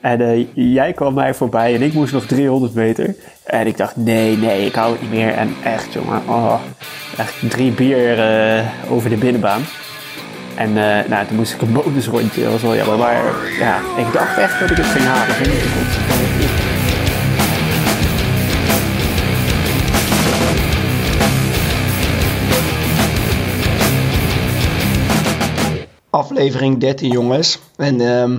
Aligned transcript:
En 0.00 0.20
eh, 0.20 0.46
jij 0.54 0.92
kwam 0.92 1.14
mij 1.14 1.34
voorbij 1.34 1.74
en 1.74 1.82
ik 1.82 1.92
moest 1.92 2.12
nog 2.12 2.26
300 2.26 2.74
meter. 2.74 3.14
En 3.44 3.66
ik 3.66 3.76
dacht, 3.76 3.96
nee, 3.96 4.36
nee, 4.36 4.66
ik 4.66 4.74
hou 4.74 4.92
het 4.92 5.00
niet 5.00 5.10
meer. 5.10 5.34
En 5.34 5.54
echt, 5.64 5.92
jongen, 5.92 6.22
oh, 6.28 6.60
echt 7.16 7.50
drie 7.50 7.72
bier 7.72 8.18
eh, 8.18 8.66
over 8.90 9.10
de 9.10 9.16
binnenbaan. 9.16 9.62
En 10.54 10.68
eh, 10.68 11.08
nou, 11.08 11.26
toen 11.26 11.36
moest 11.36 11.54
ik 11.54 11.60
een 11.60 11.72
bonusrondje, 11.72 12.42
dat 12.42 12.52
was 12.52 12.62
wel 12.62 12.76
jammer. 12.76 12.98
Maar 12.98 13.22
ja, 13.58 13.78
ik 13.96 14.12
dacht 14.12 14.38
echt 14.38 14.60
dat 14.60 14.70
ik 14.70 14.76
het 14.76 14.86
ging 14.86 15.04
halen. 15.04 15.34
Ging. 15.34 15.52
Aflevering 26.10 26.78
13, 26.78 27.10
jongens. 27.10 27.58
En 27.76 28.00
ehm 28.00 28.36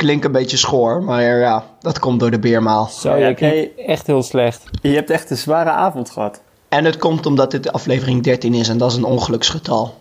ik 0.00 0.06
klink 0.06 0.24
een 0.24 0.32
beetje 0.32 0.56
schoor, 0.56 1.02
maar 1.02 1.22
ja, 1.22 1.64
dat 1.80 1.98
komt 1.98 2.20
door 2.20 2.30
de 2.30 2.38
beermaal. 2.38 2.86
Zo, 2.86 3.16
Ja, 3.16 3.26
je 3.28 3.34
klinkt 3.34 3.78
echt 3.86 4.06
heel 4.06 4.22
slecht. 4.22 4.64
Je 4.82 4.88
hebt 4.94 5.10
echt 5.10 5.30
een 5.30 5.36
zware 5.36 5.70
avond 5.70 6.10
gehad. 6.10 6.42
En 6.68 6.84
het 6.84 6.96
komt 6.96 7.26
omdat 7.26 7.50
dit 7.50 7.72
aflevering 7.72 8.22
13 8.22 8.54
is 8.54 8.68
en 8.68 8.78
dat 8.78 8.90
is 8.90 8.96
een 8.96 9.04
ongeluksgetal. 9.04 9.94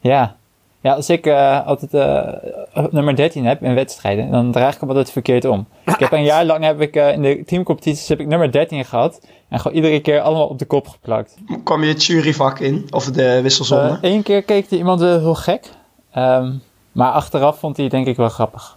Ja. 0.00 0.36
Ja, 0.80 0.94
als 0.94 1.10
ik 1.10 1.26
eh, 1.26 1.66
altijd 1.66 1.94
eh, 1.94 2.84
nummer 2.90 3.16
13 3.16 3.44
heb 3.46 3.62
in 3.62 3.74
wedstrijden, 3.74 4.30
dan 4.30 4.52
draag 4.52 4.74
ik 4.74 4.80
hem 4.80 4.88
altijd 4.88 5.10
verkeerd 5.10 5.44
om. 5.44 5.66
Ik 5.84 5.98
heb 5.98 6.12
een 6.12 6.24
jaar 6.24 6.44
lang 6.44 6.64
heb 6.64 6.80
ik, 6.80 6.96
eh, 6.96 7.12
in 7.12 7.22
de 7.22 7.42
teamcompetities 7.46 8.08
heb 8.08 8.20
ik 8.20 8.26
nummer 8.26 8.52
13 8.52 8.84
gehad. 8.84 9.20
En 9.48 9.60
gewoon 9.60 9.76
iedere 9.76 10.00
keer 10.00 10.20
allemaal 10.20 10.46
op 10.46 10.58
de 10.58 10.64
kop 10.64 10.88
geplakt. 10.88 11.34
Kwam 11.64 11.82
je 11.82 11.88
het 11.88 12.04
juryvak 12.04 12.58
in? 12.58 12.86
Of 12.90 13.04
de 13.04 13.42
wisselzone? 13.42 13.98
Eén 14.00 14.18
Eh, 14.18 14.24
keer 14.24 14.42
keek 14.42 14.70
er 14.70 14.76
iemand 14.76 15.00
heel 15.00 15.34
gek. 15.34 15.70
Ehm, 16.12 16.52
maar 16.92 17.10
achteraf 17.12 17.58
vond 17.58 17.76
hij 17.76 17.84
het 17.84 17.94
denk 17.94 18.06
ik 18.06 18.16
wel 18.16 18.28
grappig. 18.28 18.76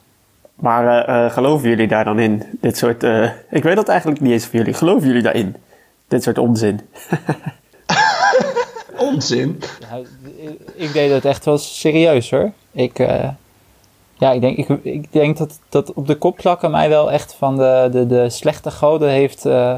Maar 0.55 1.05
eh, 1.05 1.25
eh, 1.25 1.31
geloven 1.31 1.69
jullie 1.69 1.87
daar 1.87 2.03
dan 2.05 2.19
in? 2.19 2.43
Dit 2.61 2.77
soort. 2.77 3.03
eh, 3.03 3.29
ik 3.49 3.63
weet 3.63 3.75
dat 3.75 3.87
eigenlijk 3.87 4.21
niet 4.21 4.31
eens 4.31 4.45
van 4.45 4.59
jullie. 4.59 4.73
Geloven 4.73 5.07
jullie 5.07 5.21
daarin? 5.21 5.55
Dit 6.07 6.23
soort 6.23 6.37
onzin. 6.37 6.79
Onzin. 8.97 9.61
Ja, 9.79 9.95
ik- 10.37 10.59
ik 10.75 10.93
deed 10.93 11.11
het 11.11 11.25
echt 11.25 11.45
wel 11.45 11.57
serieus 11.57 12.29
hoor. 12.31 12.51
Ik, 12.71 12.99
eh, 12.99 13.29
ja, 14.17 14.31
ik 14.31 14.41
denk, 14.41 14.57
ik, 14.57 14.69
ik 14.83 15.11
denk 15.13 15.37
dat, 15.37 15.59
dat 15.69 15.93
op 15.93 16.07
de 16.07 16.15
kop 16.15 16.35
plakken 16.37 16.71
mij 16.71 16.89
wel 16.89 17.11
echt 17.11 17.33
van 17.33 17.57
de, 17.57 17.89
de, 17.91 18.07
de 18.07 18.29
slechte 18.29 18.71
goden 18.71 19.09
heeft 19.09 19.45
eh, 19.45 19.75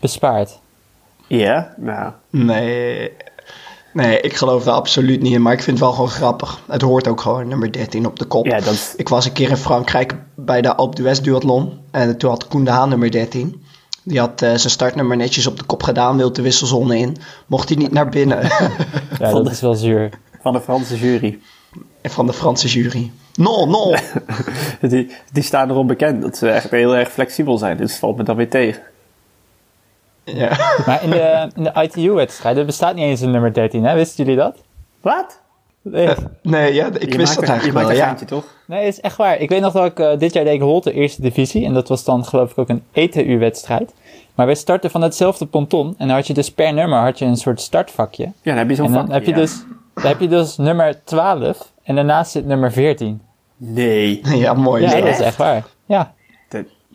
bespaard. 0.00 0.58
Ja, 1.26 1.74
nou. 1.76 2.12
Nee. 2.30 3.12
Nee, 3.96 4.20
ik 4.20 4.36
geloof 4.36 4.66
er 4.66 4.72
absoluut 4.72 5.22
niet 5.22 5.32
in, 5.32 5.42
maar 5.42 5.52
ik 5.52 5.62
vind 5.62 5.78
het 5.78 5.86
wel 5.86 5.94
gewoon 5.94 6.10
grappig. 6.10 6.60
Het 6.66 6.82
hoort 6.82 7.08
ook 7.08 7.20
gewoon 7.20 7.48
nummer 7.48 7.72
13 7.72 8.06
op 8.06 8.18
de 8.18 8.24
kop. 8.24 8.46
Ja, 8.46 8.60
dat, 8.60 8.94
Ik 8.96 9.08
was 9.08 9.24
een 9.24 9.32
keer 9.32 9.50
in 9.50 9.56
Frankrijk 9.56 10.14
bij 10.34 10.62
de 10.62 10.74
Alpe 10.74 10.94
d'Huez 10.94 11.20
duathlon. 11.20 11.78
En 11.90 12.18
toen 12.18 12.30
had 12.30 12.48
Koen 12.48 12.64
de 12.64 12.70
Haan 12.70 12.88
nummer 12.88 13.10
13. 13.10 13.62
Die 14.02 14.18
had 14.18 14.42
eh, 14.42 14.48
zijn 14.48 14.70
startnummer 14.70 15.16
netjes 15.16 15.46
op 15.46 15.56
de 15.58 15.64
kop 15.64 15.82
gedaan, 15.82 16.16
wilde 16.16 16.34
de 16.34 16.42
wisselzone 16.42 16.98
in. 16.98 17.16
Mocht 17.46 17.68
hij 17.68 17.78
niet 17.78 17.92
naar 17.92 18.08
binnen. 18.08 18.38
Ja, 19.18 19.32
dat 19.32 19.50
is 19.50 19.60
wel 19.60 19.74
zuur. 19.74 20.10
van 20.42 20.52
de 20.52 20.60
Franse 20.60 20.98
jury. 20.98 21.38
En 22.00 22.10
van 22.10 22.26
de 22.26 22.32
Franse 22.32 22.68
jury. 22.68 23.10
No, 23.34 23.66
no. 23.66 23.94
Die, 24.88 25.10
die 25.32 25.42
staan 25.42 25.70
erom 25.70 25.86
bekend 25.86 26.22
dat 26.22 26.36
ze 26.36 26.48
echt 26.48 26.70
heel 26.70 26.96
erg 26.96 27.10
flexibel 27.10 27.58
zijn. 27.58 27.76
Dus 27.76 27.90
het 27.90 28.00
valt 28.00 28.16
me 28.16 28.22
dan 28.22 28.36
weer 28.36 28.50
tegen. 28.50 28.82
Ja. 30.34 30.56
Maar 30.86 31.02
in 31.02 31.10
de, 31.10 31.48
in 31.56 31.62
de 31.62 31.72
ITU-wedstrijden 31.82 32.66
bestaat 32.66 32.94
niet 32.94 33.04
eens 33.04 33.20
een 33.20 33.30
nummer 33.30 33.52
13, 33.52 33.84
hè? 33.84 33.94
Wisten 33.94 34.24
jullie 34.24 34.38
dat? 34.40 34.56
Wat? 35.00 35.40
Nee, 35.82 36.08
Nee, 36.42 36.74
ja, 36.74 36.86
ik 36.86 37.12
Je 37.12 37.16
wist 37.18 37.34
dat 37.34 37.42
een- 37.42 37.48
eigenlijk 37.48 37.64
Je 37.64 37.72
maakt 37.72 37.86
wel, 37.86 37.90
een 37.90 37.96
ja. 37.96 38.04
geintje, 38.04 38.26
toch? 38.26 38.44
nee, 38.66 38.86
is 38.86 39.00
echt 39.00 39.16
waar. 39.16 39.38
Ik 39.38 39.48
weet 39.48 39.60
nog 39.60 39.72
dat 39.72 39.84
ik 39.86 39.98
eh, 39.98 40.18
dit 40.18 40.32
jaar 40.32 40.44
deed 40.44 40.54
ik 40.54 40.60
Holte 40.60 40.92
eerste 40.92 41.22
divisie. 41.22 41.64
En 41.64 41.74
dat 41.74 41.88
was 41.88 42.04
dan 42.04 42.24
geloof 42.24 42.50
ik 42.50 42.58
ook 42.58 42.68
een 42.68 42.82
ETU-wedstrijd. 42.92 43.94
Maar 44.34 44.46
wij 44.46 44.54
starten 44.54 44.90
van 44.90 45.02
hetzelfde 45.02 45.46
ponton. 45.46 45.94
En 45.98 46.06
dan 46.06 46.16
had 46.16 46.26
je 46.26 46.34
dus 46.34 46.50
per 46.50 46.72
nummer 46.72 46.98
had 46.98 47.18
je 47.18 47.24
een 47.24 47.36
soort 47.36 47.60
startvakje. 47.60 48.24
Ja, 48.24 48.32
dan 48.42 48.56
heb 48.56 48.68
je 48.68 48.74
zo'n 48.74 48.86
En 48.86 48.92
dan 48.92 49.00
vakje, 49.00 49.14
heb 49.14 49.24
je, 49.24 49.30
ja. 49.30 49.36
dus, 49.36 49.62
dan 49.94 50.06
heb 50.06 50.20
je 50.20 50.28
dus 50.28 50.56
nummer 50.56 51.04
12 51.04 51.72
en 51.82 51.94
daarnaast 51.94 52.30
zit 52.30 52.46
nummer 52.46 52.72
14. 52.72 53.20
Nee. 53.56 54.20
Ja, 54.36 54.52
mooi. 54.54 54.82
Ja, 54.82 54.90
Nee, 54.92 55.00
dat 55.02 55.10
is 55.10 55.20
echt 55.20 55.36
waar. 55.36 55.64
Ja, 55.86 56.14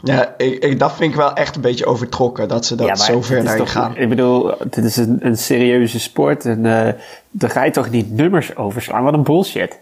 Ja, 0.03 0.33
ik, 0.37 0.63
ik, 0.63 0.79
dat 0.79 0.93
vind 0.93 1.11
ik 1.11 1.17
wel 1.17 1.33
echt 1.33 1.55
een 1.55 1.61
beetje 1.61 1.85
overtrokken, 1.85 2.47
dat 2.47 2.65
ze 2.65 2.75
dat 2.75 2.87
ja, 2.87 2.95
zo 2.95 3.21
ver 3.21 3.43
naar 3.43 3.57
toch- 3.57 3.71
gaan. 3.71 3.97
Ik 3.97 4.09
bedoel, 4.09 4.51
dit 4.69 4.83
is 4.85 4.97
een, 4.97 5.17
een 5.21 5.37
serieuze 5.37 5.99
sport. 5.99 6.45
En 6.45 6.65
eh 6.65 6.93
daar 7.31 7.49
ga 7.49 7.63
je 7.63 7.71
toch 7.71 7.89
niet 7.89 8.11
nummers 8.11 8.55
overslaan? 8.55 9.03
Wat 9.03 9.13
een 9.13 9.23
bullshit. 9.23 9.79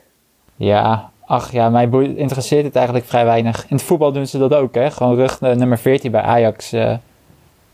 ja. 0.55 1.09
Ach 1.25 1.51
ja, 1.51 1.69
mij 1.69 1.89
boeit- 1.89 2.17
interesseert 2.17 2.65
het 2.65 2.75
eigenlijk 2.75 3.05
vrij 3.05 3.25
weinig. 3.25 3.65
In 3.67 3.75
het 3.75 3.85
voetbal 3.85 4.11
doen 4.11 4.27
ze 4.27 4.37
dat 4.37 4.53
ook, 4.53 4.75
hè. 4.75 4.91
Gewoon 4.91 5.15
rug 5.15 5.39
eh, 5.41 5.55
nummer 5.55 5.77
14 5.77 6.11
bij 6.11 6.21
Ajax 6.21 6.71
eh, 6.71 6.93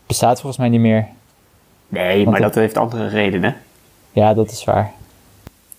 bestaat 0.06 0.34
volgens 0.40 0.56
mij 0.58 0.68
niet 0.68 0.80
meer. 0.80 1.06
Nee, 1.88 2.24
maar 2.24 2.34
het- 2.34 2.42
dat 2.42 2.54
heeft 2.54 2.76
andere 2.76 3.08
redenen. 3.08 3.56
Ja, 4.12 4.34
dat 4.34 4.50
is 4.50 4.64
waar. 4.64 4.90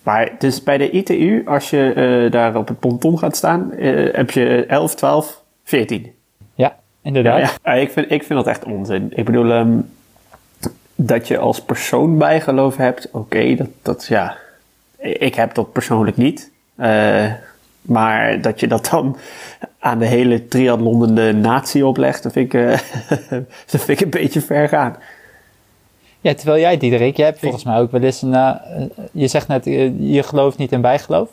Maar 0.03 0.31
dus 0.39 0.63
bij 0.63 0.77
de 0.77 0.89
ITU, 0.91 1.43
als 1.45 1.69
je 1.69 1.93
eh, 2.25 2.31
daar 2.31 2.55
op 2.55 2.67
het 2.67 2.79
ponton 2.79 3.19
gaat 3.19 3.35
staan, 3.35 3.71
heb 4.11 4.31
je 4.31 4.65
11, 4.65 4.95
12, 4.95 5.41
14. 5.63 6.11
Ja, 7.07 7.13
inderdaad. 7.13 7.59
Ja, 7.63 7.73
ja. 7.73 7.79
Ik, 7.81 7.91
vind, 7.91 8.11
ik 8.11 8.23
vind 8.23 8.39
dat 8.39 8.47
echt 8.47 8.63
onzin. 8.63 9.11
Ik 9.15 9.25
bedoel, 9.25 9.51
ehm, 9.51 9.77
dat 10.95 11.27
je 11.27 11.37
als 11.37 11.61
persoon 11.61 12.17
bijgeloof 12.17 12.77
hebt, 12.77 13.09
oké, 13.11 13.55
dat, 13.55 13.67
dat 13.81 14.05
ja. 14.05 14.37
Ik 14.97 15.35
heb 15.35 15.53
dat 15.53 15.71
persoonlijk 15.71 16.17
niet. 16.17 16.51
Eh, 16.75 17.31
maar 17.81 18.41
dat 18.41 18.59
je 18.59 18.67
dat 18.67 18.87
dan 18.91 19.17
aan 19.79 19.99
de 19.99 20.05
hele 20.05 20.47
triathlonende 20.47 21.33
natie 21.33 21.85
oplegt, 21.85 22.23
dat 22.23 22.31
vind 22.31 22.53
ik, 22.53 22.61
eh, 22.61 22.79
dat 23.71 23.81
vind 23.81 23.89
ik 23.89 23.99
een 23.99 24.09
beetje 24.09 24.41
ver 24.41 24.67
gaan. 24.67 24.95
Ja, 26.21 26.33
terwijl 26.33 26.59
jij, 26.59 26.77
Diederik, 26.77 27.17
jij 27.17 27.25
hebt 27.25 27.39
volgens 27.39 27.63
mij 27.63 27.79
ook 27.79 27.91
wel 27.91 28.01
eens 28.01 28.21
een... 28.21 28.33
eh, 28.33 28.55
je 29.11 29.27
zegt 29.27 29.47
net, 29.47 29.65
je 29.99 30.23
gelooft 30.23 30.57
niet 30.57 30.71
in 30.71 30.81
bijgeloof. 30.81 31.29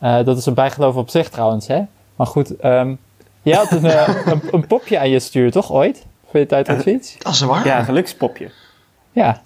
Dat 0.00 0.38
is 0.38 0.46
een 0.46 0.54
bijgeloof 0.54 0.96
op 0.96 1.10
zich 1.10 1.28
trouwens, 1.28 1.66
hè. 1.66 1.80
Maar 2.16 2.26
goed, 2.26 2.56
ehm 2.56 2.94
jij 3.42 3.56
had 3.56 3.70
een, 3.70 3.84
eh, 3.84 4.08
een, 4.24 4.40
een 4.50 4.66
popje 4.66 4.98
aan 4.98 5.10
je 5.10 5.18
stuur, 5.18 5.50
toch, 5.50 5.72
ooit? 5.72 6.06
Voor 6.30 6.40
je 6.40 6.46
tijd 6.46 6.68
op 6.68 6.76
de 6.76 6.82
fiets? 6.82 7.16
Dat 7.18 7.32
is 7.32 7.40
waar. 7.40 7.66
Ja, 7.66 7.82
gelukspopje. 7.82 8.50
Ja. 9.12 9.40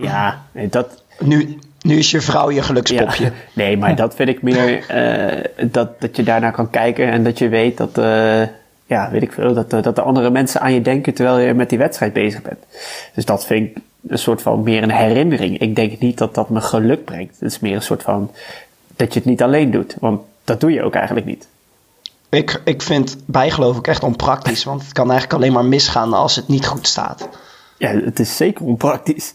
Ja, 0.00 0.42
nee, 0.52 0.68
dat, 0.68 1.02
Nu, 1.18 1.58
nu 1.80 1.96
is 1.96 2.10
je 2.10 2.20
vrouw 2.20 2.50
je 2.50 2.62
gelukspopje. 2.62 3.24
Ja, 3.24 3.32
nee, 3.62 3.76
maar 3.76 3.96
dat 3.96 4.14
vind 4.14 4.28
ik 4.28 4.42
meer 4.42 4.86
eh, 4.86 5.44
dat, 5.70 6.00
dat 6.00 6.16
je 6.16 6.22
daarnaar 6.22 6.52
kan 6.52 6.70
kijken 6.70 7.10
en 7.10 7.24
dat 7.24 7.38
je 7.38 7.48
weet 7.48 7.76
dat, 7.76 7.98
eh, 7.98 8.42
ja, 8.86 9.10
weet 9.10 9.22
ik 9.22 9.32
veel, 9.32 9.54
dat, 9.54 9.72
eh, 9.72 9.82
dat 9.82 9.96
de 9.96 10.02
andere 10.02 10.30
mensen 10.30 10.60
aan 10.60 10.74
je 10.74 10.82
denken 10.82 11.14
terwijl 11.14 11.38
je 11.38 11.54
met 11.54 11.68
die 11.68 11.78
wedstrijd 11.78 12.12
bezig 12.12 12.42
bent. 12.42 12.64
Dus 13.14 13.24
dat 13.24 13.46
vind 13.46 13.70
ik 13.70 13.82
een 14.08 14.18
soort 14.18 14.42
van 14.42 14.62
meer 14.62 14.82
een 14.82 14.90
herinnering. 14.90 15.58
Ik 15.58 15.76
denk 15.76 15.98
niet 15.98 16.18
dat 16.18 16.34
dat 16.34 16.48
me 16.48 16.60
geluk 16.60 17.04
brengt. 17.04 17.40
Het 17.40 17.50
is 17.50 17.58
meer 17.58 17.74
een 17.74 17.82
soort 17.82 18.02
van 18.02 18.30
dat 18.96 19.12
je 19.12 19.18
het 19.18 19.28
niet 19.28 19.42
alleen 19.42 19.70
doet, 19.70 19.96
want 20.00 20.20
dat 20.44 20.60
doe 20.60 20.72
je 20.72 20.82
ook 20.82 20.94
eigenlijk 20.94 21.26
niet. 21.26 21.48
Ik, 22.30 22.60
ik 22.64 22.82
vind 22.82 23.16
bijgeloof 23.26 23.76
ook 23.76 23.86
echt 23.86 24.02
onpraktisch, 24.02 24.64
want 24.64 24.82
het 24.82 24.92
kan 24.92 25.10
eigenlijk 25.10 25.40
alleen 25.40 25.52
maar 25.52 25.64
misgaan 25.64 26.12
als 26.12 26.36
het 26.36 26.48
niet 26.48 26.66
goed 26.66 26.86
staat. 26.86 27.28
Ja, 27.76 27.88
het 27.90 28.18
is 28.20 28.36
zeker 28.36 28.64
onpraktisch. 28.64 29.34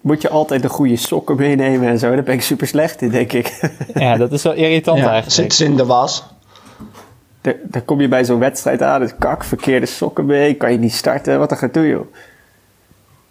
Moet 0.00 0.22
je 0.22 0.28
altijd 0.28 0.62
de 0.62 0.68
goede 0.68 0.96
sokken 0.96 1.36
meenemen 1.36 1.88
en 1.88 1.98
zo, 1.98 2.14
daar 2.14 2.22
ben 2.22 2.34
ik 2.34 2.42
super 2.42 2.66
slecht 2.66 3.02
in, 3.02 3.08
denk 3.10 3.32
ik. 3.32 3.60
ja, 3.94 4.16
dat 4.16 4.32
is 4.32 4.42
wel 4.42 4.52
irritant 4.52 4.98
Ja, 4.98 5.04
eigenlijk. 5.10 5.34
zit 5.34 5.54
ze 5.54 5.64
in 5.64 5.76
de 5.76 5.86
was. 5.86 6.24
Dan- 7.40 7.54
Dan 7.64 7.84
kom 7.84 8.00
je 8.00 8.08
bij 8.08 8.24
zo'n 8.24 8.38
wedstrijd 8.38 8.82
aan, 8.82 9.00
het 9.00 9.16
kak, 9.18 9.44
verkeerde 9.44 9.86
sokken 9.86 10.26
mee, 10.26 10.54
kan 10.54 10.72
je 10.72 10.78
niet 10.78 10.94
starten, 10.94 11.38
wat 11.38 11.50
een 11.50 11.56
gedoe 11.56 11.86
joh. 11.88 12.14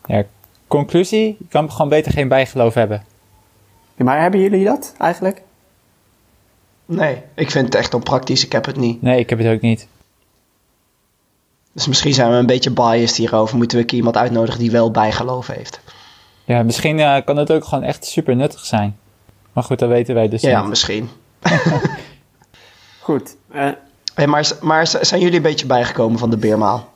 Ja, 0.05 0.23
conclusie, 0.67 1.35
je 1.39 1.45
kan 1.49 1.71
gewoon 1.71 1.89
beter 1.89 2.11
geen 2.11 2.27
bijgeloof 2.27 2.73
hebben. 2.73 3.03
Ja, 3.95 4.03
Maar 4.03 4.21
hebben 4.21 4.39
jullie 4.39 4.65
dat 4.65 4.93
eigenlijk? 4.97 5.41
Nee, 6.91 7.21
ik 7.35 7.51
vind 7.51 7.65
het 7.65 7.75
echt 7.75 7.93
onpraktisch. 7.93 8.45
Ik 8.45 8.51
heb 8.51 8.65
het 8.65 8.75
niet. 8.75 9.01
Nee, 9.01 9.19
ik 9.19 9.29
heb 9.29 9.39
het 9.39 9.47
ook 9.47 9.61
niet. 9.61 9.87
Dus 11.73 11.87
misschien 11.87 12.13
zijn 12.13 12.31
we 12.31 12.35
een 12.37 12.45
beetje 12.45 12.71
biased 12.71 13.15
hierover. 13.17 13.57
Moeten 13.57 13.77
we 13.77 13.85
iemand 13.85 14.17
uitnodigen 14.17 14.59
die 14.59 14.71
wel 14.71 14.91
bijgeloof 14.91 15.47
heeft. 15.47 15.79
Ja, 16.43 16.63
misschien 16.63 16.99
eh, 16.99 17.25
kan 17.25 17.37
het 17.37 17.51
ook 17.51 17.63
gewoon 17.65 17.83
echt 17.83 18.05
super 18.05 18.35
nuttig 18.35 18.65
zijn. 18.65 18.97
Maar 19.53 19.63
goed, 19.63 19.79
dat 19.79 19.89
weten 19.89 20.15
wij 20.15 20.29
dus 20.29 20.41
Ja, 20.41 20.59
niet. 20.59 20.69
misschien. 20.69 21.09
Goed. 22.99 23.35
eh, 23.51 23.69
Hey, 24.13 24.27
maar, 24.27 24.51
maar 24.61 24.87
zijn 24.87 25.21
jullie 25.21 25.35
een 25.35 25.41
beetje 25.41 25.65
bijgekomen 25.65 26.19
van 26.19 26.29
de 26.29 26.37
beermaal? 26.37 26.93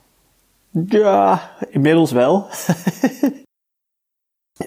ja, 0.87 1.51
inmiddels 1.69 2.11
wel. 2.11 2.47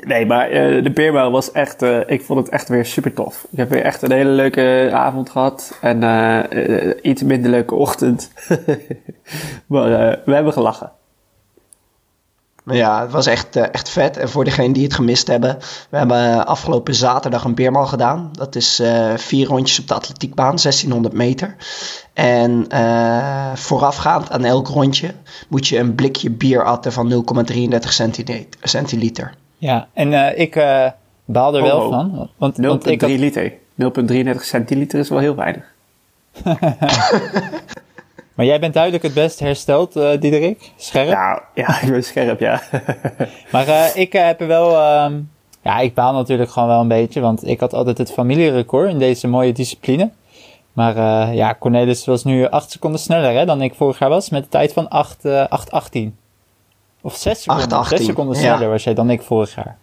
nee, 0.00 0.27
maar 0.27 0.50
eh, 0.50 0.83
de 0.83 0.91
beermaal 0.91 1.31
was 1.31 1.53
echt, 1.53 1.83
eh, 1.83 2.00
ik 2.06 2.23
vond 2.23 2.38
het 2.38 2.49
echt 2.49 2.69
weer 2.69 2.85
super 2.87 3.12
tof. 3.12 3.47
Ik 3.50 3.59
heb 3.59 3.71
weer 3.71 3.83
echt 3.83 4.03
een 4.03 4.12
hele 4.12 4.31
leuke 4.31 4.91
avond 4.93 5.31
gehad 5.31 5.79
en 5.81 6.03
eh, 6.03 6.91
iets 7.03 7.23
minder 7.23 7.50
leuke 7.50 7.75
ochtend. 7.75 8.31
maar 9.67 9.88
we 10.25 10.35
hebben 10.35 10.53
gelachen. 10.53 10.93
Ja, 12.71 13.03
het 13.03 13.11
was 13.12 13.27
echt, 13.27 13.56
echt 13.56 13.88
vet. 13.88 14.17
En 14.17 14.29
voor 14.29 14.44
degenen 14.44 14.73
die 14.73 14.85
het 14.85 14.94
gemist 14.94 15.27
hebben, 15.27 15.59
we 15.91 15.97
hebben 15.97 16.47
afgelopen 16.47 16.94
zaterdag 16.94 17.44
een 17.44 17.55
beermal 17.55 17.87
gedaan. 17.87 18.31
Dat 18.33 18.55
is 18.55 18.83
vier 19.17 19.47
rondjes 19.47 19.81
op 19.81 19.88
de 19.88 19.94
atletiekbaan, 19.94 20.56
1600 20.56 21.15
meter. 21.15 21.56
En 22.15 22.65
eh, 22.69 23.55
voorafgaand 23.55 24.31
aan 24.31 24.44
elk 24.44 24.69
rondje 24.69 25.15
moet 25.49 25.69
je 25.69 25.79
een 25.79 25.94
blikje 25.94 26.31
bier 26.31 26.65
atten 26.65 26.93
van 26.93 27.25
0,33 27.53 27.79
centine- 27.79 28.47
centiliter. 28.62 29.35
Ja, 29.58 29.88
en 29.93 30.12
eh, 30.12 30.38
ik 30.41 30.56
eh, 30.56 30.87
baal 31.25 31.55
er 31.56 31.62
Oh, 31.62 31.69
wel 31.69 31.81
oh. 31.81 31.88
van. 31.91 32.29
Want, 32.37 32.56
0,3 32.61 32.67
want 32.67 32.87
ik 32.87 33.00
had- 33.00 33.11
liter. 33.11 33.53
0,33 34.32 34.41
centiliter 34.41 34.99
is 34.99 35.08
wel 35.08 35.19
heel 35.19 35.35
weinig. 35.35 35.64
maar 38.35 38.47
jij 38.47 38.61
bent 38.61 38.75
duidelijk 38.75 39.03
het 39.03 39.14
best 39.14 39.41
hersteld, 39.41 39.97
eh 39.97 40.20
Diederik. 40.20 40.70
Scherp. 40.76 41.08
Ja, 41.08 41.43
ja, 41.55 41.81
ik 41.82 41.91
ben 41.91 42.05
scherp, 42.05 42.41
ja. 42.41 42.62
Maar 43.53 43.97
ik 43.97 44.12
heb 44.12 44.41
er 44.41 44.47
wel... 44.47 44.76
ehm, 44.76 45.19
ja, 45.62 45.79
ik 45.79 45.94
baal 45.94 46.12
natuurlijk 46.12 46.50
gewoon 46.50 46.69
wel 46.69 46.81
een 46.81 46.88
beetje. 46.88 47.20
Want 47.20 47.47
ik 47.49 47.61
had 47.61 47.73
altijd 47.75 47.99
het 47.99 48.12
familierecord 48.12 48.91
in 48.91 48.99
deze 48.99 49.29
mooie 49.29 49.52
discipline. 49.52 50.11
Maar 50.73 51.35
ja, 51.35 51.56
Cornelis 51.59 52.05
was 52.06 52.25
nu 52.25 52.49
8 52.49 52.70
seconden 52.70 53.00
sneller 53.00 53.35
hè, 53.38 53.44
dan 53.44 53.62
ik 53.62 53.75
vorig 53.75 53.99
jaar 53.99 54.09
was. 54.09 54.31
Met 54.31 54.43
een 54.43 54.49
tijd 54.49 54.73
van 54.73 54.88
8, 54.88 55.25
eh 55.25 55.44
8,18. 55.97 56.00
Of 57.06 57.17
6 57.17 57.43
seconden. 57.43 57.85
8,18, 57.85 57.88
6 57.88 58.05
seconden 58.05 58.35
ja. 58.35 58.41
sneller 58.41 58.69
was 58.69 58.85
jij 58.85 58.94
dan 58.94 59.11
ik 59.11 59.23
vorig 59.23 59.55
jaar. 59.55 59.76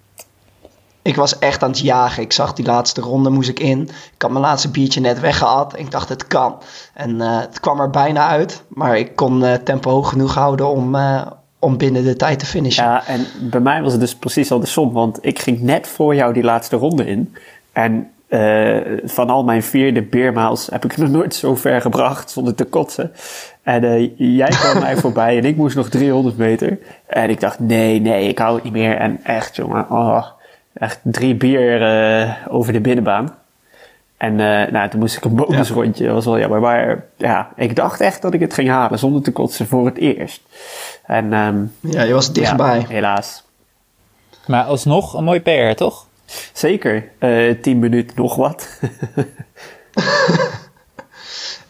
Ik 1.02 1.16
was 1.16 1.40
echt 1.40 1.64
aan 1.64 1.70
het 1.70 1.80
jagen. 1.80 2.24
Ik 2.24 2.31
zag 2.31 2.54
die 2.54 2.66
laatste 2.66 3.02
ronde, 3.02 3.30
moest 3.30 3.50
ik 3.50 3.60
in. 3.60 3.81
Ik 4.16 4.22
had 4.22 4.31
mijn 4.31 4.44
laatste 4.44 4.70
biertje 4.70 5.02
net 5.02 5.20
weggehaald. 5.20 5.80
Ik 5.80 5.92
dacht, 5.92 6.10
het 6.10 6.28
kan. 6.28 6.56
En 6.94 7.22
eh, 7.22 7.40
het 7.40 7.60
kwam 7.60 7.80
er 7.80 7.90
bijna 7.90 8.28
uit. 8.28 8.64
Maar 8.68 8.98
ik 8.98 9.16
kon 9.16 9.44
eh, 9.44 9.54
tempo 9.54 9.90
hoog 9.90 10.10
genoeg 10.10 10.34
houden 10.34 10.68
om, 10.68 10.96
eh, 10.96 11.22
om 11.60 11.78
binnen 11.78 12.04
de 12.04 12.16
tijd 12.16 12.40
te 12.40 12.46
finishen. 12.46 12.84
Ja, 12.84 13.08
en 13.08 13.26
bij 13.40 13.60
mij 13.60 13.81
was 13.81 13.92
het 13.92 14.02
dus 14.02 14.16
precies 14.16 14.52
andersom. 14.52 14.92
Want 14.92 15.26
ik 15.26 15.40
ging 15.40 15.62
net 15.62 15.88
voor 15.88 16.16
jou 16.16 16.34
die 16.34 16.44
laatste 16.44 16.76
ronde 16.76 17.06
in. 17.06 17.36
En 17.72 18.14
eh, 18.34 18.80
van 19.04 19.30
al 19.30 19.44
mijn 19.44 19.64
vierde 19.64 20.02
beermaals 20.02 20.68
heb 20.72 20.84
ik 20.86 20.92
het 20.92 21.00
nog 21.00 21.10
nooit 21.10 21.36
zo 21.36 21.56
ver 21.56 21.81
gebracht 21.81 22.31
zonder 22.31 22.56
te 22.56 22.64
kotsen. 22.64 23.12
En 23.63 23.83
eh, 23.83 24.10
jij 24.18 24.50
kwam 24.50 24.80
mij 24.80 24.98
voorbij 24.98 25.38
en 25.38 25.45
ik 25.45 25.56
moest 25.56 25.75
nog 25.75 25.89
300 25.89 26.38
meter. 26.38 26.80
En 27.06 27.30
ik 27.30 27.39
dacht, 27.39 27.60
nee, 27.60 28.01
nee, 28.01 28.27
ik 28.27 28.38
hou 28.39 28.56
het 28.56 28.63
niet 28.63 28.74
meer. 28.74 28.98
En 28.98 29.19
echt, 29.24 29.56
jongen, 29.56 29.89
oh, 29.89 30.25
echt 30.74 31.00
drie 31.04 31.36
bier 31.36 31.81
eh, 31.81 32.33
over 32.50 32.74
de 32.74 32.81
binnenbaan. 32.81 33.36
En 34.18 34.39
eh, 34.39 34.71
nou, 34.71 34.89
toen 34.89 35.00
moest 35.00 35.18
ik 35.18 35.25
een 35.25 35.36
bonusrondje. 35.36 36.06
Dat 36.06 36.13
was 36.13 36.25
wel 36.25 36.39
jammer. 36.39 36.60
Maar 36.60 37.04
ja, 37.18 37.50
ik 37.56 37.75
dacht 37.75 38.01
echt 38.01 38.21
dat 38.21 38.33
ik 38.33 38.39
het 38.39 38.54
ging 38.54 38.69
halen 38.69 39.00
zonder 39.00 39.21
te 39.21 39.31
kotsen 39.31 39.68
voor 39.68 39.86
het 39.86 39.98
eerst. 39.98 40.42
En 41.06 41.33
ehm, 41.33 41.63
Ja, 41.80 42.01
je 42.04 42.13
was 42.13 42.33
dichtbij. 42.33 42.80
ja, 42.80 42.88
helaas. 42.88 43.44
Maar 44.48 44.63
alsnog 44.63 45.13
een 45.13 45.24
mooi 45.24 45.42
PR, 45.42 45.75
toch? 45.75 46.07
Zeker. 46.54 47.09
Eh 47.19 47.62
10 47.62 47.80
minuten 47.80 48.16
nog 48.16 48.36
wat. 48.36 48.80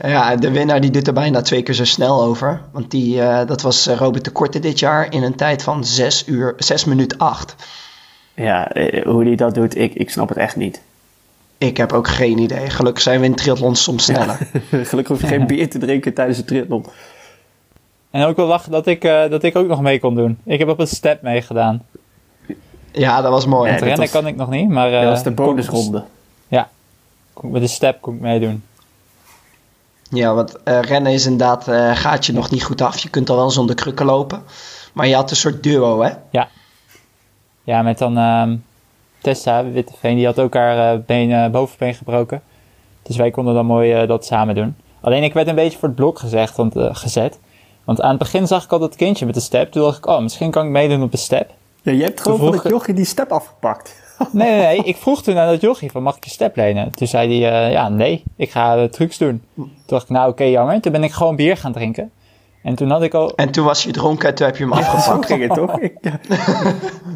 Ja, 0.02 0.36
de 0.36 0.52
winnaar 0.52 0.82
die 0.82 0.92
doet 0.92 1.08
er 1.08 1.14
bijna 1.14 1.42
twee 1.42 1.64
keer 1.64 1.74
zo 1.76 1.86
snel 1.86 2.24
over. 2.24 2.62
Want 2.72 2.92
die, 2.92 3.22
eh, 3.22 3.48
dat 3.48 3.62
was 3.62 3.88
eh, 3.88 3.96
Robert 3.98 4.26
de 4.26 4.32
Korte 4.32 4.60
dit 4.60 4.80
jaar 4.80 5.12
in 5.14 5.24
een 5.24 5.36
tijd 5.36 5.64
van 5.64 5.86
6 5.86 6.28
uur, 6.28 6.54
6 6.58 6.86
minuten 6.86 7.18
8. 7.18 7.56
ja, 8.34 8.72
eh, 8.72 9.06
hoe 9.06 9.24
die 9.24 9.36
dat 9.36 9.56
doet, 9.56 9.78
ik, 9.78 9.94
ik 9.94 10.10
snap 10.10 10.30
het 10.30 10.38
echt 10.38 10.56
niet. 10.56 10.82
Ik 11.58 11.78
heb 11.78 11.94
ook 11.94 12.08
geen 12.08 12.38
idee. 12.38 12.70
Gelukkig 12.70 13.04
zijn 13.04 13.20
we 13.20 13.26
in 13.26 13.36
triathlons 13.36 13.84
soms 13.84 14.04
sneller. 14.04 14.38
Gelukkig 14.70 15.08
hoef 15.08 15.22
je 15.22 15.28
geen 15.28 15.48
bier 15.48 15.70
te 15.70 15.78
drinken 15.78 16.14
tijdens 16.14 16.38
de 16.38 16.46
triathlon. 16.46 16.86
En 18.12 18.24
ook 18.26 18.36
wel 18.36 18.48
lachen 18.48 18.72
dat 18.72 18.88
ik, 18.88 19.04
eh, 19.04 19.30
dat 19.30 19.44
ik 19.44 19.56
ook 19.56 19.68
nog 19.68 19.82
mee 19.82 20.00
kon 20.00 20.16
doen. 20.16 20.38
Ik 20.46 20.60
heb 20.60 20.68
op 20.70 20.80
een 20.80 20.88
step 20.88 21.22
meegedaan. 21.22 21.84
Ja, 22.92 23.22
dat 23.22 23.32
was 23.32 23.46
mooi. 23.46 23.64
Ja, 23.66 23.70
Het 23.70 23.80
dat 23.80 23.88
rennen 23.90 24.00
was- 24.12 24.22
kan 24.22 24.28
ik 24.28 24.36
nog 24.36 24.50
niet, 24.50 24.70
maar... 24.70 24.94
eh, 24.94 25.00
dat 25.02 25.10
was 25.10 25.24
de 25.24 25.34
kon- 25.34 25.46
bonusronde. 25.46 26.04
Ja, 26.48 26.70
kon- 27.34 27.52
met 27.52 27.62
de 27.62 27.68
step 27.68 28.02
kon 28.02 28.14
ik 28.16 28.22
meedoen. 28.22 28.64
Ja, 30.14 30.34
want 30.34 30.64
eh, 30.64 30.80
rennen 30.80 31.12
is 31.12 31.26
inderdaad, 31.26 31.68
eh, 31.68 31.96
gaat 31.96 32.26
je 32.26 32.34
nog 32.34 32.50
niet 32.50 32.64
goed 32.64 32.82
af. 32.82 32.98
Je 32.98 33.10
kunt 33.10 33.30
al 33.30 33.36
wel 33.36 33.52
zonder 33.52 33.76
krukken 33.76 34.06
lopen. 34.06 34.44
Maar 34.94 35.08
je 35.08 35.16
had 35.16 35.30
een 35.30 35.36
soort 35.36 35.64
duo, 35.64 36.02
hè? 36.02 36.12
Ja, 37.64 37.82
met 37.82 37.98
dan 37.98 38.18
ehm, 38.18 38.56
Tessa 39.22 39.66
Witteveen, 39.72 40.16
die 40.16 40.26
had 40.26 40.40
ook 40.40 40.54
haar 40.54 40.94
eh, 40.94 41.00
been, 41.06 41.32
eh, 41.32 41.50
bovenbeen 41.50 41.94
gebroken. 41.94 42.42
Dus 43.04 43.16
wij 43.16 43.32
konden 43.32 43.54
dan 43.54 43.66
mooi 43.66 44.06
dat 44.06 44.26
samen 44.26 44.56
doen. 44.56 44.76
Alleen 45.02 45.24
ik 45.24 45.34
werd 45.34 45.48
een 45.48 45.56
beetje 45.56 45.78
voor 45.78 45.88
het 45.88 45.98
blok 45.98 46.20
gezegd, 46.20 46.56
want, 46.56 46.74
gezet. 46.78 47.40
Want 47.84 48.02
aan 48.02 48.10
het 48.10 48.20
begin 48.20 48.48
zag 48.48 48.64
ik 48.64 48.72
al 48.72 48.80
dat 48.80 48.96
kindje 48.96 49.26
met 49.26 49.36
de 49.36 49.42
step. 49.42 49.72
Toen 49.72 49.84
dacht 49.84 49.98
ik, 49.98 50.06
oh, 50.06 50.22
misschien 50.22 50.52
kan 50.52 50.66
ik 50.66 50.72
meedoen 50.72 51.04
op 51.04 51.12
de 51.12 51.18
step. 51.18 51.52
Ja, 51.82 51.92
je 51.92 52.04
hebt 52.04 52.22
gewoon 52.22 52.38
van 52.38 52.54
het 52.54 52.70
jochie 52.70 52.94
die 52.94 53.06
step 53.06 53.32
afgepakt. 53.32 54.03
Nee, 54.32 54.50
nee, 54.52 54.60
nee. 54.62 54.78
Ik 54.84 54.98
vroeg 54.98 55.24
toen 55.24 55.38
aan 55.38 55.48
dat 55.48 55.62
jochie 55.62 55.92
van, 55.92 56.04
mag 56.04 56.16
ik 56.18 56.24
je 56.24 56.30
step 56.30 56.56
lenen? 56.56 56.92
Toen 56.92 57.08
zei 57.08 57.42
hij, 57.42 57.66
eh, 57.66 57.72
ja, 57.72 57.90
nee, 57.90 58.24
ik 58.36 58.52
ga 58.52 58.88
trucs 58.88 59.18
doen. 59.18 59.44
Toen 59.56 59.72
dacht 59.86 60.04
ik, 60.04 60.10
nou, 60.10 60.30
oké, 60.30 60.44
jammer. 60.44 60.82
Toen 60.82 60.92
ben 60.92 61.04
ik 61.04 61.12
gewoon 61.12 61.36
bier 61.36 61.58
gaan 61.58 61.72
drinken. 61.72 62.12
En 62.64 62.76
toen 62.76 62.90
had 62.90 63.02
ik 63.04 63.14
al, 63.14 63.36
En 63.36 63.52
toen 63.52 63.66
was 63.66 63.84
je 63.84 63.92
dronken 63.92 64.30
en 64.30 64.36
toen 64.36 64.46
heb 64.46 64.58
je 64.58 64.64
hem 64.64 64.74
afgepakt. 64.74 65.26
ging 65.26 65.42
het 65.42 65.54
toch? 65.54 65.80
Ik- 65.88 65.98
ja. 66.02 66.20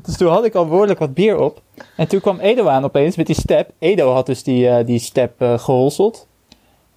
dus 0.03 0.17
toen 0.17 0.29
had 0.31 0.45
ik 0.45 0.55
al 0.55 0.67
behoorlijk 0.67 0.99
wat 0.99 1.13
bier 1.13 1.39
op. 1.39 1.61
En 1.95 2.07
toen 2.07 2.19
kwam 2.21 2.39
Edo 2.39 2.67
aan 2.67 2.83
opeens 2.83 3.15
met 3.15 3.25
die 3.25 3.35
step. 3.35 3.69
Edo 3.79 4.13
had 4.13 4.25
dus 4.25 4.43
die, 4.43 4.69
eh, 4.69 4.85
die 4.85 4.99
step 4.99 5.41
eh 5.41 5.59
geholseld. 5.59 6.27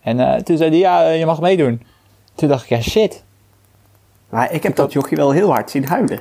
En 0.02 0.20
eh, 0.20 0.40
toen 0.40 0.56
zei 0.56 0.70
hij, 0.70 0.78
ja, 0.78 1.08
je 1.08 1.26
mag 1.26 1.40
meedoen. 1.40 1.82
Toen 2.34 2.48
dacht 2.48 2.62
ik, 2.62 2.68
ja, 2.68 2.80
shit. 2.80 3.22
Maar 4.28 4.52
ik 4.52 4.62
heb 4.62 4.76
dat 4.76 4.92
jochie 4.92 5.16
wel 5.16 5.30
heel 5.30 5.50
hard 5.50 5.70
zien 5.70 5.84
huilen. 5.86 6.20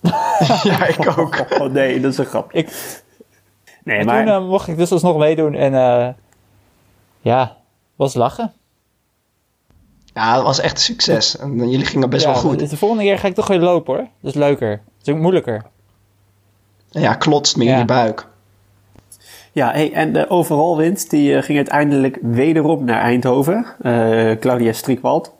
ja, 0.62 0.86
ik 0.86 1.18
ook. 1.18 1.44
Oh 1.60 1.72
nee, 1.72 2.00
dat 2.00 2.12
is 2.12 2.18
een 2.18 2.24
grap. 2.24 2.52
Ik, 2.52 3.01
Nee, 3.84 3.98
en 3.98 4.06
maar 4.06 4.24
toen 4.24 4.34
eh, 4.34 4.48
mocht 4.48 4.68
ik 4.68 4.76
dus 4.76 4.92
alsnog 4.92 5.16
meedoen. 5.16 5.54
En 5.54 5.74
eh, 5.74 6.08
ja, 7.20 7.56
was 7.96 8.14
lachen. 8.14 8.52
Ja, 10.14 10.34
dat 10.34 10.44
was 10.44 10.60
echt 10.60 10.74
een 10.74 10.82
succes. 10.82 11.38
En 11.38 11.70
jullie 11.70 11.86
gingen 11.86 12.10
best 12.10 12.24
ja, 12.24 12.32
wel 12.32 12.40
goed. 12.40 12.58
De, 12.58 12.66
de 12.66 12.76
volgende 12.76 13.04
keer 13.04 13.18
ga 13.18 13.28
ik 13.28 13.34
toch 13.34 13.48
weer 13.48 13.60
lopen 13.60 13.94
hoor. 13.94 14.06
Dat 14.20 14.34
is 14.34 14.40
leuker. 14.40 14.70
Dat 14.70 15.06
is 15.06 15.12
ook 15.12 15.20
moeilijker. 15.20 15.64
Ja, 16.90 17.14
klotst 17.14 17.56
meer 17.56 17.72
in 17.72 17.78
je 17.78 17.84
buik. 17.84 18.26
Ja, 19.52 19.70
hey, 19.70 19.92
en 19.92 20.12
de 20.12 20.30
overal 20.30 20.76
winst 20.76 21.10
die 21.10 21.36
eh, 21.36 21.42
ging 21.42 21.56
uiteindelijk 21.56 22.18
wederom 22.22 22.84
naar 22.84 23.00
Eindhoven. 23.00 23.66
Eh, 23.82 24.30
Claudia 24.40 24.72
Striekwald. 24.72 25.32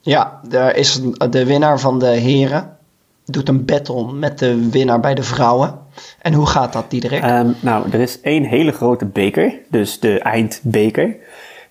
Ja, 0.00 0.40
er 0.50 0.76
is 0.76 1.00
de 1.30 1.44
winnaar 1.44 1.80
van 1.80 1.98
de 1.98 2.06
heren. 2.06 2.73
Doet 3.26 3.48
een 3.48 3.64
battle 3.64 4.12
met 4.12 4.38
de 4.38 4.68
winnaar 4.70 5.00
bij 5.00 5.14
de 5.14 5.22
vrouwen. 5.22 5.78
En 6.20 6.32
hoe 6.32 6.46
gaat 6.46 6.72
dat, 6.72 6.90
Diederik? 6.90 7.22
Ehm, 7.22 7.50
nou, 7.60 7.90
er 7.90 8.00
is 8.00 8.20
één 8.20 8.44
hele 8.44 8.72
grote 8.72 9.04
beker, 9.04 9.54
dus 9.68 10.00
de 10.00 10.18
eindbeker. 10.18 11.16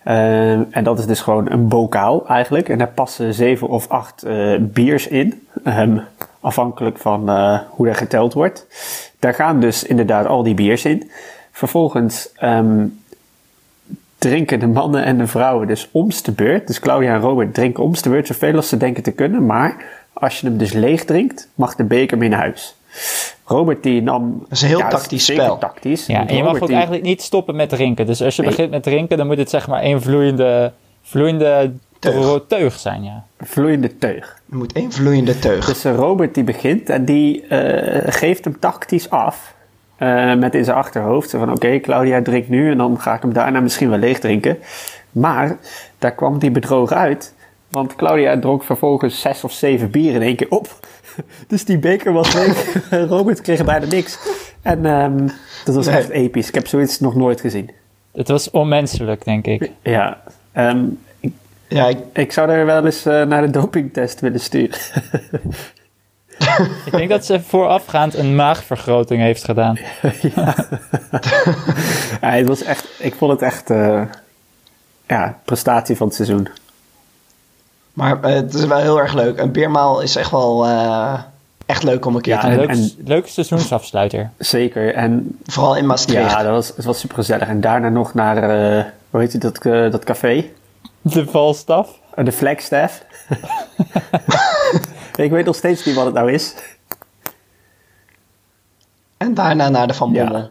Ehm, 0.04 0.62
en 0.70 0.84
dat 0.84 0.98
is 0.98 1.06
dus 1.06 1.20
gewoon 1.20 1.50
een 1.50 1.68
bokaal 1.68 2.26
eigenlijk. 2.28 2.68
En 2.68 2.78
daar 2.78 2.88
passen 2.88 3.34
zeven 3.34 3.68
of 3.68 3.88
acht 3.88 4.22
eh, 4.22 4.56
biers 4.60 5.08
in, 5.08 5.44
Ehm, 5.64 5.98
afhankelijk 6.40 6.98
van 6.98 7.28
eh, 7.28 7.60
hoe 7.68 7.88
er 7.88 7.94
geteld 7.94 8.32
wordt. 8.32 8.66
Daar 9.18 9.34
gaan 9.34 9.60
dus 9.60 9.84
inderdaad 9.84 10.26
al 10.26 10.42
die 10.42 10.54
biers 10.54 10.84
in. 10.84 11.10
Vervolgens 11.52 12.32
ehm, 12.36 12.86
drinken 14.18 14.60
de 14.60 14.66
mannen 14.66 15.04
en 15.04 15.18
de 15.18 15.26
vrouwen 15.26 15.66
dus 15.66 15.88
omste 15.90 16.32
beurt. 16.32 16.66
Dus 16.66 16.80
Claudia 16.80 17.14
en 17.14 17.20
Robert 17.20 17.54
drinken 17.54 17.82
omste 17.82 18.08
beurt 18.08 18.26
zoveel 18.26 18.56
als 18.56 18.68
ze 18.68 18.76
denken 18.76 19.02
te 19.02 19.12
kunnen. 19.12 19.46
Maar 19.46 19.84
als 20.24 20.40
je 20.40 20.46
hem 20.46 20.56
dus 20.58 20.72
leeg 20.72 21.04
drinkt, 21.04 21.48
mag 21.54 21.74
de 21.74 21.84
beker 21.84 22.18
mee 22.18 22.28
naar 22.28 22.38
huis. 22.38 22.74
Robert 23.44 23.82
die 23.82 24.02
nam... 24.02 24.38
Dat 24.38 24.50
is 24.50 24.62
een 24.62 24.68
heel 24.68 24.78
ja, 24.78 24.88
tactisch 24.88 25.24
spel. 25.24 25.58
tactisch. 25.58 26.06
Ja, 26.06 26.26
en 26.26 26.36
je 26.36 26.42
mag 26.42 26.54
ook 26.60 26.66
die- 26.66 26.74
eigenlijk 26.74 27.04
niet 27.04 27.22
stoppen 27.22 27.56
met 27.56 27.68
drinken. 27.68 28.06
Dus 28.06 28.22
als 28.22 28.36
je 28.36 28.42
Nee. 28.42 28.50
begint 28.50 28.70
met 28.70 28.82
drinken, 28.82 29.16
dan 29.18 29.26
moet 29.26 29.38
het 29.38 29.50
zeg 29.50 29.68
maar 29.68 29.80
één 29.80 30.02
vloeiende, 30.02 30.72
vloeiende 31.02 31.72
Teug. 32.48 32.78
zijn. 32.78 33.04
Ja. 33.04 33.24
Vloeiende 33.40 33.98
teug. 33.98 34.40
Er 34.50 34.56
moet 34.56 34.72
één 34.72 34.92
vloeiende 34.92 35.38
teug. 35.38 35.66
Dus 35.66 35.84
eh, 35.84 35.94
Robert 35.94 36.34
die 36.34 36.44
begint 36.44 36.90
en 36.90 37.04
die 37.04 37.46
eh, 37.46 38.12
geeft 38.12 38.44
hem 38.44 38.58
tactisch 38.58 39.10
af. 39.10 39.54
eh, 39.96 40.34
met 40.34 40.54
in 40.54 40.64
zijn 40.64 40.76
achterhoofd. 40.76 41.30
Van 41.30 41.52
oké, 41.52 41.78
Claudia 41.80 42.22
drinkt 42.22 42.48
nu 42.48 42.70
en 42.70 42.76
dan 42.78 43.00
ga 43.00 43.14
ik 43.14 43.22
hem 43.22 43.32
daarna 43.32 43.60
misschien 43.60 43.90
wel 43.90 43.98
leeg 43.98 44.18
drinken. 44.18 44.58
Maar 45.10 45.56
daar 45.98 46.12
kwam 46.12 46.38
die 46.38 46.50
bedroog 46.50 46.92
uit. 46.92 47.33
Want 47.74 47.96
Claudia 47.96 48.38
dronk 48.38 48.62
vervolgens 48.64 49.20
zes 49.20 49.44
of 49.44 49.52
zeven 49.52 49.90
bier 49.90 50.14
in 50.14 50.22
één 50.22 50.36
keer 50.36 50.50
op. 50.50 50.68
Dus 51.48 51.64
die 51.64 51.78
beker 51.78 52.12
was 52.12 52.32
leeg. 52.34 52.74
Robert 53.08 53.40
kreeg 53.40 53.64
bijna 53.64 53.86
niks. 53.86 54.18
En 54.62 54.86
ehm, 54.86 55.28
dat 55.64 55.74
was 55.74 55.86
Nee. 55.86 55.96
echt 55.96 56.08
episch. 56.08 56.48
Ik 56.48 56.54
heb 56.54 56.66
zoiets 56.66 57.00
nog 57.00 57.14
nooit 57.14 57.40
gezien. 57.40 57.70
Het 58.12 58.28
was 58.28 58.50
onmenselijk, 58.50 59.24
denk 59.24 59.46
ik. 59.46 59.70
Ja, 59.82 60.22
ehm, 60.52 60.84
ik, 61.20 61.32
Ja, 61.68 61.86
ik, 61.88 61.98
ik 62.12 62.32
zou 62.32 62.50
er 62.50 62.66
wel 62.66 62.84
eens 62.84 63.06
eh, 63.06 63.22
naar 63.22 63.42
de 63.42 63.50
dopingtest 63.50 64.20
willen 64.20 64.40
sturen. 64.40 64.78
Ik 66.84 66.90
denk 66.90 67.08
dat 67.08 67.24
ze 67.24 67.40
voorafgaand 67.42 68.14
een 68.14 68.34
maagvergroting 68.34 69.20
heeft 69.20 69.44
gedaan. 69.44 69.78
Ja, 72.20 72.30
het 72.30 72.48
was 72.48 72.62
echt, 72.62 72.88
ik 72.98 73.14
vond 73.14 73.32
het 73.32 73.42
echt, 73.42 73.70
eh, 73.70 74.02
ja, 75.06 75.38
prestatie 75.44 75.96
van 75.96 76.06
het 76.06 76.16
seizoen. 76.16 76.48
Maar 77.94 78.22
eh, 78.22 78.34
het 78.34 78.54
is 78.54 78.64
wel 78.64 78.78
heel 78.78 79.00
erg 79.00 79.12
leuk. 79.14 79.38
Een 79.38 79.52
beermaal 79.52 80.00
is 80.00 80.16
echt 80.16 80.30
wel... 80.30 80.66
eh, 80.66 81.20
echt 81.66 81.82
leuk 81.82 82.04
om 82.06 82.14
een 82.16 82.20
keer 82.22 82.34
Ja, 82.34 82.40
te 82.40 82.46
Een 82.46 82.56
doen. 82.58 82.68
en- 82.68 82.76
leuk, 82.80 82.92
leuke 83.08 83.28
seizoensafsluiter. 83.28 84.30
Zeker. 84.38 84.94
En 84.94 85.38
Vooral 85.44 85.76
in 85.76 85.86
Maastricht. 85.86 86.30
ja, 86.30 86.42
dat 86.42 86.52
was, 86.52 86.72
het 86.76 86.84
was 86.84 86.98
super 86.98 87.16
gezellig. 87.16 87.48
En 87.48 87.60
daarna 87.60 87.88
nog 87.88 88.14
naar, 88.14 88.36
eh, 88.36 88.84
hoe 89.10 89.20
heet 89.20 89.32
het, 89.32 89.42
dat, 89.42 89.58
eh, 89.64 89.90
dat 89.90 90.04
café? 90.04 90.50
De 91.00 91.26
valstaf. 91.26 91.88
De 92.14 92.32
Flagstaff. 92.32 93.04
ik 95.16 95.30
weet 95.30 95.44
nog 95.44 95.56
steeds 95.56 95.84
niet 95.84 95.94
wat 95.94 96.04
het 96.04 96.14
nou 96.14 96.32
is. 96.32 96.54
En 99.16 99.34
daarna 99.34 99.68
naar 99.68 99.86
de 99.86 99.94
Van 99.94 100.12
Ja. 100.12 100.24
Bommel. 100.24 100.50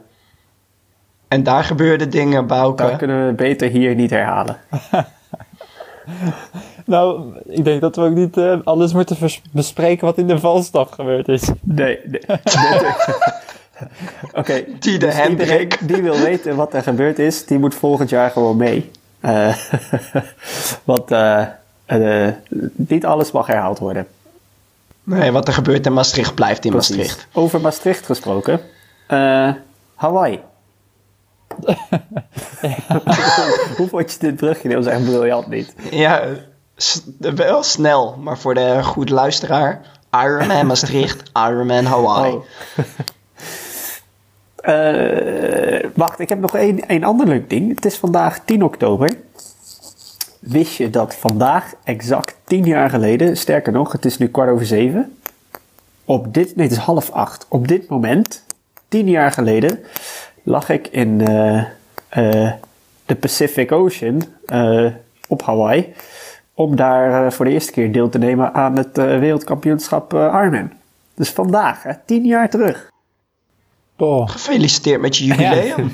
En 1.27 1.43
daar 1.43 1.63
gebeurden 1.63 2.09
dingen, 2.09 2.47
Bouke. 2.47 2.83
Dat 2.83 2.95
kunnen 2.95 3.27
we 3.27 3.33
beter 3.33 3.69
hier 3.69 3.95
niet 3.95 4.09
herhalen. 4.09 4.57
Nou, 6.85 7.33
ik 7.45 7.63
denk 7.63 7.81
dat 7.81 7.95
we 7.95 8.01
ook 8.01 8.13
niet 8.15 8.37
eh, 8.37 8.57
alles 8.63 8.93
moeten 8.93 9.17
bespreken 9.51 10.05
wat 10.05 10.17
in 10.17 10.27
de 10.27 10.39
valstaf 10.39 10.89
gebeurd 10.89 11.27
is. 11.27 11.49
Nee, 11.61 11.99
nee. 12.05 12.21
nee. 12.27 12.37
Oké, 14.33 14.63
Die 14.79 14.99
de 14.99 15.05
dus 15.05 15.15
Hendrik. 15.15 15.39
iedereen 15.49 15.69
die 15.81 16.01
wil 16.01 16.17
weten 16.19 16.55
wat 16.55 16.73
er 16.73 16.83
gebeurd 16.83 17.19
is, 17.19 17.45
die 17.45 17.59
moet 17.59 17.75
volgend 17.75 18.09
jaar 18.09 18.31
gewoon 18.31 18.57
mee. 18.57 18.91
Eh, 19.19 19.55
want 20.83 21.11
eh, 21.11 21.45
eh, 21.85 22.33
niet 22.75 23.05
alles 23.05 23.31
mag 23.31 23.47
herhaald 23.47 23.79
worden. 23.79 24.07
Nee, 25.03 25.31
wat 25.31 25.47
er 25.47 25.53
gebeurt 25.53 25.85
in 25.85 25.93
Maastricht 25.93 26.35
blijft 26.35 26.65
in 26.65 26.71
Precies. 26.71 26.97
Maastricht. 26.97 27.27
Over 27.33 27.61
Maastricht 27.61 28.05
gesproken. 28.05 28.59
Eh, 29.07 29.51
Hawaii. 29.95 30.39
Hoe 33.77 33.87
vond 33.87 34.11
je 34.11 34.17
dit 34.19 34.35
brugje? 34.35 34.69
Dat 34.69 34.83
was 34.83 34.93
echt 34.93 35.03
briljant 35.03 35.47
niet. 35.47 35.73
Ja, 35.91 36.23
wel 37.17 37.63
snel, 37.63 38.17
maar 38.17 38.37
voor 38.37 38.53
de 38.53 38.83
goede 38.83 39.13
luisteraar. 39.13 39.81
Ironman 40.11 40.65
Maastricht, 40.65 41.29
Ironman 41.47 41.85
Hawaii. 41.85 42.33
Oh. 42.33 42.43
Eh, 44.63 45.89
wacht, 45.95 46.19
ik 46.19 46.29
heb 46.29 46.39
nog 46.39 46.55
één, 46.55 46.87
één 46.87 47.03
ander 47.03 47.27
leuk 47.27 47.49
ding. 47.49 47.75
Het 47.75 47.85
is 47.85 47.97
vandaag 47.97 48.39
10 48.45 48.63
oktober. 48.63 49.17
Wist 50.39 50.75
je 50.75 50.89
dat 50.89 51.15
vandaag, 51.15 51.73
exact 51.83 52.35
10 52.43 52.65
jaar 52.65 52.89
geleden, 52.89 53.37
sterker 53.37 53.73
nog, 53.73 53.91
het 53.91 54.05
is 54.05 54.17
nu 54.17 54.27
kwart 54.27 54.49
over 54.49 54.65
zeven. 54.65 55.17
Op 56.05 56.33
dit, 56.33 56.55
nee, 56.55 56.67
het 56.67 56.77
is 56.77 56.83
half 56.83 57.11
acht. 57.11 57.45
Op 57.49 57.67
dit 57.67 57.89
moment, 57.89 58.43
10 58.87 59.09
jaar 59.09 59.31
geleden, 59.31 59.79
lag 60.43 60.69
ik 60.69 60.87
in 60.87 61.27
eh, 61.27 61.57
eh, 62.09 62.51
de 63.05 63.15
Pacific 63.15 63.71
Ocean 63.71 64.23
op 65.27 65.41
Hawaii. 65.41 65.93
Om 66.53 66.75
daar 66.75 67.25
eh, 67.25 67.31
voor 67.31 67.45
de 67.45 67.51
eerste 67.51 67.71
keer 67.71 67.91
deel 67.91 68.09
te 68.09 68.17
nemen 68.17 68.53
aan 68.53 68.77
het 68.77 68.97
eh, 68.97 69.05
wereldkampioenschap 69.05 70.13
eh, 70.13 70.19
Ironman. 70.19 70.71
Dus 71.15 71.29
vandaag, 71.29 71.83
hè, 71.83 71.91
10 72.05 72.25
jaar 72.25 72.49
terug. 72.49 72.91
Oh. 73.97 74.29
Gefeliciteerd 74.29 75.01
met 75.01 75.17
je 75.17 75.25
jubileum. 75.25 75.91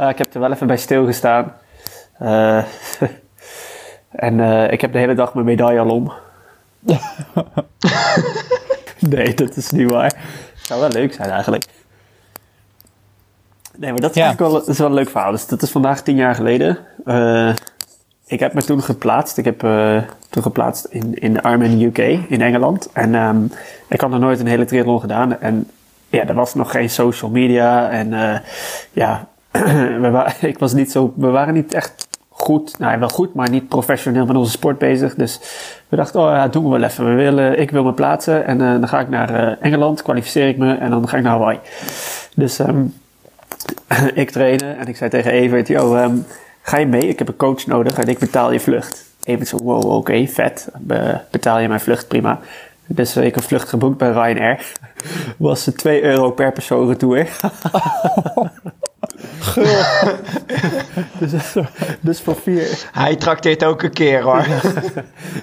Uh, 0.00 0.08
ik 0.14 0.18
heb 0.18 0.34
er 0.34 0.40
wel 0.40 0.52
even 0.52 0.66
bij 0.66 0.76
stilgestaan. 0.76 1.52
Eh 2.18 2.62
en 4.10 4.40
eh, 4.40 4.72
ik 4.72 4.80
heb 4.80 4.92
de 4.92 4.98
hele 4.98 5.14
dag 5.14 5.34
mijn 5.34 5.46
medaille 5.46 5.80
al 5.80 5.90
om. 5.90 6.12
nee, 9.10 9.34
dat 9.34 9.56
is 9.56 9.70
niet 9.70 9.90
waar. 9.90 10.04
Het 10.54 10.66
zou 10.66 10.80
wel 10.80 10.88
leuk 10.90 11.12
zijn 11.12 11.30
eigenlijk. 11.30 11.64
Nee, 13.76 13.90
maar 13.90 14.00
dat 14.00 14.10
is, 14.10 14.16
Ja. 14.16 14.22
eigenlijk 14.22 14.52
wel, 14.52 14.60
dat 14.60 14.68
is 14.68 14.78
wel 14.78 14.86
een 14.86 14.94
leuk 14.94 15.10
verhaal. 15.10 15.30
Dus 15.30 15.46
dat 15.46 15.62
is 15.62 15.70
vandaag 15.70 16.02
tien 16.02 16.16
jaar 16.16 16.34
geleden. 16.34 16.78
Ik 18.28 18.40
heb 18.40 18.54
me 18.54 18.62
toen 18.62 18.82
geplaatst. 18.82 19.38
Ik 19.38 19.44
heb 19.44 19.62
eh, 19.62 20.02
toen 20.30 20.42
geplaatst 20.42 20.84
in, 20.84 21.14
in 21.14 21.32
de 21.32 21.40
Ironman 21.42 21.80
UK 21.80 21.98
in 22.28 22.40
Engeland. 22.40 22.88
En 22.92 23.14
ehm, 23.14 23.44
ik 23.88 24.00
had 24.00 24.10
nog 24.10 24.20
nooit 24.20 24.40
een 24.40 24.46
hele 24.46 24.64
triathlon 24.64 25.00
gedaan. 25.00 25.40
En 25.40 25.70
ja, 26.08 26.26
er 26.26 26.34
was 26.34 26.54
nog 26.54 26.70
geen 26.70 26.90
social 26.90 27.30
media. 27.30 27.90
En 27.90 28.12
eh, 28.12 28.40
ja, 28.92 29.26
we 30.02 30.26
ik 30.40 30.58
was 30.58 30.72
niet 30.72 30.92
zo, 30.92 31.12
we 31.16 31.26
waren 31.26 31.54
niet 31.54 31.74
echt 31.74 32.08
goed, 32.28 32.78
nou 32.78 32.98
wel 32.98 33.08
goed, 33.08 33.34
maar 33.34 33.50
niet 33.50 33.68
professioneel 33.68 34.26
met 34.26 34.36
onze 34.36 34.50
sport 34.50 34.78
bezig. 34.78 35.14
Dus 35.14 35.40
we 35.88 35.96
dachten, 35.96 36.20
oh 36.20 36.30
ja, 36.30 36.48
doen 36.48 36.64
we 36.64 36.70
wel 36.70 36.82
even. 36.82 37.04
We 37.04 37.14
willen, 37.14 37.60
ik 37.60 37.70
wil 37.70 37.84
me 37.84 37.92
plaatsen 37.92 38.46
en 38.46 38.60
eh, 38.60 38.70
dan 38.70 38.88
ga 38.88 39.00
ik 39.00 39.08
naar 39.08 39.58
Engeland, 39.60 40.02
kwalificeer 40.02 40.48
ik 40.48 40.56
me 40.56 40.74
en 40.74 40.90
dan 40.90 41.08
ga 41.08 41.16
ik 41.16 41.22
naar 41.22 41.32
Hawaii. 41.32 41.58
Dus 42.34 42.58
ehm, 42.58 42.84
ik 44.22 44.30
trainen 44.30 44.78
en 44.78 44.86
ik 44.86 44.96
zei 44.96 45.10
tegen 45.10 45.32
Evert, 45.32 45.68
yo, 45.68 45.94
ehm, 45.94 46.16
ga 46.68 46.78
je 46.78 46.86
mee? 46.86 47.08
Ik 47.08 47.18
heb 47.18 47.28
een 47.28 47.36
coach 47.36 47.66
nodig 47.66 47.98
en 47.98 48.08
ik 48.08 48.18
betaal 48.18 48.52
je 48.52 48.60
vlucht. 48.60 49.04
Evert 49.22 49.48
zo, 49.48 49.56
wow, 49.62 49.84
oké, 49.84 50.26
vet. 50.26 50.68
Be- 50.78 51.20
betaal 51.30 51.58
je 51.58 51.68
mijn 51.68 51.80
vlucht, 51.80 52.08
prima. 52.08 52.40
Dus 52.86 53.16
eh, 53.16 53.24
ik 53.24 53.34
heb 53.34 53.44
vlucht 53.44 53.68
geboekt 53.68 53.98
bij 53.98 54.10
Ryanair. 54.10 54.72
Was 55.36 55.66
het 55.66 55.78
2 55.78 56.02
euro 56.02 56.30
per 56.30 56.52
persoon 56.52 56.88
retour. 56.88 57.28
dus, 61.20 61.54
dus 62.00 62.20
voor 62.20 62.36
4 62.36 62.88
Hij 62.92 63.16
trakteert 63.16 63.64
ook 63.64 63.82
een 63.82 63.92
keer 63.92 64.22
hoor. 64.22 64.46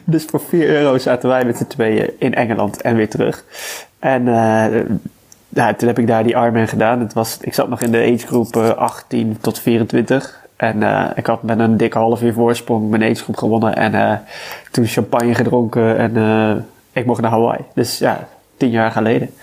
dus 0.03 0.25
voor 0.25 0.41
4 0.47 0.67
euro 0.67 0.97
zaten 0.97 1.29
wij 1.29 1.45
met 1.45 1.57
z'n 1.57 1.67
tweeën 1.67 2.11
in 2.19 2.33
Engeland 2.33 2.81
en 2.81 2.95
weer 2.95 3.09
terug. 3.09 3.43
En 3.99 4.27
eh, 4.27 4.81
ja, 5.49 5.73
toen 5.73 5.87
heb 5.87 5.99
ik 5.99 6.07
daar 6.07 6.23
die 6.23 6.33
Ironman 6.33 6.67
gedaan. 6.67 6.99
Het 6.99 7.13
was, 7.13 7.37
ik 7.41 7.53
zat 7.53 7.69
nog 7.69 7.81
in 7.81 7.91
de 7.91 8.11
agegroep 8.13 8.55
eh, 8.55 8.69
18 8.69 9.37
tot 9.41 9.59
24. 9.59 10.43
En 10.55 10.83
eh, 10.83 11.09
ik 11.15 11.25
had 11.25 11.43
met 11.43 11.59
een 11.59 11.77
dikke 11.77 11.97
half 11.97 12.21
uur 12.21 12.33
voorsprong 12.33 12.89
mijn 12.89 13.03
agegroep 13.03 13.37
gewonnen. 13.37 13.75
En 13.75 13.93
eh, 13.93 14.17
toen 14.71 14.85
champagne 14.85 15.35
gedronken 15.35 15.97
en 15.97 16.17
eh, 16.17 16.63
ik 16.91 17.05
mocht 17.05 17.21
naar 17.21 17.31
Hawaii. 17.31 17.59
Dus 17.73 17.97
ja, 17.97 18.27
tien 18.57 18.69
jaar 18.69 18.91
geleden. 18.91 19.33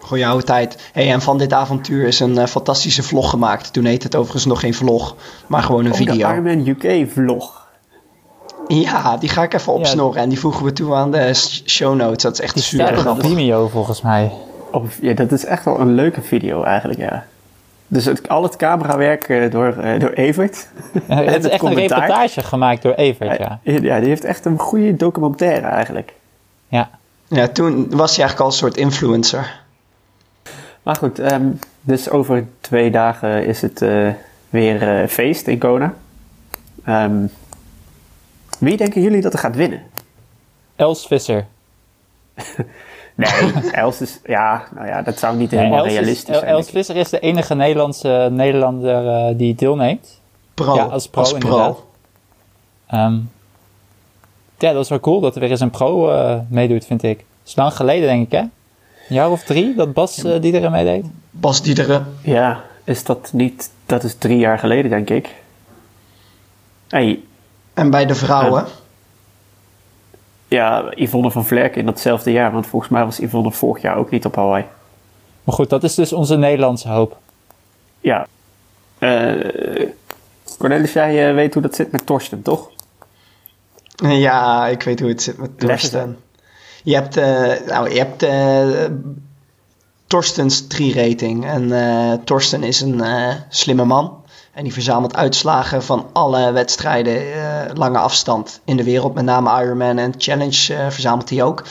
Goeie 0.00 0.26
oude 0.26 0.44
tijd. 0.44 0.90
Hey, 0.92 1.12
en 1.12 1.20
van 1.20 1.38
dit 1.38 1.52
avontuur 1.52 2.06
is 2.06 2.20
een 2.20 2.48
fantastische 2.48 3.02
vlog 3.02 3.30
gemaakt. 3.30 3.72
Toen 3.72 3.84
heette 3.84 4.06
het 4.06 4.16
overigens 4.16 4.44
nog 4.44 4.60
geen 4.60 4.74
vlog, 4.74 5.16
maar 5.46 5.62
gewoon 5.62 5.84
een 5.84 5.92
Oh, 5.92 5.98
de 5.98 6.04
video. 6.04 6.30
Ironman 6.30 6.66
UK 6.66 7.10
vlog. 7.10 7.66
Ja, 8.68 9.16
die 9.16 9.28
ga 9.28 9.42
ik 9.42 9.54
even 9.54 9.72
opsnorren. 9.72 10.22
En 10.22 10.28
die 10.28 10.38
voegen 10.38 10.64
we 10.64 10.72
toe 10.72 10.94
aan 10.94 11.10
de 11.10 11.34
show 11.64 11.96
notes. 11.96 12.22
Dat 12.22 12.32
is 12.32 12.40
echt 12.40 12.54
Die 12.54 12.62
super 12.62 12.88
op 12.88 12.96
grappig. 12.96 13.26
Vimeo 13.26 13.68
volgens 13.68 14.02
mij. 14.02 14.32
Of, 14.72 14.98
ja, 15.00 15.12
dat 15.14 15.32
is 15.32 15.44
echt 15.44 15.64
wel 15.64 15.80
een 15.80 15.94
leuke 15.94 16.22
video 16.22 16.62
eigenlijk, 16.62 17.00
ja. 17.00 17.26
Dus 17.88 18.04
het, 18.04 18.28
al 18.28 18.42
het 18.42 18.56
camerawerk 18.56 19.28
eh, 19.28 19.50
door, 19.50 19.76
eh, 19.76 20.00
door 20.00 20.10
Evert. 20.10 20.68
Ja, 21.08 21.16
het 21.16 21.28
is 21.36 21.42
het 21.42 21.52
echt 21.52 21.62
een 21.62 21.74
reportage 21.74 22.42
gemaakt 22.42 22.82
door 22.82 22.94
Evert, 22.94 23.38
ja. 23.38 23.60
Ja, 23.62 24.00
die 24.00 24.08
heeft 24.08 24.24
echt 24.24 24.44
een 24.44 24.58
goede 24.58 24.96
documentaire 24.96 25.66
eigenlijk. 25.66 26.12
Ja, 26.68 26.90
Ja, 27.28 27.48
toen 27.48 27.90
was 27.90 28.16
hij 28.16 28.24
eigenlijk 28.24 28.40
al 28.40 28.46
een 28.46 28.52
soort 28.52 28.76
influencer. 28.76 29.66
Maar 30.88 30.96
goed, 30.96 31.18
ehm, 31.18 31.50
dus 31.80 32.10
over 32.10 32.48
twee 32.60 32.90
dagen 32.90 33.46
is 33.46 33.62
het 33.62 33.82
eh, 33.82 34.08
weer 34.50 35.00
eh, 35.00 35.08
feest 35.08 35.46
in 35.46 35.58
Kona. 35.58 35.94
Ehm, 36.84 37.26
wie 38.58 38.76
denken 38.76 39.02
jullie 39.02 39.20
dat 39.20 39.32
er 39.32 39.38
gaat 39.38 39.56
winnen? 39.56 39.82
Els 40.76 41.06
Visser. 41.06 41.46
Nee, 43.18 43.70
Els 43.72 44.00
is... 44.00 44.20
Ja, 44.24 44.64
nou 44.74 44.86
ja, 44.86 45.02
dat 45.02 45.18
zou 45.18 45.36
niet 45.36 45.50
helemaal 45.50 45.86
realistisch 45.86 46.36
zijn. 46.36 46.50
Els. 46.50 46.70
Visser 46.70 46.96
is 46.96 47.08
de 47.08 47.18
enige 47.18 47.54
Nederlandse 47.54 48.28
Nederlander 48.30 49.08
eh, 49.08 49.38
die 49.38 49.54
deelneemt. 49.54 50.20
Pro. 50.54 50.74
Ja, 50.74 50.84
als 50.84 51.08
pro 51.08 51.34
inderdaad. 51.34 51.78
Ehm, 52.86 53.18
ja, 54.58 54.72
dat 54.72 54.82
is 54.82 54.88
wel 54.88 55.00
cool 55.00 55.20
dat 55.20 55.34
er 55.34 55.40
weer 55.40 55.50
eens 55.50 55.60
een 55.60 55.70
pro 55.70 56.10
eh, 56.10 56.36
meedoet, 56.48 56.84
vind 56.84 57.02
ik. 57.02 57.18
Dat 57.18 57.26
is 57.46 57.56
lang 57.56 57.72
geleden, 57.72 58.08
denk 58.08 58.26
ik, 58.26 58.32
hè? 58.32 58.38
Een 58.38 59.14
jaar 59.14 59.30
of 59.30 59.42
drie 59.42 59.74
dat 59.74 59.92
Bas 59.92 60.24
eh, 60.24 60.40
die 60.40 60.60
er 60.60 60.70
meedeed. 60.70 61.04
Bas 61.30 61.62
Diederen. 61.62 62.06
Ja, 62.22 62.60
is 62.84 63.04
dat 63.04 63.30
niet... 63.32 63.70
Dat 63.86 64.04
is 64.04 64.14
drie 64.14 64.38
jaar 64.38 64.58
geleden, 64.58 64.90
denk 64.90 65.10
ik. 65.10 65.34
Hey, 66.88 67.20
En 67.74 67.90
bij 67.90 68.06
de 68.06 68.14
vrouwen. 68.14 68.66
Ja, 70.48 70.92
Yvonne 70.94 71.30
van 71.30 71.46
Vlerken 71.46 71.80
in 71.80 71.86
datzelfde 71.86 72.32
jaar. 72.32 72.52
Want 72.52 72.66
volgens 72.66 72.90
mij 72.90 73.04
was 73.04 73.18
Yvonne 73.18 73.52
vorig 73.52 73.82
jaar 73.82 73.96
ook 73.96 74.10
niet 74.10 74.24
op 74.24 74.34
Hawaii. 74.34 74.64
Maar 75.44 75.54
goed, 75.54 75.70
dat 75.70 75.84
is 75.84 75.94
dus 75.94 76.12
onze 76.12 76.36
Nederlandse 76.36 76.88
hoop. 76.88 77.16
Ja. 78.00 78.26
Eh 78.98 79.88
Cornelis, 80.58 80.92
jij 80.92 81.28
eh, 81.28 81.34
weet 81.34 81.54
hoe 81.54 81.62
dat 81.62 81.74
zit 81.74 81.92
met 81.92 82.06
Torsten, 82.06 82.42
toch? 82.42 82.70
Ja, 83.96 84.66
ik 84.66 84.82
weet 84.82 85.00
hoe 85.00 85.08
het 85.08 85.22
zit 85.22 85.38
met 85.38 85.58
Torsten. 85.58 86.18
Je 86.82 86.94
hebt, 86.94 87.16
eh, 87.16 87.66
nou, 87.66 87.90
je 87.90 87.98
hebt 87.98 88.22
eh, 88.22 88.84
Torstens 90.06 90.62
3-rating. 90.62 91.46
En 91.46 91.72
eh, 91.72 92.12
Torsten 92.24 92.62
is 92.62 92.80
een 92.80 93.00
eh, 93.00 93.34
slimme 93.48 93.84
man. 93.84 94.24
En 94.58 94.64
die 94.64 94.72
verzamelt 94.72 95.16
uitslagen 95.16 95.82
van 95.82 96.06
alle 96.12 96.52
wedstrijden 96.52 97.32
eh, 97.32 97.74
lange 97.74 97.98
afstand 97.98 98.60
in 98.64 98.76
de 98.76 98.84
wereld. 98.84 99.14
Met 99.14 99.24
name 99.24 99.62
Ironman 99.62 99.98
en 99.98 100.14
Challenge 100.16 100.74
eh, 100.74 100.90
verzamelt 100.90 101.30
hij 101.30 101.42
ook. 101.42 101.62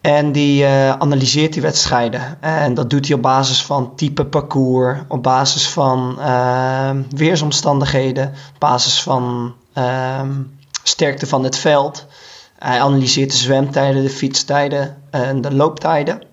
En 0.00 0.32
die 0.32 0.64
eh, 0.64 0.90
analyseert 0.90 1.52
die 1.52 1.62
wedstrijden. 1.62 2.42
En 2.42 2.74
dat 2.74 2.90
doet 2.90 3.06
hij 3.06 3.16
op 3.16 3.22
basis 3.22 3.62
van 3.62 3.94
type 3.94 4.24
parcours, 4.24 4.98
op 5.08 5.22
basis 5.22 5.68
van 5.68 6.20
ehm, 6.20 7.02
weersomstandigheden, 7.08 8.26
op 8.28 8.60
basis 8.60 9.02
van 9.02 9.54
ehm, 9.72 10.32
sterkte 10.82 11.26
van 11.26 11.44
het 11.44 11.58
veld. 11.58 12.06
Hij 12.58 12.80
analyseert 12.80 13.30
de 13.30 13.36
zwemtijden, 13.36 14.02
de 14.02 14.10
fietstijden 14.10 15.02
en 15.10 15.40
de 15.40 15.54
looptijden. 15.54 16.25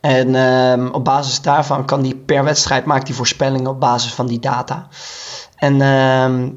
En 0.00 0.34
ehm, 0.34 0.86
op 0.86 1.04
basis 1.04 1.40
daarvan 1.40 1.84
kan 1.84 2.00
hij 2.00 2.14
per 2.14 2.44
wedstrijd 2.44 2.84
maakt 2.84 3.06
hij 3.06 3.16
voorspellingen 3.16 3.70
op 3.70 3.80
basis 3.80 4.12
van 4.12 4.26
die 4.26 4.38
data. 4.38 4.88
En 5.56 5.80
ehm, 5.80 6.48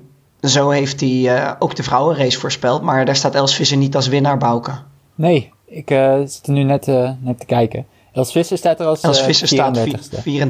zo 0.42 0.70
heeft 0.70 1.00
hij 1.00 1.36
eh, 1.36 1.52
ook 1.60 1.76
de 1.76 1.84
vrouwenrace 1.84 2.40
voorspeld, 2.40 2.82
maar 2.82 3.06
daar 3.06 3.16
staat 3.16 3.36
Els 3.36 3.56
Visser 3.56 3.78
niet 3.78 3.96
als 3.96 4.08
winnaar, 4.08 4.38
Bouke. 4.38 4.72
Nee, 5.16 5.52
ik 5.66 5.92
uh, 5.92 6.20
zit 6.20 6.48
er 6.48 6.54
nu 6.54 6.64
net, 6.64 6.88
uh, 6.88 7.12
net 7.20 7.40
te 7.40 7.46
kijken. 7.46 7.86
Els 8.14 8.32
Visser 8.32 8.58
staat 8.58 8.80
er 8.80 8.86
als 8.86 9.02
Els 9.02 9.22
Visser 9.22 9.48
staat 9.48 9.80
34ste. 9.80 10.24
Ja, 10.24 10.46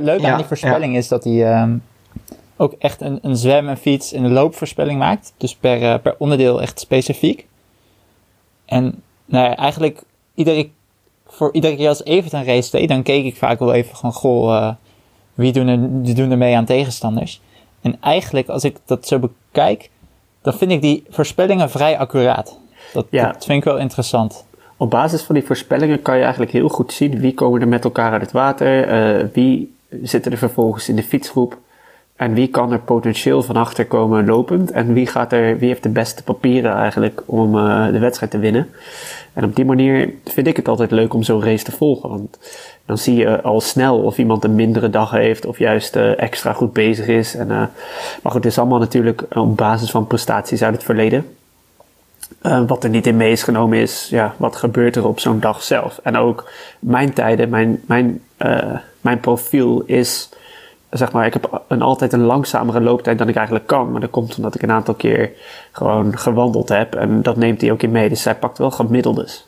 leuke 0.00 0.28
aan 0.28 0.36
die 0.36 0.46
voorspelling 0.46 0.92
ja. 0.92 0.98
is 0.98 1.08
dat 1.08 1.24
hij 1.24 1.62
um, 1.62 1.82
ook 2.56 2.74
echt 2.78 3.00
een, 3.00 3.18
een 3.22 3.36
zwem, 3.36 3.68
een 3.68 3.76
fiets 3.76 4.12
en 4.12 4.24
een 4.24 4.32
loopvoorspelling 4.32 4.98
maakt. 4.98 5.32
Dus 5.36 5.54
per, 5.54 6.00
per 6.00 6.14
onderdeel 6.18 6.62
echt 6.62 6.80
specifiek. 6.80 7.46
En 8.64 9.02
nou 9.24 9.44
ja, 9.44 9.56
eigenlijk 9.56 10.02
iedere, 10.34 10.70
voor 11.36 11.52
iedere 11.52 11.76
keer 11.76 11.88
als 11.88 12.06
een 12.06 12.44
race 12.44 12.70
deed, 12.70 12.88
dan 12.88 13.02
keek 13.02 13.24
ik 13.24 13.36
vaak 13.36 13.58
wel 13.58 13.72
even 13.72 13.96
gewoon, 13.96 14.12
goh, 14.12 14.70
wie 15.34 15.52
doen 15.52 15.68
er, 15.68 16.02
die 16.02 16.14
doen 16.14 16.30
er 16.30 16.38
mee 16.38 16.56
aan 16.56 16.64
tegenstanders? 16.64 17.40
En 17.80 17.96
eigenlijk, 18.00 18.48
als 18.48 18.64
ik 18.64 18.76
dat 18.84 19.06
zo 19.06 19.18
bekijk, 19.18 19.90
dan 20.42 20.54
vind 20.54 20.70
ik 20.70 20.80
die 20.80 21.04
voorspellingen 21.08 21.70
vrij 21.70 21.98
accuraat. 21.98 22.58
Dat, 22.92 23.06
Ja. 23.10 23.32
dat 23.32 23.44
vind 23.44 23.58
ik 23.58 23.64
wel 23.64 23.78
interessant. 23.78 24.44
Op 24.76 24.90
basis 24.90 25.22
van 25.22 25.34
die 25.34 25.44
voorspellingen 25.44 26.02
kan 26.02 26.16
je 26.16 26.22
eigenlijk 26.22 26.52
heel 26.52 26.68
goed 26.68 26.92
zien 26.92 27.20
wie 27.20 27.34
komen 27.34 27.60
er 27.60 27.68
met 27.68 27.84
elkaar 27.84 28.12
uit 28.12 28.20
het 28.20 28.32
water, 28.32 28.88
eh, 28.88 29.26
wie 29.32 29.74
zitten 30.02 30.32
er 30.32 30.38
vervolgens 30.38 30.88
in 30.88 30.96
de 30.96 31.02
fietsgroep 31.02 31.58
en 32.16 32.34
wie 32.34 32.48
kan 32.48 32.72
er 32.72 32.78
potentieel 32.78 33.42
van 33.42 33.56
achter 33.56 33.86
komen 33.86 34.26
lopend 34.26 34.70
en 34.70 34.92
wie, 34.92 35.06
gaat 35.06 35.32
er, 35.32 35.58
wie 35.58 35.68
heeft 35.68 35.82
de 35.82 35.88
beste 35.88 36.22
papieren 36.22 36.74
eigenlijk 36.74 37.22
om 37.26 37.58
eh, 37.58 37.86
de 37.86 37.98
wedstrijd 37.98 38.32
te 38.32 38.38
winnen. 38.38 38.68
En 39.32 39.44
op 39.44 39.56
die 39.56 39.64
manier 39.64 40.10
vind 40.24 40.46
ik 40.46 40.56
het 40.56 40.68
altijd 40.68 40.90
leuk 40.90 41.14
om 41.14 41.22
zo'n 41.22 41.44
race 41.44 41.64
te 41.64 41.72
volgen, 41.72 42.08
want 42.08 42.38
dan 42.86 42.98
zie 42.98 43.14
je 43.14 43.42
al 43.42 43.60
snel 43.60 43.98
of 43.98 44.18
iemand 44.18 44.44
een 44.44 44.54
mindere 44.54 44.90
dag 44.90 45.10
heeft 45.10 45.46
of 45.46 45.58
juist 45.58 45.96
eh, 45.96 46.20
extra 46.20 46.52
goed 46.52 46.72
bezig 46.72 47.06
is. 47.06 47.34
En, 47.34 47.50
eh, 47.50 47.56
maar 48.22 48.32
goed, 48.32 48.44
het 48.44 48.52
is 48.52 48.58
allemaal 48.58 48.78
natuurlijk 48.78 49.24
op 49.30 49.56
basis 49.56 49.90
van 49.90 50.06
prestaties 50.06 50.62
uit 50.62 50.74
het 50.74 50.84
verleden. 50.84 51.26
Wat 52.66 52.84
er 52.84 52.90
niet 52.90 53.06
in 53.06 53.16
mee 53.16 53.32
is 53.32 53.42
genomen 53.42 53.78
is, 53.78 54.08
ja, 54.10 54.34
wat 54.36 54.56
gebeurt 54.56 54.96
er 54.96 55.06
op 55.06 55.20
zo'n 55.20 55.40
dag 55.40 55.62
zelf? 55.62 56.00
En 56.02 56.16
ook 56.16 56.50
mijn 56.78 57.12
tijden, 57.12 57.48
mijn, 57.48 57.82
mijn, 57.86 58.22
mijn 59.00 59.20
profiel 59.20 59.82
is, 59.86 60.28
zeg 60.90 61.12
maar, 61.12 61.26
ik 61.26 61.32
heb 61.32 61.62
een, 61.68 61.82
altijd 61.82 62.12
een 62.12 62.24
langzamere 62.24 62.80
looptijd 62.80 63.18
dan 63.18 63.28
ik 63.28 63.36
eigenlijk 63.36 63.66
kan. 63.66 63.92
Maar 63.92 64.00
dat 64.00 64.10
komt 64.10 64.36
omdat 64.36 64.54
ik 64.54 64.62
een 64.62 64.70
aantal 64.70 64.94
keer 64.94 65.30
gewoon 65.72 66.18
gewandeld 66.18 66.68
heb. 66.68 66.94
En 66.94 67.22
dat 67.22 67.36
neemt 67.36 67.60
hij 67.60 67.72
ook 67.72 67.82
in 67.82 67.90
mee. 67.90 68.08
Dus 68.08 68.22
zij 68.22 68.34
pakt 68.34 68.58
wel 68.58 68.70
gemiddeldes. 68.70 69.46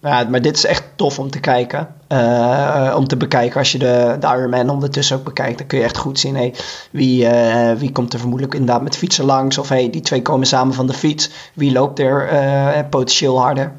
Ja, 0.00 0.24
maar 0.28 0.42
dit 0.42 0.56
is 0.56 0.64
echt 0.64 0.84
tof 0.96 1.18
om 1.18 1.30
te 1.30 1.40
kijken. 1.40 1.94
Uh, 2.08 2.94
om 2.96 3.06
te 3.08 3.16
bekijken 3.16 3.58
als 3.58 3.72
je 3.72 3.78
de, 3.78 4.16
de 4.20 4.26
Ironman 4.26 4.70
ondertussen 4.70 5.16
ook 5.16 5.24
bekijkt. 5.24 5.58
Dan 5.58 5.66
kun 5.66 5.78
je 5.78 5.84
echt 5.84 5.96
goed 5.96 6.18
zien 6.18 6.36
hey, 6.36 6.54
wie, 6.90 7.24
uh, 7.24 7.72
wie 7.72 7.92
komt 7.92 8.12
er 8.12 8.18
vermoedelijk 8.18 8.54
inderdaad 8.54 8.82
met 8.82 8.96
fietsen 8.96 9.24
langs. 9.24 9.58
Of 9.58 9.68
hey, 9.68 9.90
die 9.90 10.00
twee 10.00 10.22
komen 10.22 10.46
samen 10.46 10.74
van 10.74 10.86
de 10.86 10.92
fiets. 10.92 11.30
Wie 11.54 11.72
loopt 11.72 11.98
er 11.98 12.32
uh, 12.32 12.78
potentieel 12.90 13.40
harder. 13.40 13.72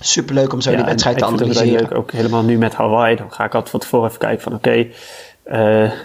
Superleuk 0.00 0.52
om 0.52 0.60
zo 0.60 0.70
ja, 0.70 0.76
die 0.76 0.86
wedstrijd 0.86 1.18
te 1.18 1.24
analyseren. 1.24 1.72
Ik 1.72 1.80
leuk, 1.80 1.98
ook 1.98 2.12
helemaal 2.12 2.42
nu 2.42 2.58
met 2.58 2.74
Hawaii. 2.74 3.16
Dan 3.16 3.32
ga 3.32 3.44
ik 3.44 3.54
altijd 3.54 3.70
van 3.70 3.80
tevoren 3.80 4.08
even 4.08 4.20
kijken 4.20 4.42
van 4.42 4.54
oké, 4.54 4.68
okay, 4.68 4.92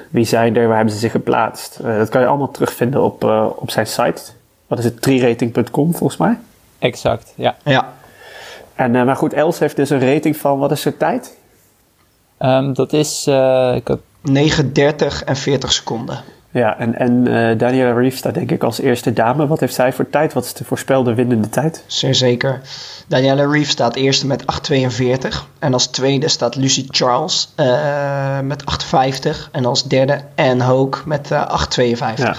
wie 0.09 0.25
zijn 0.25 0.55
er, 0.55 0.67
waar 0.67 0.75
hebben 0.75 0.93
ze 0.93 0.99
zich 0.99 1.11
geplaatst. 1.11 1.79
dat 1.83 2.09
kan 2.09 2.21
je 2.21 2.27
allemaal 2.27 2.51
terugvinden 2.51 3.01
op, 3.01 3.23
op 3.55 3.71
zijn 3.71 3.87
site. 3.87 4.21
Wat 4.67 4.79
is 4.79 4.85
het? 4.85 5.01
Trirating.com 5.01 5.95
volgens 5.95 6.19
mij. 6.19 6.37
Exact, 6.79 7.33
ja. 7.35 7.55
Ja. 7.63 7.93
En, 8.75 8.93
uh, 8.93 9.03
maar 9.03 9.15
goed, 9.15 9.33
Els 9.33 9.59
heeft 9.59 9.75
dus 9.75 9.89
een 9.89 10.13
rating 10.13 10.37
van, 10.37 10.59
wat 10.59 10.71
is 10.71 10.81
de 10.81 10.97
tijd? 10.97 11.37
Um, 12.39 12.73
dat 12.73 12.93
is... 12.93 13.27
Uh, 13.27 13.75
ik 13.75 13.87
had... 13.87 13.99
9.30 14.29 15.25
en 15.25 15.35
40 15.35 15.71
seconden. 15.71 16.23
Ja, 16.53 16.77
en, 16.77 16.95
en 16.95 17.27
uh, 17.27 17.57
Daniela 17.57 17.91
Reef 17.91 18.17
staat 18.17 18.33
denk 18.33 18.51
ik 18.51 18.63
als 18.63 18.79
eerste 18.79 19.13
dame. 19.13 19.47
Wat 19.47 19.59
heeft 19.59 19.73
zij 19.73 19.93
voor 19.93 20.09
tijd? 20.09 20.33
Wat 20.33 20.45
is 20.45 20.53
de 20.53 20.63
voorspelde 20.63 21.13
winnende 21.13 21.49
tijd? 21.49 21.83
Zeer 21.87 22.15
zeker. 22.15 22.61
Daniela 23.07 23.51
Reef 23.51 23.69
staat 23.69 23.95
eerste 23.95 24.27
met 24.27 24.43
8.42. 24.71 25.27
En 25.59 25.73
als 25.73 25.87
tweede 25.87 26.27
staat 26.27 26.55
Lucy 26.55 26.85
Charles 26.89 27.53
uh, 27.55 28.39
met 28.39 28.63
8.50. 29.25 29.51
En 29.51 29.65
als 29.65 29.83
derde 29.83 30.21
Anne 30.35 30.63
Hoke 30.63 30.99
met 31.05 31.31
uh, 31.31 31.59
8.52. 31.79 31.97
Ja. 32.15 32.35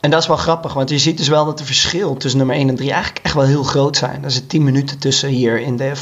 En 0.00 0.10
dat 0.10 0.20
is 0.20 0.28
wel 0.28 0.36
grappig, 0.36 0.72
want 0.72 0.90
je 0.90 0.98
ziet 0.98 1.18
dus 1.18 1.28
wel 1.28 1.44
dat 1.44 1.58
de 1.58 1.64
verschil 1.64 2.16
tussen 2.16 2.38
nummer 2.38 2.56
1 2.56 2.68
en 2.68 2.76
3 2.76 2.92
eigenlijk 2.92 3.24
echt 3.24 3.34
wel 3.34 3.44
heel 3.44 3.62
groot 3.62 3.96
zijn. 3.96 4.24
Er 4.24 4.30
zit 4.30 4.48
10 4.48 4.64
minuten 4.64 4.98
tussen 4.98 5.28
hier 5.28 5.60
in 5.60 5.76
de, 5.76 5.92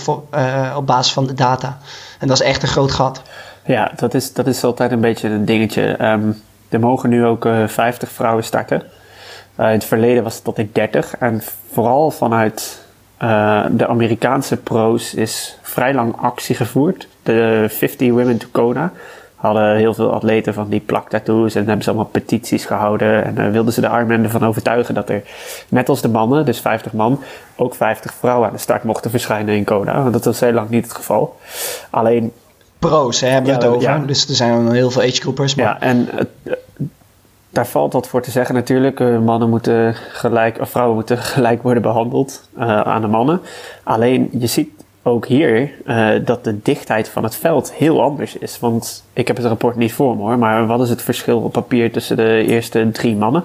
op 0.77 0.87
basis 0.87 1.13
van 1.13 1.27
de 1.27 1.35
data. 1.35 1.79
En 2.19 2.29
dat 2.29 2.41
is 2.41 2.47
echt 2.47 2.63
een 2.63 2.69
groot 2.69 2.93
gat. 2.93 3.23
Ja, 3.65 3.93
dat 3.97 4.15
is, 4.15 4.33
dat 4.33 4.47
is 4.47 4.65
altijd 4.65 4.93
een 4.93 5.01
beetje 5.01 5.29
een 5.29 5.45
dingetje. 5.45 6.05
Um, 6.05 6.43
er 6.69 6.81
mogen 6.81 7.09
nu 7.09 7.25
ook 7.25 7.45
uh, 7.45 7.69
50 7.69 8.11
vrouwen 8.11 8.45
starten. 8.45 8.83
Uh, 9.61 9.67
in 9.67 9.73
het 9.73 9.85
verleden 9.85 10.23
was 10.23 10.35
het 10.35 10.45
tot 10.45 10.59
ik 10.59 10.75
30. 10.75 11.17
En 11.19 11.43
vooral 11.73 12.11
vanuit 12.11 12.83
uh, 13.23 13.65
de 13.71 13.87
Amerikaanse 13.87 14.57
pro's 14.57 15.15
is 15.15 15.59
vrij 15.63 15.95
lang 15.95 16.17
actie 16.17 16.55
gevoerd. 16.55 17.09
De 17.23 17.67
50 17.69 18.11
Women 18.11 18.39
to 18.39 18.47
Kona 18.51 18.93
hadden 19.35 19.77
heel 19.77 19.95
veel 19.95 20.13
atleten 20.13 20.55
van 20.55 20.69
die 20.69 20.81
plaktattoos 20.81 21.55
en 21.55 21.67
hebben 21.67 21.83
ze 21.83 21.91
allemaal 21.91 22.11
petities 22.11 22.65
gehouden 22.65 23.25
en 23.25 23.35
uh, 23.39 23.51
wilden 23.51 23.73
ze 23.73 23.81
de 23.81 23.87
Ironman 23.87 24.23
ervan 24.23 24.45
overtuigen 24.47 24.95
dat 24.95 25.09
er 25.09 25.23
net 25.69 25.89
als 25.89 26.01
de 26.01 26.09
mannen, 26.09 26.45
dus 26.45 26.61
50 26.61 26.93
man, 26.93 27.23
ook 27.57 27.75
50 27.75 28.15
vrouwen 28.15 28.49
aan 28.49 28.55
de 28.55 28.61
start 28.61 28.85
mochten 28.85 29.11
verschijnen 29.11 29.55
in 29.55 29.65
Kona, 29.65 30.01
want 30.01 30.13
dat 30.13 30.25
was 30.25 30.41
heel 30.41 30.53
lang 30.53 30.69
niet 30.69 30.85
het 30.85 30.95
geval. 30.95 31.37
Alleen 31.91 32.33
pro's 32.89 33.21
hè, 33.21 33.29
hebben 33.29 33.55
we 33.55 33.61
ja, 33.61 33.65
het 33.65 33.77
over, 33.77 33.89
ja. 33.89 33.99
dus 33.99 34.29
er 34.29 34.35
zijn 34.35 34.73
heel 34.73 34.91
veel 34.91 35.03
agegroupers. 35.03 35.55
Maar... 35.55 35.65
Ja, 35.65 35.81
en 35.81 36.09
uh, 36.45 36.53
daar 37.51 37.67
valt 37.67 37.93
wat 37.93 38.09
voor 38.09 38.23
te 38.23 38.31
zeggen 38.31 38.55
natuurlijk. 38.55 39.01
Uh, 39.01 39.19
mannen 39.19 39.51
moeten 39.51 39.95
gelijk, 39.95 40.61
of 40.61 40.71
vrouwen 40.71 40.95
moeten 40.95 41.19
gelijk 41.35 41.63
worden 41.63 41.83
behandeld 41.83 42.49
uh, 42.59 42.81
aan 42.81 43.01
de 43.01 43.07
mannen. 43.07 43.41
Alleen 43.83 44.29
je 44.39 44.47
ziet 44.47 44.71
ook 45.03 45.27
hier 45.27 45.73
uh, 45.87 46.11
dat 46.25 46.45
de 46.45 46.63
dichtheid 46.63 47.09
van 47.09 47.23
het 47.23 47.37
veld 47.37 47.73
heel 47.73 48.03
anders 48.03 48.37
is. 48.37 48.59
Want 48.59 49.05
ik 49.13 49.27
heb 49.27 49.37
het 49.37 49.47
rapport 49.47 49.77
niet 49.77 49.93
voor 49.93 50.17
me 50.17 50.23
hoor, 50.23 50.39
maar 50.39 50.67
wat 50.67 50.81
is 50.81 50.89
het 50.89 51.03
verschil 51.03 51.41
op 51.41 51.53
papier 51.53 51.93
tussen 51.93 52.17
de 52.17 52.45
eerste 52.47 52.91
drie 52.93 53.17
mannen? 53.17 53.45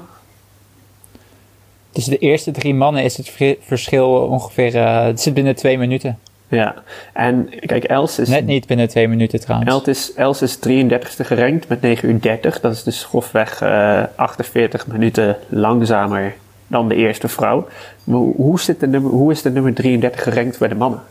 Tussen 1.92 2.14
de 2.14 2.20
eerste 2.20 2.52
drie 2.52 2.74
mannen 2.74 3.04
is 3.04 3.18
het 3.18 3.58
verschil 3.62 4.10
ongeveer, 4.10 4.76
uh, 4.76 5.04
het 5.04 5.22
zit 5.22 5.34
binnen 5.34 5.56
twee 5.56 5.78
minuten. 5.78 6.20
Ja, 6.50 6.76
en 7.14 7.50
kijk, 7.66 7.84
Els 7.84 8.20
is... 8.20 8.30
Net 8.30 8.46
niet 8.46 8.68
binnen 8.68 8.88
twee 8.88 9.08
minuten 9.08 9.40
trouwens. 9.40 9.72
Els 9.72 9.88
is, 9.88 10.14
Els 10.14 10.42
is 10.42 10.58
33ste 10.58 11.26
gerankt 11.26 11.68
met 11.68 11.82
9 11.82 12.10
uur 12.10 12.22
30. 12.22 12.60
Dat 12.60 12.74
is 12.74 12.84
dus 12.84 13.04
grofweg 13.04 13.62
uh, 13.62 14.04
48 14.16 14.88
minuten 14.88 15.38
langzamer 15.48 16.36
dan 16.68 16.88
de 16.88 16.96
eerste 16.96 17.28
vrouw. 17.28 17.68
Maar 18.04 18.20
hoe, 18.20 18.60
zit 18.60 18.80
de 18.80 18.88
nummer, 18.88 19.12
hoe 19.12 19.32
is 19.32 19.42
de 19.42 19.52
nummer 19.52 19.74
33 19.74 20.24
gerankt 20.24 20.60
bij 20.60 20.68
de 20.68 20.76
mannen? 20.76 21.02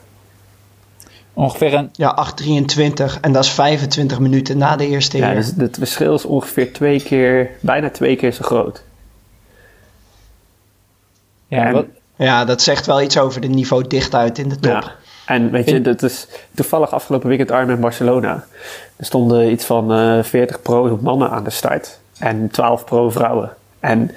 Ongeveer 1.33 1.74
een... 1.74 1.88
Ja, 1.92 2.29
8,23 2.42 3.20
en 3.20 3.33
dat 3.33 3.44
is 3.44 3.51
25 3.51 4.18
minuten 4.18 4.59
na 4.59 4.77
de 4.77 4.87
eerste 4.87 5.16
Ja, 5.16 5.35
dus 5.35 5.53
het 5.57 5.77
verschil 5.79 6.14
is 6.14 6.24
ongeveer 6.24 6.72
twee 6.72 7.03
keer, 7.03 7.51
bijna 7.61 7.90
twee 7.90 8.16
keer 8.16 8.33
zo 8.33 8.42
groot. 8.42 8.83
Ja, 11.46 11.64
en, 11.64 11.72
wat... 11.72 11.87
ja 12.16 12.44
dat 12.44 12.62
zegt 12.62 12.87
wel 12.87 13.03
iets 13.03 13.18
over 13.18 13.40
de 13.40 13.48
niveau 13.48 13.87
dichtheid 13.87 14.38
in 14.38 14.48
de 14.48 14.59
top. 14.59 14.83
Ja. 14.83 14.94
En 15.28 15.50
weet 15.50 15.70
je, 15.70 15.80
dat 15.80 16.02
is 16.02 16.28
toevallig 16.54 16.92
afgelopen 16.92 17.28
weekend 17.28 17.50
Arm 17.50 17.70
in 17.70 17.80
Barcelona. 17.80 18.44
Er 18.96 19.04
stonden 19.04 19.50
iets 19.50 19.64
van 19.64 19.92
uh, 19.92 20.22
40 20.22 20.62
pro 20.62 20.98
mannen 21.02 21.30
aan 21.30 21.44
de 21.44 21.50
start 21.50 22.00
en 22.18 22.50
12 22.50 22.84
pro 22.84 23.10
vrouwen. 23.10 23.50
En 23.80 24.10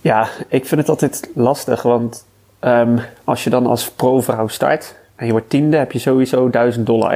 ja, 0.00 0.28
ik 0.48 0.66
vind 0.66 0.80
het 0.80 0.88
altijd 0.90 1.30
lastig, 1.34 1.82
want 1.82 2.24
um, 2.60 3.00
als 3.24 3.44
je 3.44 3.50
dan 3.50 3.66
als 3.66 3.90
pro-vrouw 3.90 4.48
start 4.48 4.94
en 5.16 5.26
je 5.26 5.32
wordt 5.32 5.50
tiende, 5.50 5.76
heb 5.76 5.92
je 5.92 5.98
sowieso 5.98 6.50
1000 6.50 6.86
dollar. 6.86 7.14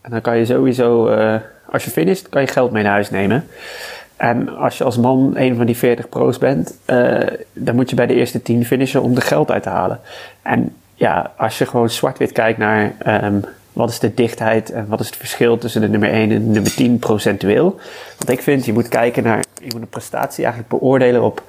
En 0.00 0.10
dan 0.10 0.20
kan 0.20 0.38
je 0.38 0.44
sowieso, 0.44 1.10
uh, 1.10 1.34
als 1.70 1.84
je 1.84 1.90
finisht, 1.90 2.28
kan 2.28 2.40
je 2.40 2.48
geld 2.48 2.70
mee 2.70 2.82
naar 2.82 2.92
huis 2.92 3.10
nemen. 3.10 3.46
En 4.16 4.56
als 4.56 4.78
je 4.78 4.84
als 4.84 4.96
man 4.96 5.32
een 5.36 5.56
van 5.56 5.66
die 5.66 5.76
40 5.76 6.08
pro's 6.08 6.38
bent, 6.38 6.78
uh, 6.86 7.26
dan 7.52 7.74
moet 7.74 7.90
je 7.90 7.96
bij 7.96 8.06
de 8.06 8.14
eerste 8.14 8.42
10 8.42 8.64
finishen 8.64 9.02
om 9.02 9.16
er 9.16 9.22
geld 9.22 9.50
uit 9.50 9.62
te 9.62 9.68
halen. 9.68 10.00
En 10.42 10.74
ja, 10.96 11.32
als 11.36 11.58
je 11.58 11.66
gewoon 11.66 11.90
zwart-wit 11.90 12.32
kijkt 12.32 12.58
naar 12.58 12.92
um, 13.24 13.44
wat 13.72 13.90
is 13.90 13.98
de 13.98 14.14
dichtheid 14.14 14.70
en 14.70 14.86
wat 14.88 15.00
is 15.00 15.06
het 15.06 15.16
verschil 15.16 15.58
tussen 15.58 15.80
de 15.80 15.88
nummer 15.88 16.10
1 16.10 16.22
en 16.22 16.28
de 16.28 16.38
nummer 16.38 16.74
10 16.74 16.98
procentueel. 16.98 17.80
Want 18.18 18.30
ik 18.30 18.42
vind, 18.42 18.64
je 18.64 18.72
moet 18.72 18.88
kijken 18.88 19.22
naar, 19.22 19.44
je 19.62 19.70
moet 19.72 19.80
een 19.80 19.88
prestatie 19.88 20.44
eigenlijk 20.44 20.74
beoordelen 20.78 21.22
op 21.22 21.42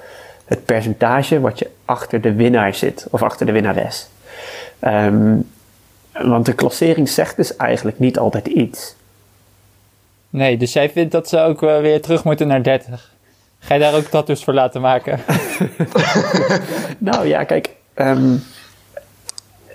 het 0.46 0.66
percentage 0.66 1.40
wat 1.40 1.60
je 1.60 1.70
achter 1.86 2.22
de 2.22 2.34
winnaar 2.34 2.74
zit, 2.74 3.08
of 3.12 3.24
achter 3.24 3.46
de 3.46 3.52
winnares. 3.52 4.08
Um, 4.82 5.50
want 6.12 6.46
de 6.46 6.54
klassering 6.54 7.10
zegt 7.10 7.36
dus 7.36 7.56
eigenlijk 7.56 8.00
niet 8.00 8.20
altijd 8.20 8.48
iets. 8.48 8.96
Nee, 10.30 10.58
dus 10.58 10.74
jij 10.74 10.90
vindt 10.90 11.12
dat 11.12 11.30
ze 11.30 11.40
ook 11.40 11.64
uh, 11.64 11.80
weer 11.80 12.02
terug 12.02 12.24
moeten 12.24 12.48
naar 12.48 12.64
30? 12.64 13.12
Ga 13.60 13.74
je 13.74 13.80
daar 13.80 13.96
ook 13.96 14.04
tattoos 14.06 14.44
voor 14.44 14.54
laten 14.54 14.82
maken? 14.82 15.20
nou 16.98 17.28
ja, 17.28 17.44
kijk. 17.44 17.70
ehm, 17.94 18.36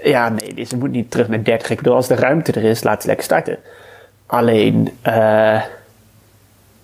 ja, 0.03 0.29
nee, 0.29 0.55
dus 0.55 0.69
ze 0.69 0.77
moet 0.77 0.91
niet 0.91 1.11
terug 1.11 1.29
naar 1.29 1.45
30. 1.45 1.71
Ik 1.71 1.77
bedoel, 1.77 1.95
als 1.95 2.09
de 2.09 2.15
ruimte 2.15 2.53
er 2.53 2.65
is, 2.65 2.83
laat 2.83 3.01
ze 3.01 3.07
lekker 3.07 3.25
starten. 3.25 3.59
Alleen, 4.27 4.97
eh, 5.03 5.63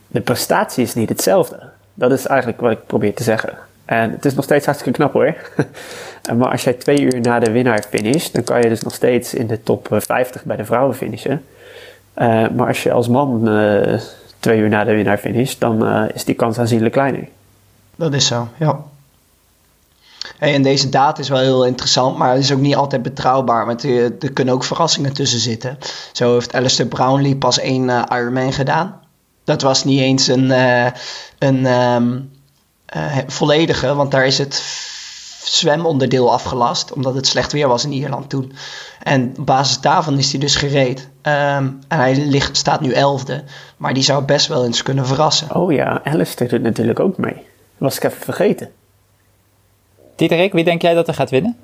de 0.07 0.21
prestatie 0.21 0.85
is 0.85 0.95
niet 0.95 1.09
hetzelfde. 1.09 1.61
Dat 1.95 2.13
is 2.13 2.27
eigenlijk 2.27 2.61
wat 2.61 2.71
ik 2.71 2.87
probeer 2.87 3.15
te 3.15 3.23
zeggen. 3.23 3.53
En 3.85 4.11
het 4.11 4.25
is 4.25 4.35
nog 4.35 4.45
steeds 4.45 4.65
hartstikke 4.65 4.99
knap 4.99 5.13
hoor. 5.13 5.35
maar 6.39 6.51
als 6.51 6.65
jij 6.65 6.73
twee 6.73 7.01
uur 7.01 7.21
na 7.21 7.39
de 7.39 7.51
winnaar 7.51 7.83
finisht, 7.89 8.35
dan 8.35 8.45
kan 8.45 8.63
je 8.63 8.69
dus 8.69 8.83
nog 8.83 8.95
steeds 8.95 9.35
in 9.35 9.47
de 9.47 9.63
top 9.63 9.93
eh, 9.93 10.01
50 10.01 10.45
bij 10.45 10.57
de 10.57 10.65
vrouwen 10.65 10.95
finishen. 10.95 11.45
Eh, 12.19 12.49
maar 12.49 12.67
als 12.67 12.83
je 12.83 12.93
als 12.93 13.09
man 13.09 13.49
eh, 13.49 14.01
twee 14.39 14.59
uur 14.59 14.69
na 14.69 14.85
de 14.85 14.95
winnaar 14.95 15.19
finisht, 15.19 15.61
dan 15.61 15.87
eh, 15.87 16.05
is 16.15 16.25
die 16.25 16.35
kans 16.35 16.59
aanzienlijk 16.59 16.93
kleiner. 16.93 17.29
Dat 17.97 18.15
is 18.15 18.27
zo, 18.27 18.49
ja. 18.57 18.81
En 20.39 20.63
deze 20.63 20.89
data 20.89 21.21
is 21.21 21.29
wel 21.29 21.39
heel 21.39 21.67
interessant, 21.67 22.17
maar 22.17 22.31
het 22.31 22.43
is 22.43 22.53
ook 22.53 22.61
niet 22.61 22.77
altijd 22.77 23.03
betrouwbaar. 23.03 23.67
Want 23.67 23.83
er, 23.83 24.13
er 24.19 24.33
kunnen 24.33 24.55
ook 24.55 24.65
verrassingen 24.65 25.13
tussen 25.13 25.41
zitten. 25.41 25.79
Zo 26.13 26.33
heeft 26.33 26.55
Alistair 26.55 26.89
Brownlee 26.89 27.37
pas 27.37 27.59
één 27.59 27.91
eh, 27.91 28.19
Ironman 28.19 28.53
gedaan. 28.53 29.01
Dat 29.45 29.63
was 29.63 29.85
niet 29.85 30.01
eens 30.01 30.27
een, 30.27 30.51
eh, 30.51 30.87
een 31.39 31.67
ehm, 31.67 32.21
eh, 32.87 33.17
volledige, 33.27 33.95
want 33.95 34.11
daar 34.11 34.27
is 34.27 34.39
het 34.39 34.63
zwemonderdeel 35.45 36.33
afgelast. 36.33 36.93
Omdat 36.93 37.15
het 37.15 37.27
slecht 37.27 37.53
weer 37.53 37.69
was 37.69 37.85
in 37.85 37.93
Ierland 37.93 38.31
toen. 38.31 38.53
En 39.03 39.35
op 39.39 39.47
basis 39.47 39.81
daarvan 39.81 40.19
is 40.19 40.31
hij 40.31 40.41
dus 40.41 40.57
gereed. 40.57 41.09
Ehm, 41.23 41.71
en 41.89 41.99
hij 41.99 42.17
ligt, 42.17 42.57
staat 42.57 42.81
nu 42.81 42.93
elfde. 42.93 43.45
Maar 43.77 43.95
die 43.95 44.03
zou 44.03 44.25
best 44.25 44.47
wel 44.47 44.65
eens 44.65 44.83
kunnen 44.83 45.07
verrassen. 45.07 45.55
Oh 45.55 45.73
ja, 45.73 46.01
Alistair 46.05 46.49
doet 46.49 46.63
natuurlijk 46.63 47.01
ook 47.01 47.17
mee. 47.17 47.47
Was 47.79 47.97
ik 47.97 48.05
even 48.05 48.23
vergeten. 48.23 48.71
Diederik, 50.19 50.53
wie 50.53 50.65
denk 50.65 50.83
jij 50.83 50.95
dat 50.95 51.09
er 51.09 51.15
gaat 51.15 51.31
winnen? 51.31 51.57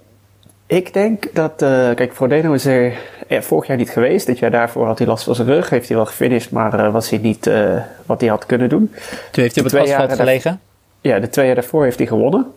Ik 0.67 0.93
denk 0.93 1.35
dat, 1.35 1.63
eh, 1.63 1.95
kijk, 1.95 2.15
Frodeno 2.15 2.53
is 2.53 2.65
er 2.65 2.95
eh, 3.29 3.41
vorig 3.41 3.67
jaar 3.67 3.77
niet 3.77 3.91
geweest. 3.91 4.27
Dit 4.27 4.39
jaar 4.39 4.51
daarvoor 4.51 4.87
had 4.87 4.99
hij 4.99 5.07
last 5.07 5.25
van 5.25 5.35
zijn 5.35 5.49
rug. 5.49 5.71
Heeft 5.71 5.89
hij 5.89 5.97
wel 5.97 6.07
gefinished, 6.07 6.51
maar 6.51 6.79
eh, 6.79 6.93
was 6.93 7.11
hij 7.11 7.19
niet 7.19 7.47
eh, 7.47 7.83
wat 8.07 8.21
hij 8.21 8.31
had 8.31 8.47
kunnen 8.47 8.69
doen. 8.69 8.91
Toen 9.31 9.43
heeft 9.43 9.55
hij 9.55 9.65
op 9.65 9.71
het 9.71 9.81
twee 9.81 9.97
asfalt 9.97 10.19
gelegen. 10.19 10.61
Ja, 11.01 11.19
de 11.19 11.29
twee 11.29 11.47
jaar 11.47 11.55
daarvoor 11.55 11.85
heeft 11.85 11.99
hij 11.99 12.07
gewonnen. 12.07 12.53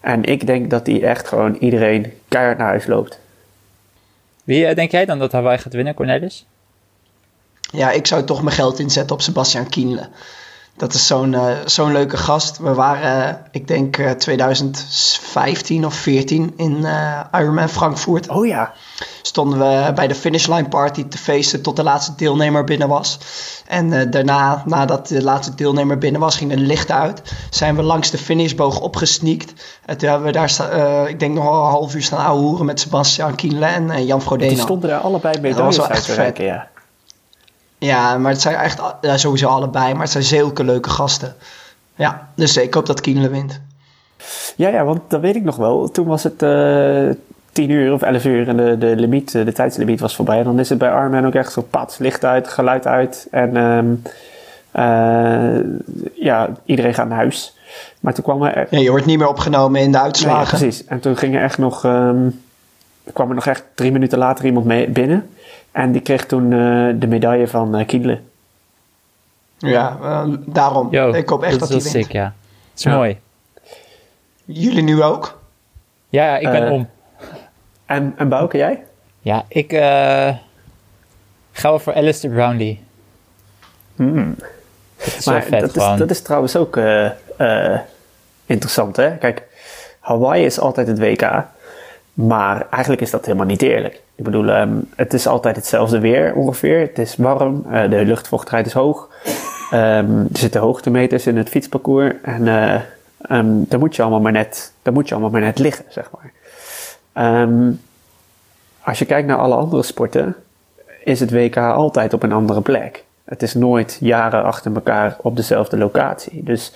En 0.00 0.24
ik 0.24 0.46
denk 0.46 0.70
dat 0.70 0.86
hij 0.86 1.02
echt 1.02 1.28
gewoon 1.28 1.54
iedereen 1.54 2.12
keihard 2.28 2.58
naar 2.58 2.66
huis 2.66 2.86
loopt. 2.86 3.18
Wie 4.44 4.74
denk 4.74 4.90
jij 4.90 5.04
dan 5.04 5.18
dat 5.18 5.32
Hawaii 5.32 5.58
gaat 5.58 5.72
winnen, 5.72 5.94
Cornelis? 5.94 6.46
Ja, 7.60 7.90
ik 7.90 8.06
zou 8.06 8.24
toch 8.24 8.42
mijn 8.42 8.56
geld 8.56 8.78
inzetten 8.78 9.16
op 9.16 9.22
Sebastian 9.22 9.68
Kienle. 9.68 10.08
Dat 10.78 10.94
is 10.94 11.06
zo'n 11.06 11.34
eh, 11.34 11.56
zo'n 11.64 11.92
leuke 11.92 12.16
gast. 12.16 12.58
We 12.58 12.74
waren, 12.74 13.28
eh, 13.28 13.34
ik 13.50 13.68
denk, 13.68 13.96
eh, 13.96 14.10
2015 14.10 15.86
of 15.86 15.94
14 15.94 16.52
in 16.56 16.84
eh, 16.84 17.20
Ironman 17.32 17.68
Frankfurt. 17.68 18.28
Oh 18.28 18.46
ja, 18.46 18.72
Stonden 19.28 19.58
we 19.58 19.92
bij 19.94 20.08
de 20.08 20.14
finishline 20.14 20.68
party 20.68 21.04
te 21.08 21.18
feesten 21.18 21.62
tot 21.62 21.76
de 21.76 21.82
laatste 21.82 22.12
deelnemer 22.16 22.64
binnen 22.64 22.88
was. 22.88 23.18
En 23.66 23.92
eh, 23.92 24.10
daarna, 24.10 24.62
nadat 24.66 25.08
de 25.08 25.22
laatste 25.22 25.54
deelnemer 25.54 25.98
binnen 25.98 26.20
was, 26.20 26.36
ging 26.36 26.50
het 26.50 26.60
licht 26.60 26.90
uit. 26.90 27.22
Zijn 27.50 27.76
we 27.76 27.82
langs 27.82 28.10
de 28.10 28.18
finishboog 28.18 28.80
opgesneakt. 28.80 29.52
En 29.84 29.98
toen 29.98 30.08
hebben 30.08 30.26
we 30.26 30.32
daar, 30.32 30.70
eh, 30.70 31.08
ik 31.08 31.20
denk, 31.20 31.34
nog 31.34 31.44
een 31.44 31.70
half 31.70 31.94
uur 31.94 32.02
staan 32.02 32.24
ouwe 32.24 32.42
hoeren 32.42 32.66
met 32.66 32.80
Sebastian 32.80 33.34
Kienle 33.34 33.66
en 33.66 33.90
eh, 33.90 34.06
Jan 34.06 34.22
Frodeno. 34.22 34.50
die 34.50 34.60
stonden 34.60 34.90
daar 34.90 35.00
allebei 35.00 35.32
dat 35.32 35.42
medailles 35.42 35.76
was 35.76 35.86
wel 35.86 35.86
uit 35.86 35.96
echt 35.96 36.06
vet. 36.06 36.16
reiken, 36.16 36.44
ja. 36.44 36.68
Ja, 37.78 38.18
maar 38.18 38.32
het 38.32 38.40
zijn 38.40 38.54
echt 38.54 38.80
ja, 39.00 39.16
sowieso 39.16 39.48
allebei, 39.48 39.92
maar 39.92 40.02
het 40.02 40.10
zijn 40.10 40.24
zulke 40.24 40.64
leuke 40.64 40.90
gasten. 40.90 41.34
Ja, 41.94 42.28
dus 42.34 42.56
ik 42.56 42.74
hoop 42.74 42.86
dat 42.86 43.00
Kienle 43.00 43.28
wint. 43.28 43.60
Ja, 44.56 44.68
ja, 44.68 44.84
want 44.84 45.00
dat 45.08 45.20
weet 45.20 45.36
ik 45.36 45.44
nog 45.44 45.56
wel. 45.56 45.90
Toen 45.90 46.06
was 46.06 46.22
het 46.22 46.42
eh 46.42 47.08
10 47.52 47.70
uur 47.70 47.92
of 47.92 48.02
11 48.02 48.24
uur 48.24 48.48
en 48.48 48.56
de, 48.56 48.78
de, 48.78 48.96
limiet, 48.96 49.34
eh, 49.34 49.44
de 49.44 49.52
tijdslimiet 49.52 50.00
was 50.00 50.16
voorbij. 50.16 50.38
En 50.38 50.44
dan 50.44 50.58
is 50.58 50.68
het 50.68 50.78
bij 50.78 50.90
Armen 50.90 51.24
ook 51.24 51.34
echt 51.34 51.52
zo 51.52 51.62
pats, 51.70 51.98
licht 51.98 52.24
uit, 52.24 52.48
geluid 52.48 52.86
uit. 52.86 53.26
En 53.30 53.56
ehm, 53.56 53.86
eh, 54.70 55.64
ja, 56.14 56.48
iedereen 56.64 56.94
gaat 56.94 57.08
naar 57.08 57.18
huis. 57.18 57.56
Maar 58.00 58.14
toen 58.14 58.24
kwam 58.24 58.42
er... 58.42 58.66
Ja, 58.70 58.78
je 58.78 58.90
wordt 58.90 59.06
niet 59.06 59.18
meer 59.18 59.28
opgenomen 59.28 59.80
in 59.80 59.86
de 59.86 59.90
Nee, 59.90 60.00
ja, 60.00 60.04
uitslagen. 60.04 60.58
precies. 60.58 60.84
En 60.84 61.00
toen 61.00 61.16
ging 61.16 61.34
er 61.34 61.42
echt 61.42 61.58
nog... 61.58 61.84
ehm, 61.84 62.28
kwam 63.12 63.28
er 63.28 63.34
nog 63.34 63.46
echt 63.46 63.64
drie 63.74 63.92
minuten 63.92 64.18
later 64.18 64.44
iemand 64.44 64.66
mee 64.66 64.88
binnen. 64.88 65.28
En 65.78 65.92
die 65.92 66.00
kreeg 66.00 66.26
toen 66.26 66.52
eh, 66.52 67.00
de 67.00 67.06
medaille 67.06 67.48
van 67.48 67.76
eh 67.76 67.86
Kienle. 67.86 68.20
Ja, 69.58 69.96
daarom. 70.46 70.88
Yo, 70.90 71.12
ik 71.12 71.28
hoop 71.28 71.42
echt 71.42 71.58
dat, 71.58 71.68
is 71.68 71.74
hij 71.84 71.92
wint. 71.92 72.04
sick, 72.04 72.12
ja. 72.12 72.24
Dat 72.24 72.32
is 72.78 72.82
Ja. 72.82 72.94
mooi. 72.94 73.18
Jullie 74.44 74.82
nu 74.82 75.02
ook? 75.02 75.40
Ja, 76.08 76.24
ja, 76.24 76.36
ik 76.36 76.50
ben 76.50 76.66
Eh, 76.66 76.72
om. 76.72 76.88
En, 77.86 78.14
en 78.16 78.28
Bouke, 78.28 78.56
jij? 78.56 78.82
Ja, 79.20 79.44
ik 79.48 79.72
eh 79.72 80.34
ga 81.52 81.68
wel 81.68 81.78
voor 81.78 81.94
Alistair 81.94 82.34
Brownlee. 82.34 82.82
Hmm. 83.96 84.34
Dat 84.96 85.06
is 85.18 85.26
Maar 85.26 85.42
vet 85.42 85.60
dat 85.60 85.76
is, 85.76 85.98
dat 85.98 86.10
trouwens 86.22 86.56
ook 86.56 86.80
interessant, 88.46 88.96
hè? 88.96 89.16
Kijk, 89.16 89.42
Hawaii 90.00 90.44
is 90.44 90.60
altijd 90.60 90.86
het 90.86 90.98
WK, 90.98 91.44
maar 92.26 92.66
eigenlijk 92.70 93.02
is 93.02 93.10
dat 93.10 93.24
helemaal 93.24 93.46
niet 93.46 93.62
eerlijk. 93.62 94.02
Ik 94.14 94.24
bedoel, 94.24 94.48
ehm, 94.48 94.72
het 94.96 95.14
is 95.14 95.26
altijd 95.26 95.56
hetzelfde 95.56 96.00
weer 96.00 96.34
ongeveer. 96.34 96.80
Het 96.80 96.98
is 96.98 97.16
warm, 97.16 97.64
eh, 97.70 97.90
de 97.90 98.04
luchtvochtigheid 98.04 98.66
is 98.66 98.72
hoog. 98.72 99.08
Ehm, 99.70 100.18
er 100.32 100.38
zitten 100.38 100.60
hoogtemeters 100.60 101.26
in 101.26 101.36
het 101.36 101.48
fietsparcours 101.48 102.14
en 102.22 102.48
ehm, 102.48 103.46
daar, 103.68 103.78
moet 103.78 103.96
je 103.96 104.02
allemaal 104.02 104.20
maar 104.20 104.32
net, 104.32 104.72
daar 104.82 104.92
moet 104.92 105.08
je 105.08 105.14
allemaal 105.14 105.32
maar 105.32 105.40
net 105.40 105.58
liggen, 105.58 105.84
zeg 105.88 106.10
maar. 106.10 106.32
Als 108.80 108.98
je 108.98 109.04
kijkt 109.04 109.28
naar 109.28 109.38
alle 109.38 109.54
andere 109.54 109.82
sporten, 109.82 110.36
is 111.04 111.20
het 111.20 111.30
WK 111.30 111.56
altijd 111.56 112.12
op 112.12 112.22
een 112.22 112.32
andere 112.32 112.60
plek. 112.60 113.04
Het 113.24 113.42
is 113.42 113.54
nooit 113.54 113.96
jaren 114.00 114.44
achter 114.44 114.74
elkaar 114.74 115.16
op 115.22 115.36
dezelfde 115.36 115.76
locatie. 115.76 116.42
Dus 116.44 116.72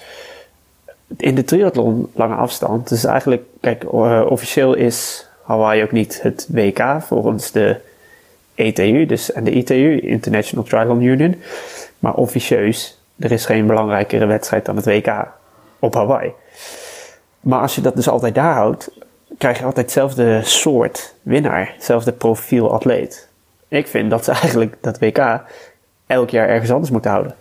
in 1.17 1.35
de 1.35 1.45
triathlon 1.45 2.11
lange 2.15 2.35
afstand, 2.35 2.89
dus 2.89 3.05
eigenlijk, 3.05 3.43
kijk, 3.61 3.85
eh, 3.85 4.27
officieel 4.29 4.75
is 4.75 5.27
Hawaii 5.43 5.83
ook 5.83 5.93
niet 5.93 6.23
het 6.23 6.49
WK 6.51 6.97
volgens 7.01 7.51
de 7.51 7.77
ETU, 8.55 9.07
dus 9.07 9.33
en 9.33 9.45
de 9.45 9.51
ITU, 9.51 10.01
International 10.01 10.65
Triathlon 10.65 11.01
Union. 11.01 11.43
Maar 11.99 12.15
officieus, 12.15 12.99
er 13.19 13.33
is 13.33 13.45
geen 13.47 13.67
belangrijkere 13.67 14.27
wedstrijd 14.27 14.65
dan 14.65 14.77
het 14.77 14.85
WK 14.85 15.27
op 15.79 15.95
Hawaii. 15.95 16.33
Maar 17.41 17.61
als 17.61 17.75
je 17.75 17.81
dat 17.81 17.97
dus 17.97 18.09
altijd 18.09 18.35
daar 18.35 18.55
houdt, 18.55 18.91
krijg 19.39 19.59
je 19.59 19.65
altijd 19.65 19.87
hetzelfde 19.87 20.41
soort 20.43 21.15
winnaar, 21.23 21.73
hetzelfde 21.75 22.13
profiel 22.13 22.73
atleet. 22.73 23.29
Ik 23.69 23.87
vind 23.87 24.11
dat 24.11 24.25
ze 24.25 24.31
eigenlijk 24.43 24.77
dat 24.81 24.99
WK 24.99 25.41
elk 26.07 26.31
jaar 26.31 26.49
ergens 26.49 26.71
anders 26.71 26.91
moeten 26.91 27.11
houden. 27.11 27.35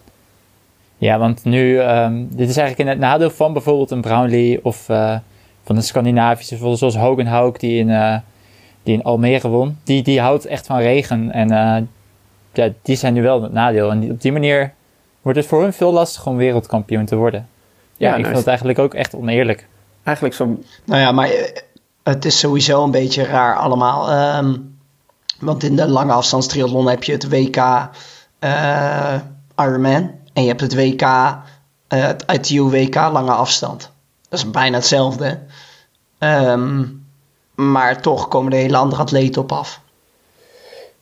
Ja, 0.98 1.20
want 1.20 1.44
nu, 1.44 1.80
ehm, 1.80 2.24
dit 2.30 2.50
is 2.50 2.58
eigenlijk 2.58 2.80
in 2.80 2.88
het 2.88 3.00
nadeel 3.00 3.30
van 3.30 3.54
bijvoorbeeld 3.54 3.92
een 3.92 4.02
Brownlee 4.02 4.60
of 4.64 4.90
eh, 4.90 5.18
van 5.64 5.76
een 5.76 5.84
Scandinavische, 5.84 6.50
bijvoorbeeld 6.50 6.80
zoals 6.80 6.98
Hogan 6.98 7.26
Hauk 7.26 7.60
die 7.60 7.80
in, 7.80 7.90
eh, 7.90 8.18
die 8.84 8.94
in 8.94 9.04
Almere 9.04 9.48
won. 9.48 9.78
Die, 9.84 10.04
die 10.04 10.22
houdt 10.22 10.46
echt 10.46 10.66
van 10.66 10.78
regen 10.78 11.32
en 11.32 11.52
eh, 11.52 11.84
ja, 12.54 12.70
die 12.82 12.96
zijn 12.96 13.14
nu 13.14 13.22
wel 13.22 13.44
het 13.44 13.54
nadeel. 13.54 13.92
En 13.92 14.12
op 14.12 14.22
die 14.22 14.32
manier 14.32 14.74
wordt 15.22 15.38
het 15.38 15.48
voor 15.48 15.62
hun 15.62 15.74
veel 15.74 15.94
lastiger 15.94 16.32
om 16.32 16.38
wereldkampioen 16.38 17.06
te 17.06 17.16
worden. 17.16 17.48
Ja, 17.98 18.08
Ja, 18.08 18.10
ik 18.10 18.16
nou 18.16 18.26
vind 18.26 18.38
het 18.38 18.48
eigenlijk 18.48 18.80
ook 18.80 18.94
echt 18.94 19.16
oneerlijk. 19.16 19.68
Eigenlijk 20.04 20.36
zo'n 20.36 20.66
Nou 20.86 21.02
ja, 21.02 21.12
maar 21.12 21.30
eh, 21.30 21.62
het 22.04 22.26
is 22.26 22.40
sowieso 22.40 22.84
een 22.84 22.92
beetje 22.92 23.24
raar 23.24 23.58
allemaal. 23.58 24.10
Ehm, 24.10 24.58
want 25.40 25.64
in 25.64 25.76
de 25.76 25.88
lange 25.88 26.12
afstandstriathlon 26.12 26.88
heb 26.88 27.04
je 27.04 27.12
het 27.12 27.30
WK 27.30 27.90
eh, 28.40 29.16
Ironman. 29.58 30.12
En 30.34 30.42
je 30.42 30.48
hebt 30.48 30.62
het 30.62 30.76
WK, 30.76 31.02
eh, 31.02 31.38
het 31.88 32.24
ITU 32.32 32.62
WK 32.62 32.96
lange 32.96 33.32
afstand. 33.32 33.91
Dat 34.32 34.40
is 34.40 34.52
bijna 34.52 34.76
hetzelfde. 34.76 35.38
Ehm, 36.18 36.84
maar 37.56 38.02
toch 38.02 38.28
komen 38.28 38.52
er 38.52 38.58
hele 38.58 38.78
andere 38.78 39.02
atleten 39.02 39.42
op 39.42 39.52
af. 39.52 39.82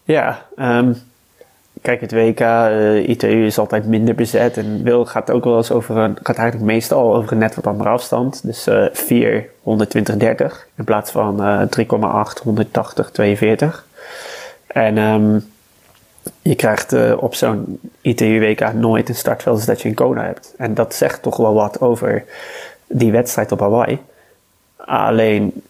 Ja, 0.04 0.46
ehm, 0.56 0.94
kijk, 1.82 2.02
het 2.02 2.12
WK, 2.12 2.40
eh, 2.40 3.10
ITU 3.10 3.46
is 3.46 3.58
altijd 3.58 3.86
minder 3.86 4.16
bezet. 4.16 4.58
En 4.58 4.84
Wil 4.84 5.06
gaat 5.06 5.32
ook 5.32 5.44
wel 5.44 5.58
eens 5.58 5.72
over 5.72 5.98
een, 5.98 6.18
gaat 6.24 6.38
eigenlijk 6.38 6.72
meestal 6.72 7.16
over 7.16 7.32
een 7.32 7.38
net 7.38 7.56
wat 7.56 7.68
andere 7.68 7.90
afstand. 7.90 8.46
Dus 8.46 8.68
eh 8.68 8.86
4, 8.92 9.50
120, 9.62 10.18
30 10.18 10.68
in 10.76 10.84
plaats 10.84 11.12
van 11.12 11.44
eh 11.44 11.62
3,8, 11.70 12.40
180, 12.40 13.12
42. 13.12 13.86
En 14.68 14.98
ehm, 14.98 15.40
je 16.42 16.56
krijgt 16.56 16.94
eh, 16.94 17.14
op 17.18 17.36
zo'n 17.36 17.80
ITU-WK 18.02 18.74
nooit 18.74 19.10
een 19.10 19.16
startveld 19.16 19.56
als 19.56 19.66
dat 19.66 19.82
je 19.82 19.88
in 19.88 19.96
Kona 19.96 20.24
hebt. 20.24 20.54
En 20.58 20.74
dat 20.74 20.96
zegt 20.96 21.22
toch 21.22 21.38
wel 21.38 21.54
wat 21.54 21.82
over 21.82 22.26
die 22.90 23.12
wedstrijd 23.12 23.52
op 23.52 23.60
Hawaii. 23.60 24.00
Alleen, 24.78 25.62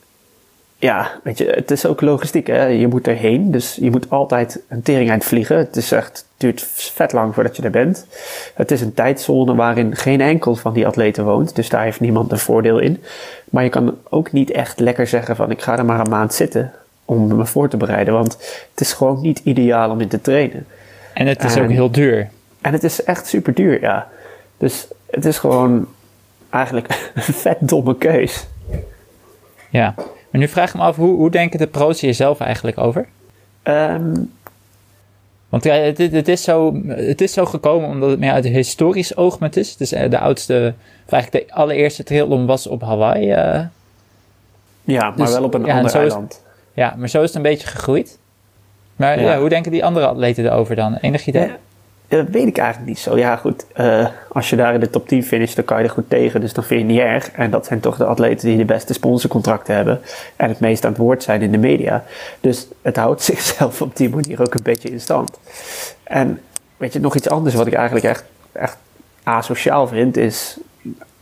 ja, 0.78 1.12
weet 1.24 1.38
je, 1.38 1.46
het 1.46 1.72
is 1.72 1.86
ook 1.86 2.02
logistiek. 2.02 2.48
Hè? 2.48 2.66
Je 2.66 2.88
moet 2.88 3.08
erheen, 3.08 3.52
dus 3.52 3.76
je 3.82 3.92
moet 3.92 4.10
altijd 4.10 4.60
een 4.68 4.82
tering 4.82 5.10
eind 5.10 5.24
vliegen. 5.24 5.58
Het 5.58 5.76
is 5.76 5.92
echt, 5.92 6.18
het 6.18 6.26
duurt 6.38 6.62
vet 6.74 7.12
lang 7.12 7.34
voordat 7.34 7.56
je 7.56 7.64
er 7.64 7.70
bent. 7.70 8.06
Het 8.54 8.72
is 8.72 8.82
een 8.82 8.94
tijdzone 8.94 9.56
waarin 9.56 9.96
geen 9.96 10.22
enkel 10.22 10.56
van 10.56 10.74
die 10.74 10.88
atleten 10.88 11.26
woont, 11.26 11.56
dus 11.56 11.70
daar 11.70 11.84
heeft 11.84 12.00
niemand 12.00 12.32
een 12.32 12.40
voordeel 12.40 12.80
in. 12.80 13.04
Maar 13.50 13.64
je 13.64 13.70
kan 13.70 13.98
ook 14.10 14.32
niet 14.32 14.52
echt 14.52 14.80
lekker 14.80 15.08
zeggen 15.08 15.36
van 15.36 15.52
ik 15.52 15.62
ga 15.62 15.78
er 15.78 15.86
maar 15.86 16.00
een 16.00 16.10
maand 16.10 16.34
zitten 16.34 16.74
om 17.06 17.36
me 17.36 17.46
voor 17.46 17.70
te 17.70 17.78
bereiden, 17.78 18.14
want 18.14 18.34
het 18.72 18.82
is 18.82 18.94
gewoon 18.94 19.22
niet 19.22 19.42
ideaal 19.44 19.90
om 19.90 20.02
in 20.02 20.08
te 20.08 20.22
trainen. 20.22 20.66
En 21.14 21.28
het 21.28 21.44
is 21.44 21.58
ook 21.58 21.70
heel 21.70 21.92
duur. 21.92 22.30
En 22.62 22.74
het 22.74 22.84
is 22.84 23.04
echt 23.04 23.28
super 23.28 23.54
duur, 23.54 23.82
ja. 23.82 24.08
Dus 24.58 24.88
het 25.10 25.26
is 25.26 25.38
gewoon 25.38 25.88
eigenlijk 26.50 26.88
een 27.16 27.22
vet 27.22 27.58
domme 27.62 27.98
keus. 27.98 28.48
Ja, 29.70 29.94
maar 30.32 30.42
nu 30.42 30.48
vraag 30.48 30.70
ik 30.70 30.76
me 30.76 30.82
af, 30.82 30.96
hoe, 30.96 31.16
hoe 31.16 31.30
denken 31.32 31.60
de 31.60 31.68
pro's 31.68 32.02
hier 32.02 32.14
zelf 32.14 32.40
eigenlijk 32.40 32.78
over? 32.78 33.08
Ehm, 33.64 34.14
Want 35.50 35.64
ja, 35.64 35.74
het, 35.74 35.98
het, 35.98 36.28
is 36.28 36.44
zo, 36.44 36.82
het 36.88 37.22
is 37.22 37.34
zo 37.34 37.46
gekomen 37.46 37.90
omdat 37.90 38.10
het 38.10 38.20
meer 38.20 38.32
uit 38.32 38.46
een 38.46 38.54
historisch 38.54 39.18
oogpunt 39.18 39.58
is. 39.58 39.78
Dus 39.78 39.90
de 39.90 40.20
oudste, 40.20 40.74
of 41.06 41.12
eigenlijk 41.12 41.48
de 41.48 41.54
allereerste 41.54 42.04
triathlon 42.04 42.46
was 42.46 42.68
op 42.68 42.82
Hawaii. 42.82 43.32
eh. 43.32 43.62
ja, 44.84 45.10
maar 45.10 45.16
Dus, 45.16 45.32
wel 45.32 45.44
op 45.44 45.54
een 45.54 45.66
ja, 45.66 45.72
ander 45.76 45.86
is- 45.86 45.94
eiland. 45.94 46.44
ja, 46.74 46.94
maar 46.98 47.10
zo 47.10 47.18
is 47.22 47.28
het 47.28 47.36
een 47.36 47.42
beetje 47.42 47.68
gegroeid. 47.68 48.18
Maar 48.96 49.22
Ja. 49.22 49.32
ja. 49.32 49.40
hoe 49.40 49.50
denken 49.50 49.72
die 49.72 49.86
andere 49.86 50.08
atleten 50.08 50.46
erover 50.46 50.76
dan? 50.76 50.96
Enig 50.96 51.26
idee? 51.26 51.46
Ja, 51.48 51.58
dat 52.10 52.28
weet 52.30 52.48
ik 52.48 52.58
eigenlijk 52.58 52.90
niet 52.90 53.00
zo. 53.00 53.18
Ja, 53.18 53.36
goed. 53.36 53.66
eh, 53.74 54.08
als 54.30 54.50
je 54.50 54.56
daar 54.56 54.74
in 54.74 54.80
de 54.80 54.90
top 54.90 55.08
10 55.08 55.24
finisht, 55.24 55.56
dan 55.56 55.66
kan 55.66 55.78
je 55.78 55.84
er 55.84 55.90
goed 55.90 56.10
tegen. 56.10 56.42
Dus 56.42 56.54
dan 56.54 56.64
vind 56.64 56.80
je 56.80 56.86
het 56.86 56.96
niet 56.96 57.06
erg. 57.06 57.32
En 57.32 57.52
dat 57.52 57.66
zijn 57.66 57.80
toch 57.80 57.98
de 57.98 58.06
atleten 58.06 58.48
die 58.48 58.58
de 58.58 58.66
beste 58.66 58.94
sponsorcontracten 58.94 59.76
hebben. 59.76 60.02
En 60.36 60.50
het 60.50 60.60
meest 60.60 60.86
aan 60.86 60.92
het 60.92 61.00
woord 61.00 61.24
zijn 61.24 61.42
in 61.42 61.52
de 61.52 61.58
media. 61.58 62.04
Dus 62.40 62.68
het 62.82 62.96
houdt 62.96 63.22
zichzelf 63.32 63.82
op 63.82 63.96
die 63.96 64.10
manier 64.10 64.42
ook 64.42 64.54
een 64.54 64.64
beetje 64.64 64.90
in 64.90 65.02
stand. 65.02 65.40
En 66.04 66.42
weet 66.78 66.94
je, 66.94 67.00
nog 67.00 67.16
iets 67.16 67.30
anders 67.30 67.56
wat 67.56 67.68
ik 67.68 67.74
eigenlijk 67.74 68.06
echt, 68.06 68.24
echt 68.52 68.78
asociaal 69.24 69.88
vind, 69.88 70.18
is 70.18 70.58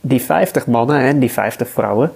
die 0.00 0.20
50 0.20 0.66
mannen 0.66 1.00
en 1.00 1.18
die 1.18 1.32
50 1.32 1.68
vrouwen. 1.68 2.12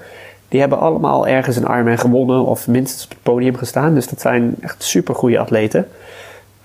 Die 0.49 0.61
hebben 0.61 0.79
allemaal 0.79 1.27
ergens 1.27 1.57
een 1.57 1.63
Ironman 1.63 1.99
gewonnen 1.99 2.45
of 2.45 2.69
minstens 2.69 3.05
op 3.05 3.11
het 3.11 3.23
podium 3.23 3.57
gestaan. 3.57 3.95
Dus 3.95 4.09
dat 4.09 4.21
zijn 4.21 4.55
echt 4.61 4.83
super 4.83 5.15
goede 5.15 5.39
atleten. 5.39 5.89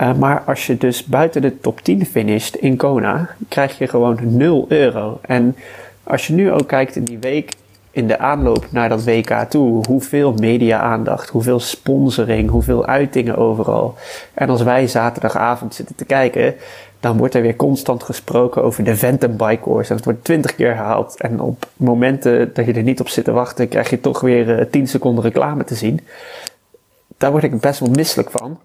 Uh, 0.01 0.13
maar 0.13 0.43
als 0.45 0.67
je 0.67 0.77
dus 0.77 1.05
buiten 1.05 1.41
de 1.41 1.59
top 1.59 1.81
10 1.81 2.05
finisht 2.05 2.55
in 2.55 2.77
Kona, 2.77 3.29
krijg 3.49 3.77
je 3.77 3.87
gewoon 3.87 4.17
0 4.21 4.65
euro. 4.67 5.19
En 5.21 5.55
als 6.03 6.27
je 6.27 6.33
nu 6.33 6.51
ook 6.51 6.67
kijkt 6.67 6.95
in 6.95 7.03
die 7.03 7.17
week, 7.17 7.53
in 7.91 8.07
de 8.07 8.19
aanloop 8.19 8.65
naar 8.69 8.89
dat 8.89 9.03
WK 9.03 9.45
toe, 9.49 9.85
hoeveel 9.87 10.33
media-aandacht, 10.33 11.29
hoeveel 11.29 11.59
sponsoring, 11.59 12.49
hoeveel 12.49 12.85
uitingen 12.85 13.37
overal. 13.37 13.95
En 14.33 14.49
als 14.49 14.61
wij 14.61 14.87
zaterdagavond 14.87 15.75
zitten 15.75 15.95
te 15.95 16.05
kijken, 16.05 16.55
dan 16.99 17.17
wordt 17.17 17.35
er 17.35 17.41
weer 17.41 17.55
constant 17.55 18.03
gesproken 18.03 18.63
over 18.63 18.83
de 18.83 18.95
Ventum 18.95 19.37
Bike 19.37 19.61
Course. 19.61 19.89
En 19.89 19.95
het 19.95 20.05
wordt 20.05 20.23
20 20.23 20.55
keer 20.55 20.75
herhaald. 20.75 21.21
En 21.21 21.39
op 21.39 21.67
momenten 21.75 22.53
dat 22.53 22.65
je 22.65 22.73
er 22.73 22.83
niet 22.83 22.99
op 22.99 23.09
zit 23.09 23.23
te 23.23 23.31
wachten, 23.31 23.67
krijg 23.67 23.89
je 23.89 24.01
toch 24.01 24.21
weer 24.21 24.59
uh, 24.59 24.65
10 24.71 24.87
seconden 24.87 25.23
reclame 25.23 25.63
te 25.63 25.75
zien. 25.75 25.99
Daar 27.17 27.31
word 27.31 27.43
ik 27.43 27.59
best 27.59 27.79
wel 27.79 27.89
misselijk 27.89 28.31
van. 28.31 28.59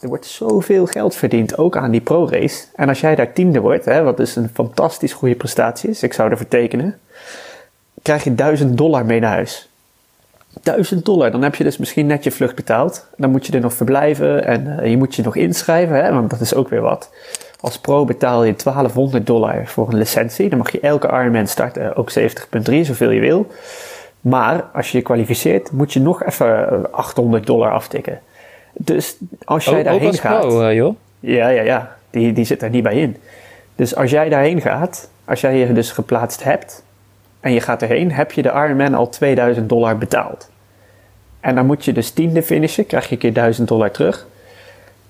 Er 0.00 0.08
wordt 0.08 0.26
zoveel 0.26 0.86
geld 0.86 1.14
verdiend, 1.14 1.58
ook 1.58 1.76
aan 1.76 1.90
die 1.90 2.00
pro-race. 2.00 2.64
En 2.74 2.88
als 2.88 3.00
jij 3.00 3.14
daar 3.14 3.32
tiende 3.32 3.60
wordt, 3.60 3.84
hè, 3.84 4.02
wat 4.02 4.16
dus 4.16 4.36
een 4.36 4.50
fantastisch 4.52 5.12
goede 5.12 5.34
prestatie 5.34 5.90
is, 5.90 6.02
ik 6.02 6.12
zou 6.12 6.30
ervoor 6.30 6.48
tekenen, 6.48 6.98
krijg 8.02 8.24
je 8.24 8.34
1000 8.34 8.78
dollar 8.78 9.04
mee 9.04 9.20
naar 9.20 9.32
huis. 9.32 9.68
1000 10.62 11.04
dollar, 11.04 11.30
dan 11.30 11.42
heb 11.42 11.54
je 11.54 11.64
dus 11.64 11.76
misschien 11.76 12.06
net 12.06 12.24
je 12.24 12.30
vlucht 12.30 12.54
betaald. 12.54 13.06
Dan 13.16 13.30
moet 13.30 13.46
je 13.46 13.52
er 13.52 13.60
nog 13.60 13.74
verblijven 13.74 14.44
en 14.44 14.66
uh, 14.66 14.90
je 14.90 14.96
moet 14.96 15.14
je 15.14 15.22
nog 15.22 15.36
inschrijven, 15.36 16.04
hè, 16.04 16.12
want 16.12 16.30
dat 16.30 16.40
is 16.40 16.54
ook 16.54 16.68
weer 16.68 16.80
wat. 16.80 17.10
Als 17.60 17.78
pro 17.78 18.04
betaal 18.04 18.44
je 18.44 18.54
1200 18.54 19.26
dollar 19.26 19.66
voor 19.66 19.88
een 19.88 19.98
licentie. 19.98 20.48
Dan 20.48 20.58
mag 20.58 20.70
je 20.70 20.80
elke 20.80 21.06
Ironman 21.06 21.46
starten, 21.46 21.96
ook 21.96 22.12
70.3, 22.18 22.80
zoveel 22.80 23.10
je 23.10 23.20
wil. 23.20 23.46
Maar 24.20 24.62
als 24.72 24.92
je 24.92 24.98
je 24.98 25.04
kwalificeert, 25.04 25.70
moet 25.70 25.92
je 25.92 26.00
nog 26.00 26.24
even 26.24 26.92
800 26.92 27.46
dollar 27.46 27.70
aftikken. 27.70 28.20
Dus 28.76 29.16
als 29.44 29.64
jij 29.64 29.78
ook, 29.78 29.84
daarheen 29.84 30.06
als 30.06 30.20
gaat. 30.20 30.40
Pro, 30.40 30.68
uh, 30.68 30.74
joh. 30.74 30.96
Ja, 31.20 31.48
ja, 31.48 31.62
ja. 31.62 31.96
Die, 32.10 32.32
die 32.32 32.44
zit 32.44 32.62
er 32.62 32.70
niet 32.70 32.82
bij 32.82 32.94
in. 32.94 33.16
Dus 33.76 33.96
als 33.96 34.10
jij 34.10 34.28
daarheen 34.28 34.60
gaat, 34.60 35.10
als 35.24 35.40
jij 35.40 35.56
je 35.56 35.72
dus 35.72 35.90
geplaatst 35.90 36.44
hebt 36.44 36.84
en 37.40 37.52
je 37.52 37.60
gaat 37.60 37.82
erheen, 37.82 38.12
heb 38.12 38.32
je 38.32 38.42
de 38.42 38.48
Ironman 38.48 38.94
al 38.94 39.08
2000 39.08 39.68
dollar 39.68 39.98
betaald. 39.98 40.50
En 41.40 41.54
dan 41.54 41.66
moet 41.66 41.84
je 41.84 41.92
dus 41.92 42.10
tiende 42.10 42.42
finishen, 42.42 42.86
krijg 42.86 43.04
je 43.04 43.12
een 43.12 43.18
keer 43.18 43.32
1000 43.32 43.68
dollar 43.68 43.90
terug. 43.90 44.26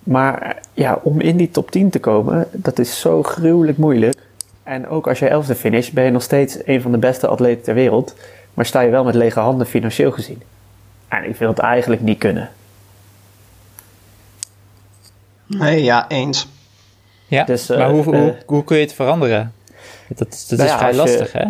Maar 0.02 0.56
ja, 0.72 0.98
om 1.02 1.20
in 1.20 1.36
die 1.36 1.50
top 1.50 1.70
10 1.70 1.90
te 1.90 1.98
komen, 1.98 2.48
dat 2.52 2.78
is 2.78 3.00
zo 3.00 3.22
gruwelijk 3.22 3.78
moeilijk. 3.78 4.18
En 4.62 4.88
ook 4.88 5.06
als 5.06 5.18
je 5.18 5.28
elfde 5.28 5.54
finish, 5.54 5.90
ben 5.90 6.04
je 6.04 6.10
nog 6.10 6.22
steeds 6.22 6.58
een 6.64 6.82
van 6.82 6.92
de 6.92 6.98
beste 6.98 7.26
atleten 7.26 7.62
ter 7.62 7.74
wereld. 7.74 8.14
Maar 8.54 8.66
sta 8.66 8.80
je 8.80 8.90
wel 8.90 9.04
met 9.04 9.14
lege 9.14 9.40
handen 9.40 9.66
financieel 9.66 10.10
gezien. 10.10 10.42
En 11.08 11.24
ik 11.24 11.36
wil 11.36 11.48
het 11.48 11.58
eigenlijk 11.58 12.02
niet 12.02 12.18
kunnen. 12.18 12.50
Nee, 15.46 15.82
ja, 15.82 16.08
eens. 16.08 16.48
Ja, 17.26 17.44
Dus, 17.44 17.68
maar 17.68 17.78
uh, 17.78 17.86
hoe, 17.88 18.02
hoe, 18.02 18.14
uh, 18.14 18.32
hoe, 18.46 18.64
kun 18.64 18.76
je 18.76 18.82
het 18.82 18.92
veranderen? 18.94 19.52
Dat, 20.08 20.32
is, 20.32 20.46
dat 20.46 20.58
nou 20.58 20.70
is 20.70 20.74
ja, 20.74 20.78
vrij 20.78 20.90
je- 20.90 20.96
lastig, 20.96 21.32
hè? 21.32 21.44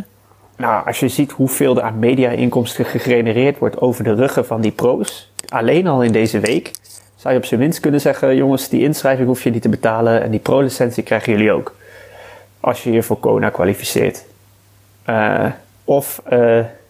Nou, 0.57 0.87
als 0.87 1.01
je 1.01 1.09
ziet 1.09 1.33
hoeveel 1.33 1.77
er 1.77 1.83
aan 1.83 1.99
media-inkomsten 1.99 2.85
gegenereerd 2.85 3.59
wordt 3.59 3.81
over 3.81 4.05
de 4.05 4.15
ruggen 4.15 4.47
van 4.47 4.61
die 4.61 4.71
pro's, 4.71 5.31
alleen 5.49 5.87
al 5.87 6.03
in 6.03 6.13
deze 6.13 6.41
week, 6.41 6.71
zou 7.17 7.35
je 7.35 7.41
op 7.41 7.47
zijn 7.47 7.61
minst 7.61 7.81
kunnen 7.81 8.01
zeggen: 8.01 8.37
jongens, 8.37 8.69
die 8.69 8.83
inschrijving 8.83 9.27
hoef 9.29 9.43
je 9.43 9.51
niet 9.51 9.63
te 9.63 9.69
betalen 9.69 10.23
en 10.23 10.31
die 10.31 10.41
pro-licentie 10.41 11.03
krijgen 11.03 11.33
jullie 11.33 11.53
ook. 11.53 11.75
Als 12.61 12.83
je 12.83 12.91
je 12.93 13.03
voor 13.03 13.17
Kona 13.19 13.51
kwalificeert. 13.51 14.25
Eh, 15.05 15.47
of, 15.85 16.21
eh, 16.25 16.39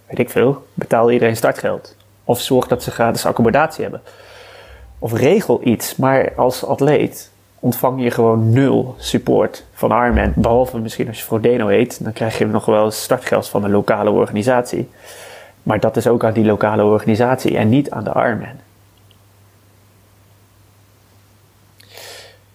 weet 0.07 0.19
ik 0.19 0.31
veel, 0.31 0.67
betaal 0.75 1.11
iedereen 1.11 1.37
startgeld. 1.37 1.97
Of 2.25 2.41
zorg 2.41 2.67
dat 2.67 2.83
ze 2.83 2.91
gratis 2.91 3.27
accommodatie 3.27 3.83
hebben. 3.83 4.01
Of 4.99 5.13
regel 5.13 5.61
iets, 5.63 5.97
maar 5.97 6.33
als 6.37 6.65
atleet 6.65 7.31
ontvang 7.61 8.03
je 8.03 8.11
gewoon 8.11 8.51
nul 8.51 8.95
support 8.99 9.65
van 9.73 9.91
Ironman. 9.91 10.33
Behalve 10.37 10.79
misschien 10.79 11.09
als 11.09 11.19
je 11.19 11.25
Frodeno 11.25 11.67
heet, 11.67 12.05
dan 12.05 12.13
krijg 12.13 12.39
je 12.39 12.47
nog 12.47 12.65
wel 12.65 12.91
startgeld 12.91 13.49
van 13.49 13.63
de 13.63 13.69
lokale 13.69 14.11
organisatie. 14.11 14.89
Maar 15.63 15.81
dat 15.81 15.97
is 15.97 16.07
ook 16.07 16.25
aan 16.25 16.33
die 16.33 16.45
lokale 16.45 16.85
organisatie 16.85 17.57
en 17.57 17.69
niet 17.69 17.91
aan 17.91 18.05
de 18.05 18.11
Ironman. 18.11 18.65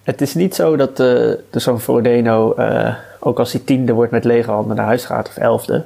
Het 0.04 0.22
is 0.22 0.34
niet 0.34 0.56
zo 0.56 0.76
dat 0.76 1.00
uh, 1.00 1.34
zo'n 1.52 1.80
Frodeno, 1.80 2.56
uh, 2.58 2.96
ook 3.20 3.40
als 3.40 3.52
hij 3.52 3.62
tiende 3.66 3.94
wordt 3.94 4.12
met 4.12 4.24
lege 4.24 4.52
handen 4.52 4.76
naar 4.76 4.86
huis 4.86 5.06
gaat 5.06 5.28
of 5.28 5.38
elfde, 5.38 5.86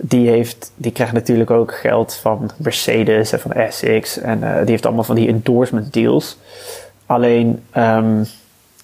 die, 0.00 0.28
heeft, 0.28 0.72
die 0.76 0.92
krijgt 0.92 1.12
natuurlijk 1.12 1.50
ook 1.50 1.74
geld 1.74 2.14
van 2.14 2.50
Mercedes 2.56 3.32
en 3.32 3.40
van 3.40 3.52
Essex 3.52 4.18
en 4.18 4.38
uh, 4.42 4.58
die 4.58 4.70
heeft 4.70 4.86
allemaal 4.86 5.04
van 5.04 5.16
die 5.16 5.28
endorsement 5.28 5.92
deals. 5.92 6.38
Alleen 7.06 7.62
um, 7.76 8.26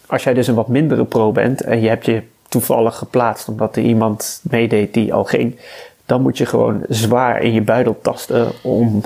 als 0.06 0.24
jij 0.24 0.34
dus 0.34 0.46
een 0.46 0.54
wat 0.54 0.68
mindere 0.68 1.04
pro 1.04 1.32
bent 1.32 1.60
en 1.60 1.80
je 1.80 1.88
hebt 1.88 2.06
je 2.06 2.22
toevallig 2.48 2.96
geplaatst 2.96 3.48
omdat 3.48 3.76
er 3.76 3.82
iemand 3.82 4.40
meedeed 4.42 4.94
die 4.94 5.14
al 5.14 5.24
ging, 5.24 5.58
dan 6.06 6.22
moet 6.22 6.38
je 6.38 6.46
gewoon 6.46 6.84
zwaar 6.88 7.42
in 7.42 7.52
je 7.52 7.62
buidel 7.62 7.98
tasten 8.02 8.52
om 8.62 9.02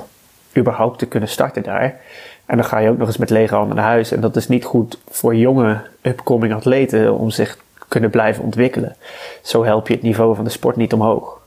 überhaupt 0.57 0.99
te 0.99 1.05
kunnen 1.05 1.29
starten 1.29 1.63
daar. 1.63 1.99
En 2.45 2.57
dan 2.57 2.65
ga 2.65 2.77
je 2.77 2.89
ook 2.89 2.97
nog 2.97 3.07
eens 3.07 3.17
met 3.17 3.29
lege 3.29 3.55
handen 3.55 3.75
naar 3.75 3.85
huis. 3.85 4.11
En 4.11 4.21
dat 4.21 4.35
is 4.35 4.47
niet 4.47 4.65
goed 4.65 4.99
voor 5.09 5.35
jonge 5.35 5.81
upcoming 6.01 6.53
atleten 6.53 7.13
om 7.13 7.29
zich 7.29 7.57
kunnen 7.87 8.09
blijven 8.09 8.43
ontwikkelen. 8.43 8.95
Zo 9.41 9.63
help 9.63 9.87
je 9.87 9.93
het 9.93 10.03
niveau 10.03 10.35
van 10.35 10.43
de 10.43 10.49
sport 10.49 10.75
niet 10.75 10.93
omhoog. 10.93 11.38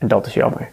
En 0.00 0.08
dat 0.08 0.26
is 0.26 0.34
jammer. 0.34 0.68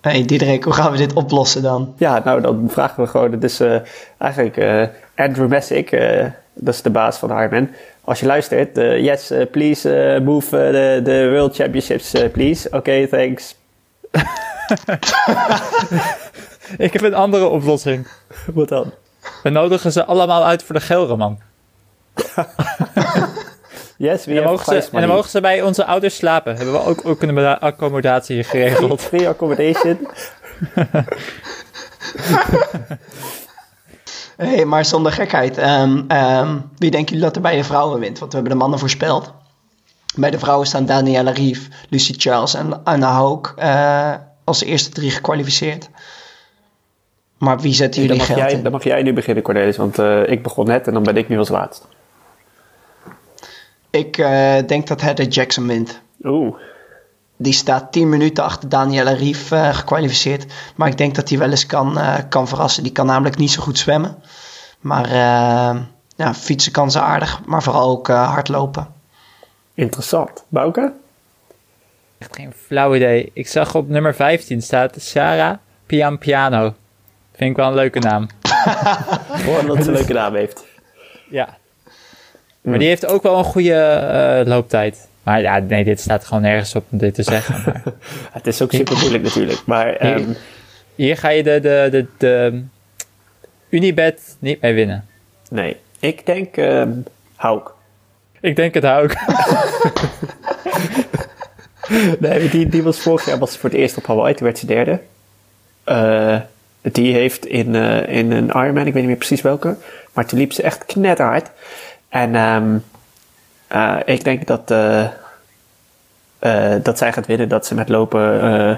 Hey 0.00 0.24
Diederik, 0.24 0.64
hoe 0.64 0.72
gaan 0.72 0.92
we 0.92 0.96
dit 0.96 1.12
oplossen 1.12 1.62
dan? 1.62 1.94
Ja, 1.96 2.22
nou 2.24 2.40
dan 2.40 2.68
vragen 2.70 3.02
we 3.02 3.08
gewoon, 3.08 3.32
het 3.32 3.44
is 3.44 3.60
uh, 3.60 3.76
eigenlijk 4.18 4.56
uh, 4.56 4.86
Andrew 5.16 5.48
Messick, 5.48 5.92
uh, 5.92 6.26
dat 6.54 6.74
is 6.74 6.82
de 6.82 6.90
baas 6.90 7.16
van 7.16 7.30
Ironman. 7.30 7.68
Als 8.04 8.20
je 8.20 8.26
luistert, 8.26 8.76
yes, 8.76 9.32
please 9.50 10.20
move 10.24 10.48
the 11.04 11.28
World 11.30 11.54
Championships, 11.54 12.14
please. 12.32 12.66
Oké, 12.66 12.76
okay, 12.76 13.06
thanks. 13.06 13.56
Ik 16.86 16.92
heb 16.92 17.02
een 17.02 17.14
andere 17.14 17.46
oplossing. 17.46 18.08
Wat 18.54 18.68
dan? 18.68 18.92
We 19.42 19.50
nodigen 19.50 19.92
ze 19.92 20.04
allemaal 20.04 20.44
uit 20.44 20.62
voor 20.62 20.74
de 20.74 20.80
Gelreman. 20.80 21.38
yes, 24.02 24.26
en, 24.26 24.34
dan 24.34 24.44
mogen 24.44 24.82
ze, 24.82 24.88
en 24.92 25.00
dan 25.00 25.08
mogen 25.08 25.30
ze 25.30 25.40
bij 25.40 25.62
onze 25.62 25.84
ouders 25.84 26.16
slapen. 26.16 26.56
Hebben 26.56 26.74
we 26.74 26.84
ook, 26.84 27.06
ook 27.06 27.22
een 27.22 27.38
accommodatie 27.58 28.44
geregeld. 28.44 29.02
Free 29.10 29.28
accommodation. 29.28 30.08
hey, 34.36 34.64
maar 34.64 34.84
zonder 34.84 35.12
gekheid. 35.12 35.58
Um, 35.58 36.10
um, 36.10 36.70
wie 36.78 36.90
denken 36.90 37.08
jullie 37.08 37.24
dat 37.24 37.36
er 37.36 37.42
bij 37.42 37.56
de 37.56 37.64
vrouwen 37.64 38.00
wint? 38.00 38.18
Want 38.18 38.30
we 38.30 38.38
hebben 38.38 38.56
de 38.56 38.62
mannen 38.62 38.78
voorspeld. 38.78 39.32
Bij 40.14 40.30
de 40.30 40.38
vrouwen 40.38 40.66
staan 40.66 40.86
Daniela 40.86 41.30
Rief, 41.30 41.68
Lucy 41.88 42.14
Charles 42.16 42.54
en 42.54 42.84
Anna 42.84 43.16
Hook 43.16 43.54
uh, 43.58 44.14
als 44.44 44.58
de 44.58 44.66
eerste 44.66 44.90
drie 44.90 45.10
gekwalificeerd. 45.10 45.88
Maar 47.38 47.60
wie 47.60 47.74
zetten 47.74 48.02
jullie 48.02 48.18
dan, 48.18 48.26
mag 48.26 48.36
geld 48.36 48.48
jij, 48.48 48.58
in? 48.58 48.62
dan 48.62 48.72
mag 48.72 48.84
jij 48.84 49.02
nu 49.02 49.12
beginnen, 49.12 49.42
Cornelis. 49.42 49.76
Want 49.76 49.98
eh, 49.98 50.28
ik 50.28 50.42
begon 50.42 50.66
net 50.66 50.86
en 50.86 50.92
dan 50.92 51.02
ben 51.02 51.16
ik 51.16 51.28
nu 51.28 51.38
als 51.38 51.48
laatst. 51.48 51.88
Ik 53.92 54.18
eh, 54.18 54.54
denk 54.66 54.86
dat 54.86 55.00
Heather 55.00 55.26
Jackson 55.26 55.66
wint. 55.66 56.00
Oeh. 56.24 56.56
Die 57.36 57.52
staat 57.52 57.92
10 57.92 58.08
minuten 58.08 58.44
achter 58.44 58.68
Danielle 58.68 59.14
Rief 59.14 59.50
eh, 59.50 59.74
gekwalificeerd. 59.74 60.46
Maar 60.76 60.88
ik 60.88 60.96
denk 60.96 61.14
dat 61.14 61.28
hij 61.28 61.38
wel 61.38 61.50
eens 61.50 61.66
kan, 61.66 61.98
eh, 61.98 62.18
kan 62.28 62.48
verrassen. 62.48 62.82
Die 62.82 62.92
kan 62.92 63.06
namelijk 63.06 63.36
niet 63.36 63.50
zo 63.50 63.62
goed 63.62 63.78
zwemmen. 63.78 64.22
Maar 64.80 65.08
ja, 66.16 66.34
fietsen 66.34 66.72
kan 66.72 66.90
ze 66.90 67.00
aardig. 67.00 67.40
Maar 67.46 67.62
vooral 67.62 67.90
ook 67.90 68.08
eh, 68.08 68.32
hardlopen. 68.32 68.86
Interessant. 69.74 70.44
Bouke? 70.48 70.92
Echt 72.18 72.36
geen 72.36 72.52
flauw 72.66 72.94
idee. 72.94 73.30
Ik 73.32 73.48
zag 73.48 73.74
op 73.74 73.88
nummer 73.88 74.14
15 74.14 74.62
staat 74.62 74.94
Sarah 75.00 75.56
Pian 75.86 76.18
Piano. 76.18 76.74
Vind 77.34 77.50
ik 77.50 77.56
wel 77.56 77.68
een 77.68 77.74
leuke 77.74 77.98
naam. 77.98 78.26
Hoor 79.46 79.66
dat 79.66 79.82
ze 79.82 79.88
een 79.88 79.92
leuke 79.92 80.12
naam 80.12 80.34
heeft. 80.34 80.64
Ja. 81.30 81.56
Maar 82.62 82.78
die 82.78 82.88
heeft 82.88 83.06
ook 83.06 83.22
wel 83.22 83.38
een 83.38 83.44
goede 83.44 83.74
eh, 83.74 84.46
looptijd. 84.46 85.08
Maar 85.22 85.40
ja, 85.40 85.58
nee, 85.58 85.84
dit 85.84 86.00
staat 86.00 86.24
gewoon 86.24 86.42
nergens 86.42 86.74
op 86.74 86.84
om 86.90 86.98
dit 86.98 87.14
te 87.14 87.22
zeggen. 87.22 87.62
Maar 87.64 87.82
Het 88.32 88.46
is 88.46 88.62
ook 88.62 88.72
super 88.72 88.96
moeilijk 88.98 89.22
natuurlijk. 89.22 89.62
Maar 89.66 89.96
ehm, 89.96 90.32
hier 90.94 91.16
ga 91.16 91.28
je 91.28 91.42
de, 91.42 91.60
de, 91.60 91.88
de, 91.90 92.06
de 92.18 92.62
Unibet 93.68 94.36
niet 94.38 94.60
mee 94.60 94.74
winnen. 94.74 95.06
nee, 95.50 95.76
ik 95.98 96.26
denk 96.26 96.56
ehm 96.56 96.90
Hauk. 97.36 97.74
Ik 98.40 98.56
denk 98.56 98.74
het 98.74 98.86
ook. 98.86 99.12
Nee, 102.18 102.48
die, 102.48 102.68
die 102.68 102.82
was 102.82 103.00
vorig 103.00 103.26
jaar 103.26 103.38
was 103.38 103.56
voor 103.56 103.70
het 103.70 103.78
eerst 103.78 103.96
op 103.96 104.06
Hawaii. 104.06 104.34
Toen 104.34 104.44
werd 104.46 104.58
ze 104.58 104.66
derde. 104.66 105.00
Eh, 105.84 106.40
die 106.80 107.12
heeft 107.12 107.46
in, 107.46 107.74
eh, 107.74 108.16
in 108.16 108.30
een 108.30 108.46
Ironman, 108.48 108.86
ik 108.86 108.92
weet 108.92 108.94
niet 108.94 109.06
meer 109.06 109.16
precies 109.16 109.40
welke. 109.40 109.76
Maar 110.12 110.26
toen 110.26 110.38
liep 110.38 110.52
ze 110.52 110.62
echt 110.62 110.84
knetterhard. 110.84 111.50
En 112.12 112.34
ehm, 112.34 112.76
eh, 113.66 113.96
ik 114.14 114.24
denk 114.24 114.46
dat, 114.46 114.70
eh, 114.70 115.04
eh, 116.38 116.82
dat 116.82 116.98
zij 116.98 117.12
gaat 117.12 117.26
winnen. 117.26 117.48
Dat 117.48 117.66
ze 117.66 117.74
met 117.74 117.88
lopen 117.88 118.40
eh, 118.42 118.76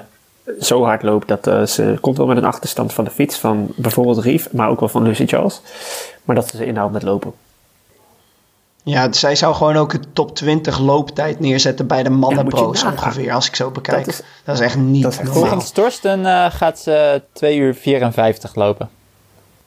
zo 0.60 0.84
hard 0.84 1.02
loopt 1.02 1.28
dat 1.28 1.70
ze 1.70 1.98
komt 2.00 2.16
wel 2.16 2.26
met 2.26 2.36
een 2.36 2.44
achterstand 2.44 2.92
van 2.92 3.04
de 3.04 3.10
fiets. 3.10 3.38
Van 3.38 3.72
bijvoorbeeld 3.76 4.18
Rief, 4.18 4.52
maar 4.52 4.68
ook 4.68 4.80
wel 4.80 4.88
van 4.88 5.02
Lucy 5.02 5.26
Charles. 5.26 5.60
Maar 6.24 6.36
dat 6.36 6.48
ze 6.48 6.56
ze 6.56 6.66
inhaalt 6.66 6.92
met 6.92 7.02
lopen. 7.02 7.32
Ja, 8.82 9.12
zij 9.12 9.34
zou 9.36 9.54
gewoon 9.54 9.76
ook 9.76 9.92
een 9.92 10.04
top 10.12 10.34
20 10.34 10.78
looptijd 10.78 11.40
neerzetten 11.40 11.86
bij 11.86 12.02
de 12.02 12.10
mannenpro's 12.10 12.82
ongeveer. 12.84 13.32
Als 13.32 13.46
ik 13.46 13.56
zo 13.56 13.70
bekijk. 13.70 14.04
Dat 14.06 14.22
Dat 14.44 14.54
is- 14.54 14.60
echt 14.60 14.76
niet 14.76 15.02
dat 15.02 15.12
is 15.12 15.18
echt 15.18 15.28
normaal. 15.28 15.46
Volgens 15.46 15.70
Torsten 15.70 16.26
eh, 16.26 16.50
gaat 16.50 16.78
ze 16.78 17.22
2 17.32 17.56
uur 17.58 17.74
54 17.74 18.54
lopen. 18.54 18.88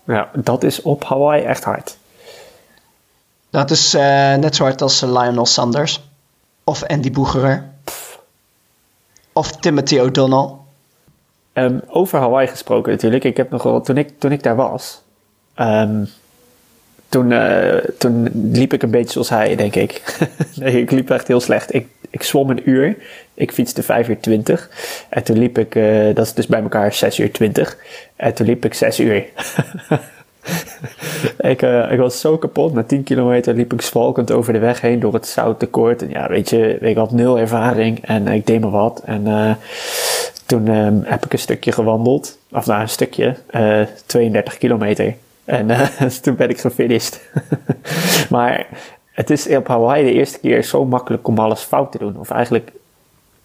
Ja, 0.03 0.29
dat 0.33 0.63
is 0.63 0.81
op 0.81 1.03
Hawaii 1.03 1.43
echt 1.43 1.63
hard. 1.63 1.96
Dat 3.57 3.71
is 3.71 3.93
eh, 3.93 4.35
net 4.35 4.55
zo 4.55 4.63
hard 4.63 4.81
als 4.81 5.01
eh, 5.01 5.09
Lionel 5.09 5.45
Sanders. 5.45 6.01
Of 6.63 6.83
Andy 6.83 7.11
Boegerer. 7.11 7.63
Of 9.33 9.51
Timothy 9.51 9.99
O'Donnell. 9.99 10.49
Ehm, 11.53 11.79
over 11.87 12.19
Hawaii 12.19 12.47
gesproken 12.47 12.91
natuurlijk. 12.91 13.23
Ik 13.23 13.37
heb 13.37 13.49
nog 13.49 13.63
wel, 13.63 13.81
toen 13.81 13.97
ik, 13.97 14.19
toen 14.19 14.31
ik 14.31 14.43
daar 14.43 14.55
was, 14.55 15.01
ehm, 15.53 16.05
toen, 17.09 17.31
eh, 17.31 17.77
toen 17.97 18.29
liep 18.51 18.73
ik 18.73 18.83
een 18.83 18.91
beetje 18.91 19.11
zoals 19.11 19.29
hij, 19.29 19.55
denk 19.55 19.75
ik. 19.75 20.01
nee, 20.55 20.81
ik 20.81 20.91
liep 20.91 21.09
echt 21.09 21.27
heel 21.27 21.41
slecht. 21.41 21.73
Ik, 21.73 21.87
ik 22.09 22.23
zwom 22.23 22.49
een 22.49 22.69
uur. 22.69 22.97
Ik 23.33 23.51
fietste 23.51 23.83
5 23.83 24.07
uur 24.07 24.19
20. 24.19 24.69
En 25.09 25.23
toen 25.23 25.37
liep 25.37 25.57
ik, 25.57 25.73
dat 26.15 26.25
is 26.25 26.33
dus 26.33 26.47
bij 26.47 26.61
elkaar 26.61 26.93
6 26.93 27.19
uur 27.19 27.31
20. 27.31 27.77
En 28.15 28.33
toen 28.33 28.45
liep 28.45 28.65
ik 28.65 28.73
6 28.73 28.99
uur. 28.99 29.25
ik, 31.51 31.61
eh, 31.61 31.91
ik 31.91 31.99
was 31.99 32.19
zo 32.19 32.37
kapot. 32.37 32.73
Na 32.73 32.83
10 32.83 33.03
kilometer 33.03 33.53
liep 33.53 33.73
ik 33.73 33.81
zwalkend 33.81 34.31
over 34.31 34.53
de 34.53 34.59
weg 34.59 34.81
heen 34.81 34.99
door 34.99 35.13
het 35.13 35.27
zouttekort. 35.27 36.01
En 36.01 36.09
ja, 36.09 36.27
weet 36.27 36.49
je, 36.49 36.77
ik 36.79 36.97
had 36.97 37.11
nul 37.11 37.39
ervaring 37.39 38.05
en 38.05 38.27
ik 38.27 38.45
deed 38.45 38.61
maar 38.61 38.69
wat. 38.69 39.01
En 39.05 39.27
eh, 39.27 39.51
toen 40.45 40.67
ehm, 40.67 40.99
heb 41.03 41.25
ik 41.25 41.33
een 41.33 41.39
stukje 41.39 41.71
gewandeld. 41.71 42.37
Of 42.51 42.65
nou, 42.65 42.81
een 42.81 42.89
stukje. 42.89 43.35
eh 43.47 43.81
32 44.05 44.57
kilometer. 44.57 45.15
En 45.45 45.69
eh, 45.69 46.07
toen 46.21 46.35
ben 46.35 46.49
ik 46.49 46.59
gefinished. 46.59 47.21
maar 48.29 48.67
het 49.11 49.29
is 49.29 49.47
op 49.47 49.67
Hawaii 49.67 50.05
de 50.05 50.13
eerste 50.13 50.39
keer 50.39 50.63
zo 50.63 50.85
makkelijk 50.85 51.27
om 51.27 51.37
alles 51.37 51.61
fout 51.61 51.91
te 51.91 51.97
doen. 51.97 52.19
Of 52.19 52.29
eigenlijk, 52.31 52.71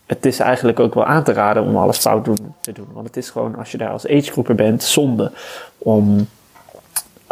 het 0.06 0.26
is 0.26 0.38
eigenlijk 0.38 0.80
ook 0.80 0.94
wel 0.94 1.04
aan 1.04 1.24
te 1.24 1.32
raden 1.32 1.62
om 1.62 1.76
alles 1.76 1.98
fout 1.98 2.24
te 2.60 2.72
doen. 2.72 2.86
Want 2.92 3.06
het 3.06 3.16
is 3.16 3.30
gewoon, 3.30 3.56
als 3.56 3.70
je 3.70 3.78
daar 3.78 3.90
als 3.90 4.06
agegroeper 4.06 4.54
bent, 4.54 4.82
zonde 4.82 5.32
om... 5.78 6.26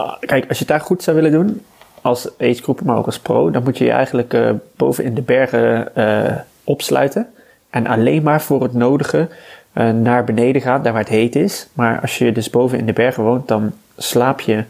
Ah, 0.01 0.19
kijk, 0.21 0.49
als 0.49 0.59
je 0.59 0.65
het 0.65 0.69
daar 0.73 0.81
goed 0.81 1.03
zou 1.03 1.17
willen 1.17 1.33
doen, 1.33 1.63
als 2.01 2.29
agegroeper, 2.39 2.87
maar 2.87 2.97
ook 2.97 3.07
als 3.07 3.19
pro, 3.19 3.51
dan 3.51 3.63
moet 3.63 3.79
je 3.79 3.85
je 3.85 3.91
eigenlijk 3.91 4.35
eh, 4.35 4.51
boven 4.77 5.05
in 5.05 5.15
de 5.15 5.23
bergen 5.23 5.95
eh, 5.95 6.37
opsluiten. 6.65 7.27
En 7.71 7.87
alleen 7.87 8.23
maar 8.23 8.43
voor 8.43 8.63
het 8.63 8.73
nodige 8.73 9.29
eh, 9.73 9.91
naar 9.91 10.25
beneden 10.25 10.63
gaan, 10.63 10.83
daar 10.83 10.93
waar 10.93 11.03
het 11.03 11.11
heet 11.11 11.37
is. 11.37 11.69
Maar 11.73 12.01
als 12.01 12.19
je 12.19 12.33
dus 12.33 12.51
boven 12.51 12.79
in 12.79 12.87
de 12.87 12.93
bergen 12.93 13.23
woont, 13.23 13.49
dan 13.49 13.73
slaap 13.97 14.41
je 14.41 14.65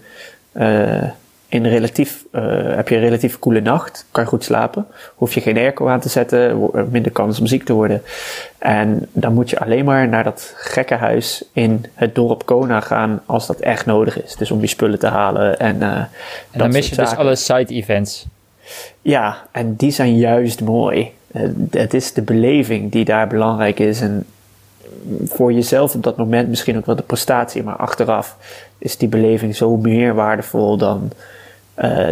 in 1.50 1.66
relatief, 1.66 2.24
eh, 2.30 2.76
heb 2.76 2.88
je 2.88 2.94
een 2.94 3.00
relatief 3.00 3.38
koele 3.38 3.60
nacht. 3.60 4.06
Kan 4.10 4.22
je 4.22 4.28
goed 4.28 4.44
slapen. 4.44 4.86
Hoef 5.14 5.34
je 5.34 5.40
geen 5.40 5.56
airco 5.56 5.88
aan 5.88 6.00
te 6.00 6.08
zetten, 6.08 6.50
eh, 6.50 6.82
minder 6.90 7.12
kans 7.12 7.40
om 7.40 7.46
ziek 7.46 7.64
te 7.64 7.72
worden. 7.72 8.02
En 8.58 9.08
dan 9.12 9.34
moet 9.34 9.50
je 9.50 9.58
alleen 9.58 9.84
maar 9.84 10.08
naar 10.08 10.24
dat 10.24 10.52
gekke 10.56 10.94
huis 10.94 11.44
in 11.52 11.84
het 11.94 12.14
dorp 12.14 12.46
Kona 12.46 12.80
gaan 12.80 13.22
als 13.26 13.46
dat 13.46 13.60
echt 13.60 13.86
nodig 13.86 14.22
is. 14.22 14.36
Dus 14.36 14.50
om 14.50 14.60
je 14.60 14.66
spullen 14.66 14.98
te 14.98 15.06
halen 15.06 15.58
en 15.58 15.82
eh 15.82 15.96
En 16.50 16.58
dan 16.58 16.70
mis 16.70 16.88
je 16.88 16.96
dus 16.96 17.16
alle 17.16 17.36
side 17.36 17.74
events. 17.74 18.26
Ja, 19.02 19.46
en 19.52 19.74
die 19.74 19.90
zijn 19.90 20.16
juist 20.16 20.60
mooi. 20.60 21.12
Het 21.70 21.94
is 21.94 22.12
de 22.12 22.22
beleving 22.22 22.92
die 22.92 23.04
daar 23.04 23.26
belangrijk 23.26 23.78
is. 23.78 24.00
En 24.00 24.26
voor 25.24 25.52
jezelf 25.52 25.94
op 25.94 26.02
dat 26.02 26.16
moment 26.16 26.48
misschien 26.48 26.76
ook 26.76 26.86
wel 26.86 26.96
de 26.96 27.02
prestatie, 27.02 27.62
maar 27.62 27.76
achteraf 27.76 28.36
is 28.78 28.96
die 28.96 29.08
beleving 29.08 29.56
zo 29.56 29.76
meer 29.76 30.14
waardevol 30.14 30.76
dan, 30.76 31.10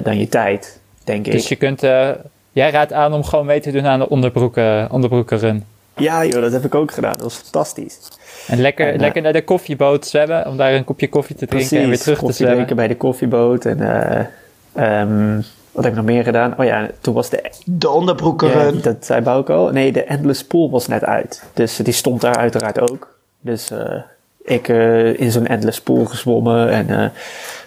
dan 0.02 0.18
je 0.18 0.28
tijd, 0.28 0.80
denk 1.04 1.26
ik. 1.26 1.32
Dus 1.32 1.48
je 1.48 1.56
kunt, 1.56 1.82
eh, 1.82 2.10
jij 2.52 2.70
raadt 2.70 2.92
aan 2.92 3.12
om 3.12 3.24
gewoon 3.24 3.46
mee 3.46 3.60
te 3.60 3.70
doen 3.70 3.86
aan 3.86 3.98
de 3.98 4.08
onderbroeken, 4.08 4.90
onderbroekenrun. 4.90 5.64
Ja, 5.96 6.24
joh, 6.24 6.42
dat 6.42 6.52
heb 6.52 6.64
ik 6.64 6.74
ook 6.74 6.92
gedaan. 6.92 7.12
Dat 7.12 7.22
was 7.22 7.34
fantastisch. 7.34 7.98
En 8.46 8.60
lekker, 8.60 8.86
En, 8.86 8.94
eh, 8.94 9.00
lekker 9.00 9.22
naar 9.22 9.32
de 9.32 9.44
koffieboot 9.44 10.06
zwemmen, 10.06 10.46
om 10.46 10.56
daar 10.56 10.72
een 10.72 10.84
kopje 10.84 11.08
koffie 11.08 11.36
te 11.36 11.46
drinken 11.46 11.78
en 11.78 11.88
weer 11.88 11.98
terug 11.98 12.18
te 12.18 12.32
zwemmen. 12.32 12.54
drinken 12.56 12.76
bij 12.76 12.88
de 12.88 12.96
koffieboot. 12.96 13.64
En 13.64 13.80
eh, 13.80 14.24
ehm, 14.72 15.34
wat 15.72 15.84
heb 15.84 15.92
ik 15.92 15.98
nog 15.98 16.04
meer 16.04 16.22
gedaan? 16.24 16.54
Oh 16.58 16.64
ja, 16.64 16.88
toen 17.00 17.14
was 17.14 17.30
de 17.30 17.50
De 17.64 17.90
onderbroeken 17.90 18.48
Ja, 18.48 18.70
dat 18.82 18.96
zei 19.00 19.20
Bouke 19.20 19.52
al. 19.52 19.70
Nee, 19.70 19.92
de 19.92 20.04
Endless 20.04 20.44
Pool 20.44 20.70
was 20.70 20.86
net 20.86 21.04
uit. 21.04 21.42
Dus 21.54 21.76
die 21.76 21.92
stond 21.92 22.20
daar 22.20 22.36
uiteraard 22.36 22.90
ook. 22.90 23.16
Dus 23.40 23.70
eh, 23.70 23.94
ik 24.50 24.68
eh, 24.68 25.20
in 25.20 25.32
zo'n 25.32 25.46
Endless 25.46 25.80
Pool 25.80 26.04
gezwommen. 26.04 26.70
En 26.70 26.90
eh, 26.90 27.08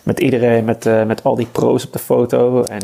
met 0.04 0.20
iedereen, 0.20 0.65
met, 0.65 0.86
eh, 0.86 1.04
met 1.04 1.24
al 1.24 1.36
die 1.36 1.48
pro's 1.52 1.86
op 1.86 1.94
de 1.94 2.00
foto. 2.00 2.63
En 2.63 2.84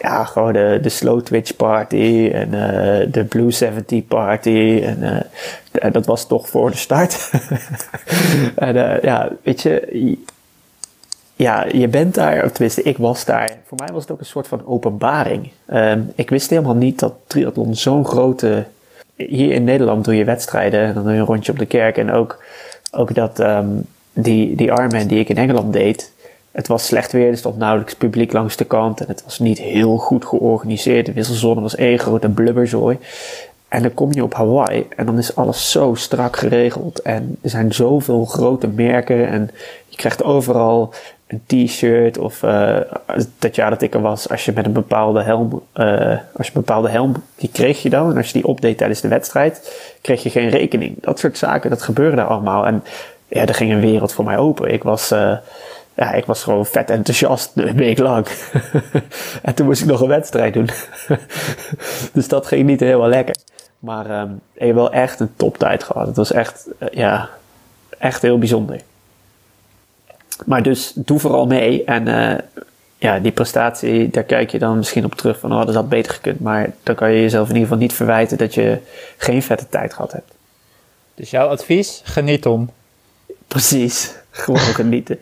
ja, 0.00 0.24
gewoon 0.24 0.52
de, 0.52 0.78
de 0.82 0.88
Slow 0.88 1.20
Twitch 1.20 1.56
Party. 1.56 2.30
En 2.32 2.50
de 3.10 3.24
Blue 3.24 3.50
70 3.50 4.06
Party. 4.06 4.84
En 5.72 5.92
dat 5.92 6.06
was 6.06 6.26
toch 6.26 6.48
voor 6.48 6.70
de 6.70 6.76
start. 6.76 7.30
en 8.54 8.74
ja, 9.02 9.30
weet 9.42 9.62
je 9.62 10.18
ja, 11.36 11.66
je 11.72 11.88
bent 11.88 12.14
daar, 12.14 12.44
of 12.44 12.50
tenminste, 12.52 12.82
ik 12.82 12.96
was 12.96 13.24
daar. 13.24 13.50
Voor 13.66 13.78
mij 13.78 13.88
was 13.92 14.02
het 14.02 14.12
ook 14.12 14.20
een 14.20 14.26
soort 14.26 14.48
van 14.48 14.66
openbaring. 14.66 15.50
Ehm, 15.66 16.00
ik 16.14 16.30
wist 16.30 16.50
helemaal 16.50 16.74
niet 16.74 16.98
dat 16.98 17.14
triathlon 17.26 17.74
zo'n 17.74 18.06
grote... 18.06 18.64
Hier 19.16 19.52
in 19.52 19.64
Nederland 19.64 20.04
doe 20.04 20.16
je 20.16 20.24
wedstrijden 20.24 20.80
en 20.80 20.94
dan 20.94 21.02
doe 21.02 21.12
je 21.12 21.18
een 21.18 21.24
rondje 21.24 21.52
op 21.52 21.58
de 21.58 21.66
kerk. 21.66 21.96
En 21.98 22.12
ook, 22.12 22.44
ook 22.94 23.14
dat 23.14 23.40
ehm, 23.40 23.68
die, 24.12 24.56
die 24.56 24.66
Ironman 24.66 25.06
die 25.06 25.18
ik 25.18 25.28
in 25.28 25.36
Engeland 25.36 25.72
deed... 25.72 26.12
Het 26.54 26.66
was 26.66 26.86
slecht 26.86 27.12
weer, 27.12 27.28
er 27.28 27.36
stond 27.36 27.56
nauwelijks 27.56 27.94
publiek 27.94 28.32
langs 28.32 28.56
de 28.56 28.64
kant. 28.64 29.00
En 29.00 29.06
het 29.08 29.24
was 29.24 29.38
niet 29.38 29.58
heel 29.58 29.96
goed 29.96 30.24
georganiseerd. 30.24 31.06
De 31.06 31.12
wisselzone 31.12 31.60
was 31.60 31.74
één 31.74 31.98
grote 31.98 32.28
blubberzooi. 32.28 32.98
En 33.68 33.82
dan 33.82 33.94
kom 33.94 34.12
je 34.12 34.22
op 34.22 34.34
Hawaii 34.34 34.86
en 34.96 35.06
dan 35.06 35.18
is 35.18 35.36
alles 35.36 35.70
zo 35.70 35.94
strak 35.94 36.36
geregeld. 36.36 37.02
En 37.02 37.36
er 37.42 37.50
zijn 37.50 37.72
zoveel 37.72 38.24
grote 38.24 38.66
merken 38.66 39.28
en 39.28 39.50
je 39.88 39.96
krijgt 39.96 40.24
overal 40.24 40.94
een 41.46 41.66
t-shirt 41.66 42.18
of 42.18 42.42
eh, 42.42 42.76
dat 43.38 43.54
jaar 43.54 43.70
dat 43.70 43.82
ik 43.82 43.94
er 43.94 44.00
was, 44.00 44.28
als 44.28 44.44
je 44.44 44.52
met 44.52 44.66
een 44.66 44.72
bepaalde 44.72 45.22
helm, 45.22 45.62
eh, 45.72 46.18
als 46.36 46.46
je 46.46 46.52
een 46.54 46.60
bepaalde 46.60 46.88
helm, 46.88 47.14
die 47.36 47.50
kreeg 47.52 47.82
je 47.82 47.90
dan. 47.90 48.10
En 48.10 48.16
als 48.16 48.26
je 48.26 48.32
die 48.32 48.46
opdeed 48.46 48.78
tijdens 48.78 49.00
de 49.00 49.08
wedstrijd, 49.08 49.76
kreeg 50.00 50.22
je 50.22 50.30
geen 50.30 50.48
rekening. 50.48 50.96
Dat 51.00 51.18
soort 51.18 51.38
zaken, 51.38 51.70
dat 51.70 51.82
gebeurde 51.82 52.16
daar 52.16 52.26
allemaal. 52.26 52.66
En 52.66 52.84
ja, 53.28 53.46
er 53.46 53.54
ging 53.54 53.72
een 53.72 53.80
wereld 53.80 54.12
voor 54.12 54.24
mij 54.24 54.38
open. 54.38 54.72
Ik 54.72 54.82
was, 54.82 55.10
eh, 55.10 55.36
ja, 55.94 56.12
ik 56.12 56.24
was 56.24 56.42
gewoon 56.42 56.66
vet 56.66 56.90
enthousiast 56.90 57.52
een 57.54 57.76
week 57.76 57.98
lang. 57.98 58.26
en 59.42 59.54
toen 59.54 59.66
moest 59.66 59.80
ik 59.80 59.88
nog 59.88 60.00
een 60.00 60.08
wedstrijd 60.08 60.54
doen. 60.54 60.68
dus 62.12 62.28
dat 62.28 62.46
ging 62.46 62.66
niet 62.66 62.80
helemaal 62.80 63.08
lekker. 63.08 63.36
Maar 63.78 64.10
ehm, 64.10 64.30
ik 64.52 64.66
heb 64.66 64.74
wel 64.74 64.92
echt 64.92 65.20
een 65.20 65.32
toptijd 65.36 65.82
gehad. 65.84 66.06
Het 66.06 66.16
was 66.16 66.32
echt, 66.32 66.68
ja, 66.92 67.28
echt 67.98 68.22
heel 68.22 68.38
bijzonder. 68.38 68.80
Maar 70.46 70.62
dus 70.62 70.92
doe 70.94 71.18
vooral 71.18 71.46
mee. 71.46 71.84
En 71.84 72.08
eh, 72.08 72.38
ja, 72.98 73.18
die 73.18 73.32
prestatie, 73.32 74.10
daar 74.10 74.22
kijk 74.22 74.50
je 74.50 74.58
dan 74.58 74.76
misschien 74.76 75.04
op 75.04 75.14
terug 75.14 75.38
van, 75.38 75.52
oh, 75.52 75.66
dat 75.66 75.74
had 75.74 75.88
beter 75.88 76.12
gekund. 76.12 76.40
Maar 76.40 76.72
dan 76.82 76.94
kan 76.94 77.12
je 77.12 77.20
jezelf 77.20 77.48
in 77.48 77.54
ieder 77.54 77.68
geval 77.68 77.82
niet 77.82 77.92
verwijten 77.92 78.38
dat 78.38 78.54
je 78.54 78.78
geen 79.16 79.42
vette 79.42 79.68
tijd 79.68 79.94
gehad 79.94 80.12
hebt. 80.12 80.32
Dus 81.14 81.30
jouw 81.30 81.48
advies, 81.48 82.00
geniet 82.04 82.46
om. 82.46 82.70
Precies, 83.48 84.14
gewoon 84.30 84.58
genieten. 84.58 85.18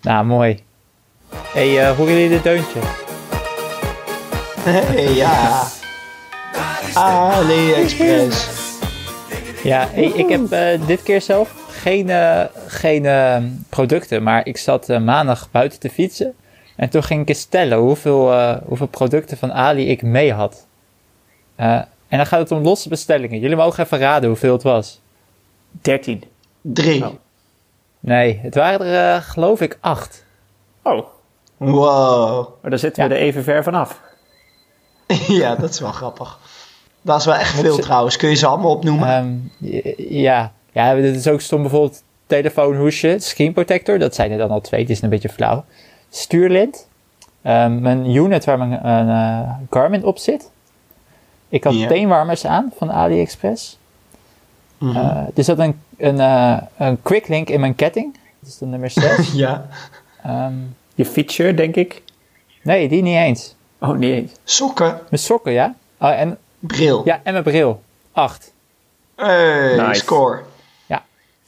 Nou, 0.00 0.24
mooi. 0.24 0.62
hey, 1.28 1.90
uh, 1.90 1.96
horen 1.96 2.12
jullie 2.12 2.28
dit 2.28 2.42
deuntje? 2.42 2.78
Hey, 4.60 5.14
ja. 5.14 5.62
AliExpress. 6.94 8.48
Ja, 9.62 9.88
hey, 9.90 10.04
ik 10.04 10.28
heb 10.28 10.52
uh, 10.52 10.86
dit 10.86 11.02
keer 11.02 11.20
zelf 11.20 11.59
geen, 11.82 12.08
uh, 12.08 12.44
geen 12.66 13.04
uh, 13.04 13.36
producten, 13.68 14.22
maar 14.22 14.46
ik 14.46 14.56
zat 14.56 14.88
maandag 14.88 15.50
buiten 15.50 15.80
te 15.80 15.90
fietsen. 15.90 16.34
En 16.76 16.90
toen 16.90 17.02
ging 17.02 17.22
ik 17.22 17.28
eens 17.28 17.44
tellen 17.44 17.78
hoeveel, 17.78 18.34
hoeveel 18.64 18.86
producten 18.86 19.36
van 19.36 19.52
Ali 19.52 19.88
ik 19.88 20.02
mee 20.02 20.32
had. 20.32 20.66
en 21.56 21.86
dan 22.08 22.26
gaat 22.26 22.40
het 22.40 22.50
om 22.50 22.62
losse 22.62 22.88
bestellingen. 22.88 23.40
Jullie 23.40 23.56
mogen 23.56 23.84
even 23.84 23.98
raden 23.98 24.28
hoeveel 24.28 24.52
het 24.52 24.62
was. 24.62 25.00
13. 25.82 26.24
3. 26.60 27.06
Oh. 27.06 27.14
Nee, 28.00 28.38
het 28.42 28.54
waren 28.54 28.86
er 28.86 29.22
geloof 29.22 29.60
ik 29.60 29.78
8. 29.80 30.24
Oh. 30.82 31.06
Wow. 31.56 32.48
Maar 32.60 32.70
dan 32.70 32.78
zitten 32.78 33.08
we 33.08 33.14
er 33.14 33.20
even 33.20 33.42
ver 33.42 33.62
vanaf. 33.62 34.00
ja, 35.40 35.54
dat 35.54 35.70
is 35.70 35.80
wel 35.80 35.92
grappig. 35.92 36.38
Dat 37.02 37.18
is 37.18 37.24
wel 37.24 37.34
echt 37.34 37.60
veel 37.60 37.78
trouwens. 37.78 38.16
Kun 38.16 38.28
je 38.28 38.34
ze 38.34 38.46
allemaal 38.46 38.70
opnoemen? 38.70 39.16
Um, 39.16 39.52
ja. 40.08 40.52
Ja, 40.72 40.94
dit 40.94 41.16
is 41.16 41.28
ook 41.28 41.40
stom 41.40 41.60
bijvoorbeeld 41.60 42.02
telefoonhoesje, 42.26 43.16
screen 43.18 43.52
protector. 43.52 43.98
Dat 43.98 44.14
zijn 44.14 44.30
er 44.30 44.38
dan 44.38 44.50
al 44.50 44.60
twee, 44.60 44.80
het 44.80 44.90
is 44.90 45.02
een 45.02 45.08
beetje 45.08 45.28
flauw. 45.28 45.64
Stuurlint. 46.10 46.88
Um, 47.46 47.80
mijn 47.80 48.14
unit 48.14 48.44
waar 48.44 48.58
mijn 48.58 49.08
uh, 49.08 49.50
Garmin 49.70 50.04
op 50.04 50.18
zit. 50.18 50.50
Ik 51.48 51.64
had 51.64 51.74
yeah. 51.74 51.88
teenwarmers 51.88 52.46
aan 52.46 52.72
van 52.76 52.92
AliExpress. 52.92 53.78
Mm 54.78 54.90
-hmm. 54.90 55.00
uh, 55.00 55.26
er 55.34 55.44
zat 55.44 55.58
een, 55.58 55.80
een, 55.96 56.16
uh, 56.16 56.56
een 56.76 57.02
quick 57.02 57.28
link 57.28 57.48
in 57.48 57.60
mijn 57.60 57.74
ketting. 57.74 58.12
Dat 58.40 58.48
is 58.48 58.58
de 58.58 58.66
nummer 58.66 58.90
6. 58.90 59.32
ja. 59.32 59.66
Um, 60.26 60.76
je 60.94 61.04
feature, 61.04 61.54
denk 61.54 61.76
ik? 61.76 62.02
Nee, 62.62 62.88
die 62.88 63.02
niet 63.02 63.16
eens. 63.16 63.54
Oh, 63.78 63.96
niet 63.96 64.12
eens. 64.12 64.32
Sokken. 64.44 65.00
Mijn 65.08 65.22
sokken, 65.22 65.52
ja. 65.52 65.74
Oh, 65.98 66.20
en, 66.20 66.38
bril. 66.58 67.02
Ja, 67.04 67.20
en 67.22 67.32
mijn 67.32 67.44
bril. 67.44 67.82
8. 68.12 68.52
Hey, 69.14 69.76
Nice. 69.76 70.00
score. 70.00 70.42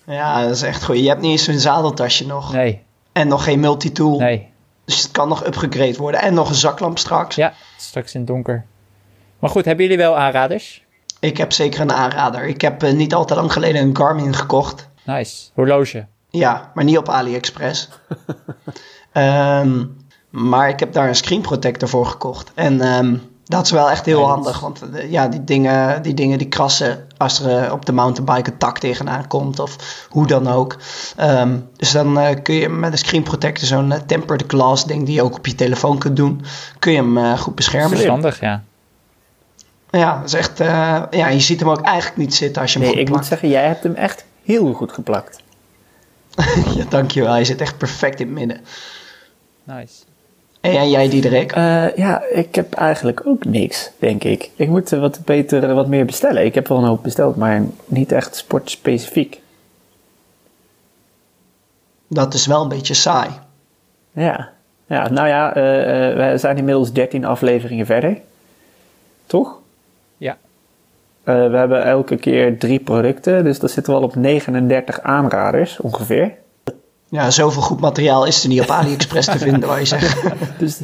Ja. 0.07 0.43
Dat 0.43 0.51
is 0.51 0.63
echt 0.63 0.85
goed. 0.85 0.99
Je 0.99 1.09
hebt 1.09 1.21
niet 1.21 1.31
eens 1.31 1.47
een 1.47 1.61
zadeltasje 1.61 2.27
nog. 2.27 2.53
Nee, 2.53 2.83
En 3.13 3.29
nog 3.29 3.45
geen 3.45 3.61
multitool. 3.61 4.19
nee. 4.19 4.51
Dus 4.85 5.03
het 5.03 5.11
kan 5.11 5.29
nog 5.29 5.47
upgegrade 5.47 5.97
worden. 5.97 6.21
En 6.21 6.35
nog 6.35 6.49
een 6.49 6.55
zaklamp 6.55 6.99
straks. 6.99 7.37
Ja, 7.37 7.53
straks 7.77 8.15
in 8.15 8.21
het 8.21 8.29
donker. 8.29 8.65
Maar 9.39 9.51
goed, 9.51 9.65
hebben 9.65 9.85
jullie 9.85 10.01
wel 10.01 10.17
aanraders? 10.19 10.85
Ik 11.21 11.37
heb 11.37 11.53
zeker 11.53 11.81
een 11.81 11.93
aanrader. 11.93 12.45
Ik 12.45 12.61
heb 12.61 12.83
eh, 12.83 12.93
niet 12.93 13.15
al 13.15 13.25
te 13.25 13.35
lang 13.35 13.53
geleden 13.53 13.83
een 13.83 13.97
Garmin 13.97 14.35
gekocht. 14.35 14.89
Nice. 15.05 15.51
Horloge. 15.55 16.07
Ja, 16.31 16.71
maar 16.75 16.85
niet 16.85 16.99
op 16.99 17.09
AliExpress. 17.09 17.89
Ehm, 19.13 19.85
maar 20.31 20.69
ik 20.69 20.81
heb 20.81 20.93
daar 20.93 21.09
een 21.09 21.15
screen 21.15 21.41
protector 21.41 21.89
voor 21.89 22.07
gekocht. 22.07 22.51
En 22.55 22.81
ehm, 22.81 23.17
dat 23.45 23.65
is 23.65 23.71
wel 23.71 23.91
echt 23.91 24.07
heel 24.07 24.27
handig. 24.27 24.61
Want 24.61 24.83
eh, 24.95 25.11
ja, 25.11 25.29
die 25.29 25.45
dingen, 25.45 26.03
die 26.03 26.15
dingen 26.15 26.39
die 26.39 26.49
krassen 26.49 27.07
als 27.23 27.41
er 27.41 27.65
eh, 27.65 27.73
op 27.73 27.87
de 27.87 27.93
mountainbike 27.93 28.51
een 28.51 28.59
tak 28.59 28.79
tegenaan 28.79 29.27
komt. 29.27 29.59
Of 29.59 30.07
hoe 30.11 30.27
dan 30.27 30.49
ook. 30.49 30.77
Ehm, 31.17 31.59
dus 31.77 31.91
dan 31.93 32.19
eh, 32.19 32.43
kun 32.43 32.55
je 32.55 32.69
met 32.69 32.93
een 32.93 32.99
screen 32.99 33.23
protector, 33.23 33.67
zo'n 33.67 33.93
eh, 33.93 34.01
tempered 34.07 34.45
glass 34.47 34.85
ding 34.85 35.07
die 35.07 35.15
je 35.15 35.23
ook 35.23 35.37
op 35.37 35.47
je 35.47 35.55
telefoon 35.55 35.99
kunt 35.99 36.17
doen. 36.17 36.45
Kun 36.79 36.93
je 36.93 36.99
hem 36.99 37.19
eh, 37.19 37.39
goed 37.39 37.55
beschermen. 37.55 37.91
Verstandig, 37.91 38.41
ja. 38.41 38.63
Ja, 39.91 40.17
dat 40.17 40.25
is 40.27 40.35
echt, 40.35 40.61
eh, 40.61 41.03
ja, 41.11 41.29
je 41.29 41.41
ziet 41.41 41.61
hem 41.61 41.71
ook 41.71 41.81
eigenlijk 41.81 42.17
niet 42.17 42.35
zitten 42.35 42.63
als 42.63 42.73
je 42.73 42.79
hem 42.79 42.89
Nee, 42.89 42.97
goed 42.97 43.07
ik 43.07 43.09
moet 43.09 43.19
plakt. 43.19 43.33
zeggen, 43.33 43.49
jij 43.49 43.67
hebt 43.67 43.83
hem 43.83 43.95
echt 43.95 44.25
heel 44.45 44.73
goed 44.73 44.93
geplakt. 44.93 45.41
Ja, 46.77 46.85
dankjewel. 46.89 47.33
Hij 47.33 47.45
zit 47.45 47.61
echt 47.61 47.79
perfect 47.79 48.21
in 48.21 48.27
het 48.27 48.35
midden. 48.35 48.61
Nice. 49.65 49.95
En 50.63 50.73
jij, 50.73 50.89
jij 50.89 51.09
Diederik? 51.09 51.53
Eh, 51.53 51.97
ja, 51.97 52.23
ik 52.31 52.55
heb 52.55 52.73
eigenlijk 52.73 53.27
ook 53.27 53.45
niks, 53.45 53.91
denk 53.99 54.25
ik. 54.25 54.51
Ik 54.57 54.69
moet 54.69 54.91
wat 54.91 55.25
beter, 55.25 55.69
eh, 55.69 55.75
wat 55.75 55.89
meer 55.89 56.05
bestellen. 56.05 56.45
Ik 56.45 56.55
heb 56.55 56.69
wel 56.69 56.79
een 56.79 56.85
hoop 56.85 57.03
besteld, 57.03 57.37
maar 57.37 57.63
niet 57.87 58.13
echt 58.13 58.37
sportspecifiek. 58.37 59.41
Dat 62.13 62.35
is 62.35 62.47
wel 62.47 62.63
een 62.63 62.69
beetje 62.69 62.95
saai. 62.95 63.31
Ja, 64.13 64.51
ja 64.87 65.09
nou 65.09 65.29
ja, 65.29 65.55
eh, 65.55 66.11
eh, 66.11 66.33
we 66.33 66.39
zijn 66.39 66.57
inmiddels 66.57 66.93
13 66.93 67.25
afleveringen 67.25 67.87
verder. 67.87 68.19
Toch? 69.27 69.59
Ja. 70.17 70.37
Eh, 71.25 71.51
we 71.51 71.57
hebben 71.57 71.85
elke 71.85 72.17
keer 72.17 72.59
drie 72.59 72.81
producten, 72.81 73.45
dus 73.45 73.59
dan 73.59 73.69
zitten 73.69 73.93
we 73.93 73.99
al 73.99 74.05
op 74.05 74.15
39 74.15 75.01
aanraders 75.01 75.81
ongeveer. 75.81 76.35
Ja, 77.13 77.31
zoveel 77.31 77.63
goed 77.63 77.81
materiaal 77.81 78.27
is 78.27 78.43
er 78.43 78.49
niet 78.49 78.61
op 78.61 78.71
AliExpress 78.81 79.29
te 79.29 79.39
vinden, 79.39 79.69
waar 79.69 79.79
je 79.79 79.85
zegt. 79.85 80.23
Dus 80.59 80.81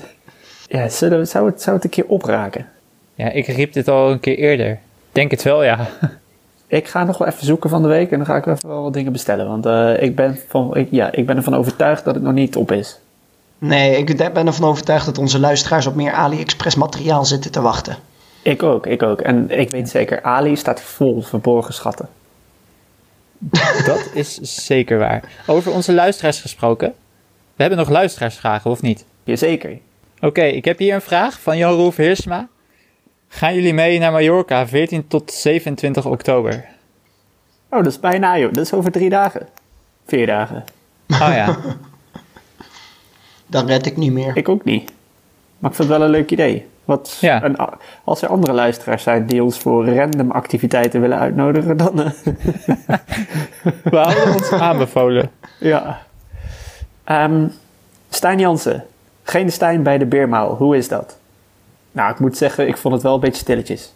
ja, 0.66 0.88
zou, 0.88 1.14
het, 1.14 1.30
zou 1.30 1.76
het 1.76 1.84
een 1.84 1.90
keer 1.90 2.06
opraken? 2.06 2.66
Ja, 3.14 3.30
ik 3.30 3.46
riep 3.46 3.72
dit 3.72 3.88
al 3.88 4.10
een 4.10 4.20
keer 4.20 4.36
eerder. 4.36 4.78
Denk 5.12 5.30
het 5.30 5.42
wel, 5.42 5.64
ja. 5.64 5.88
Ik 6.66 6.88
ga 6.88 7.04
nog 7.04 7.18
wel 7.18 7.28
even 7.28 7.46
zoeken 7.46 7.70
van 7.70 7.82
de 7.82 7.88
week 7.88 8.10
en 8.10 8.16
dan 8.16 8.26
ga 8.26 8.36
ik 8.36 8.46
even 8.46 8.68
wel 8.68 8.82
wat 8.82 8.92
dingen 8.92 9.12
bestellen. 9.12 9.48
Want 9.48 9.66
eh, 9.66 10.02
ik, 10.02 10.16
ben 10.16 10.38
van, 10.48 10.76
ik, 10.76 10.88
ja, 10.90 11.12
ik 11.12 11.26
ben 11.26 11.36
ervan 11.36 11.56
overtuigd 11.56 12.04
dat 12.04 12.14
het 12.14 12.22
nog 12.24 12.32
niet 12.32 12.56
op 12.56 12.72
is. 12.72 12.98
Nee, 13.58 13.96
ik 13.96 14.16
ben 14.32 14.46
ervan 14.46 14.68
overtuigd 14.68 15.06
dat 15.06 15.18
onze 15.18 15.40
luisteraars 15.40 15.86
op 15.86 15.94
meer 15.94 16.12
AliExpress 16.12 16.76
materiaal 16.76 17.24
zitten 17.24 17.50
te 17.50 17.60
wachten. 17.60 17.96
Ik 18.42 18.62
ook, 18.62 18.86
ik 18.86 19.02
ook. 19.02 19.20
En 19.20 19.50
ik 19.50 19.70
weet 19.70 19.88
zeker, 19.88 20.22
Ali 20.22 20.56
staat 20.56 20.80
vol 20.80 21.22
verborgen 21.22 21.74
schatten. 21.74 22.08
Dat 23.86 24.10
is 24.14 24.34
zeker 24.40 24.98
waar. 24.98 25.32
Over 25.46 25.72
onze 25.72 25.92
luisteraars 25.92 26.40
gesproken. 26.40 26.94
We 27.56 27.64
hebben 27.64 27.78
nog 27.78 27.88
luisteraarsvragen, 27.88 28.70
of 28.70 28.82
niet? 28.82 29.04
Jazeker. 29.24 29.78
Oké, 30.20 30.42
ik 30.42 30.64
heb 30.64 30.78
hier 30.78 30.94
een 30.94 31.00
vraag 31.00 31.40
van 31.40 31.56
Jan 31.56 31.72
Roef 31.72 31.96
Heersma. 31.96 32.48
Gaan 33.28 33.54
jullie 33.54 33.74
mee 33.74 33.98
naar 33.98 34.12
Mallorca 34.12 34.66
14 34.66 35.06
tot 35.08 35.32
27 35.32 36.06
oktober? 36.06 36.64
Oh, 37.70 37.78
dat 37.78 37.86
is 37.86 38.00
bijna 38.00 38.38
joh. 38.38 38.52
Dat 38.52 38.64
is 38.64 38.72
over 38.72 38.90
drie 38.90 39.10
dagen. 39.10 39.48
Vier 40.06 40.26
dagen. 40.26 40.64
Oh 41.12 41.30
ja, 41.32 41.58
Dat 43.46 43.66
red 43.66 43.86
ik 43.86 43.96
niet 43.96 44.12
meer. 44.12 44.36
Ik 44.36 44.48
ook 44.48 44.64
niet. 44.64 44.92
Maar 45.58 45.70
ik 45.70 45.76
vind 45.76 45.88
het 45.88 45.98
wel 45.98 46.06
een 46.06 46.12
leuk 46.12 46.30
idee. 46.30 46.66
Wat, 46.88 47.16
Ja. 47.20 47.42
en 47.42 47.60
a- 47.60 47.78
als 48.04 48.22
er 48.22 48.28
andere 48.28 48.52
luisteraars 48.52 49.02
zijn 49.02 49.26
die 49.26 49.42
ons 49.42 49.58
voor 49.58 49.86
random 49.94 50.30
activiteiten 50.30 51.00
willen 51.00 51.18
uitnodigen, 51.18 51.76
dan... 51.76 52.02
eh, 52.02 52.10
we 53.84 53.96
houden 53.96 54.32
ons 54.34 54.52
aanbevolen. 54.52 55.30
ja. 55.60 55.98
Ehm, 57.04 57.48
Stijn 58.08 58.38
Jansen. 58.38 58.84
Geen 59.22 59.52
Stijn 59.52 59.82
bij 59.82 59.98
de 59.98 60.06
Beermaal. 60.06 60.54
Hoe 60.54 60.76
is 60.76 60.88
dat? 60.88 61.18
Nou, 61.92 62.12
ik 62.12 62.18
moet 62.18 62.36
zeggen, 62.36 62.68
ik 62.68 62.76
vond 62.76 62.94
het 62.94 63.02
wel 63.02 63.14
een 63.14 63.20
beetje 63.20 63.40
stilletjes. 63.42 63.92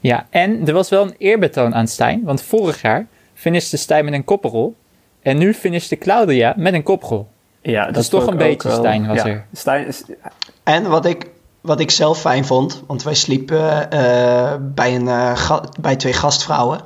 Ja, 0.00 0.26
en 0.30 0.66
er 0.66 0.72
was 0.74 0.88
wel 0.88 1.02
een 1.02 1.14
eerbetoon 1.18 1.74
aan 1.74 1.86
Stijn, 1.86 2.22
want 2.24 2.42
vorig 2.42 2.82
jaar 2.82 3.06
finishte 3.34 3.76
Stijn 3.76 4.04
met 4.04 4.14
een 4.14 4.24
kopperol. 4.24 4.76
En 5.22 5.38
nu 5.38 5.54
finishte 5.54 5.96
Claudia 5.96 6.54
met 6.56 6.74
een 6.74 6.82
koprol. 6.82 7.28
Ja, 7.60 7.86
dat 7.86 7.96
is 7.96 8.08
toch 8.08 8.26
een 8.26 8.36
beetje 8.36 8.68
wel- 8.68 8.78
Stijn 8.78 9.06
was 9.06 9.16
ja, 9.16 9.26
er. 9.26 9.44
Stijn 9.52 9.86
is, 9.86 10.04
En 10.62 10.88
wat 10.88 11.06
ik, 11.06 11.26
wat 11.62 11.80
ik 11.80 11.90
zelf 11.90 12.20
fijn 12.20 12.44
vond, 12.44 12.82
want 12.86 13.02
wij 13.02 13.14
sliepen 13.14 13.90
eh, 13.90 14.54
bij, 14.60 14.94
een, 14.94 15.08
eh, 15.08 15.60
bij 15.80 15.96
twee 15.96 16.12
gastvrouwen. 16.12 16.80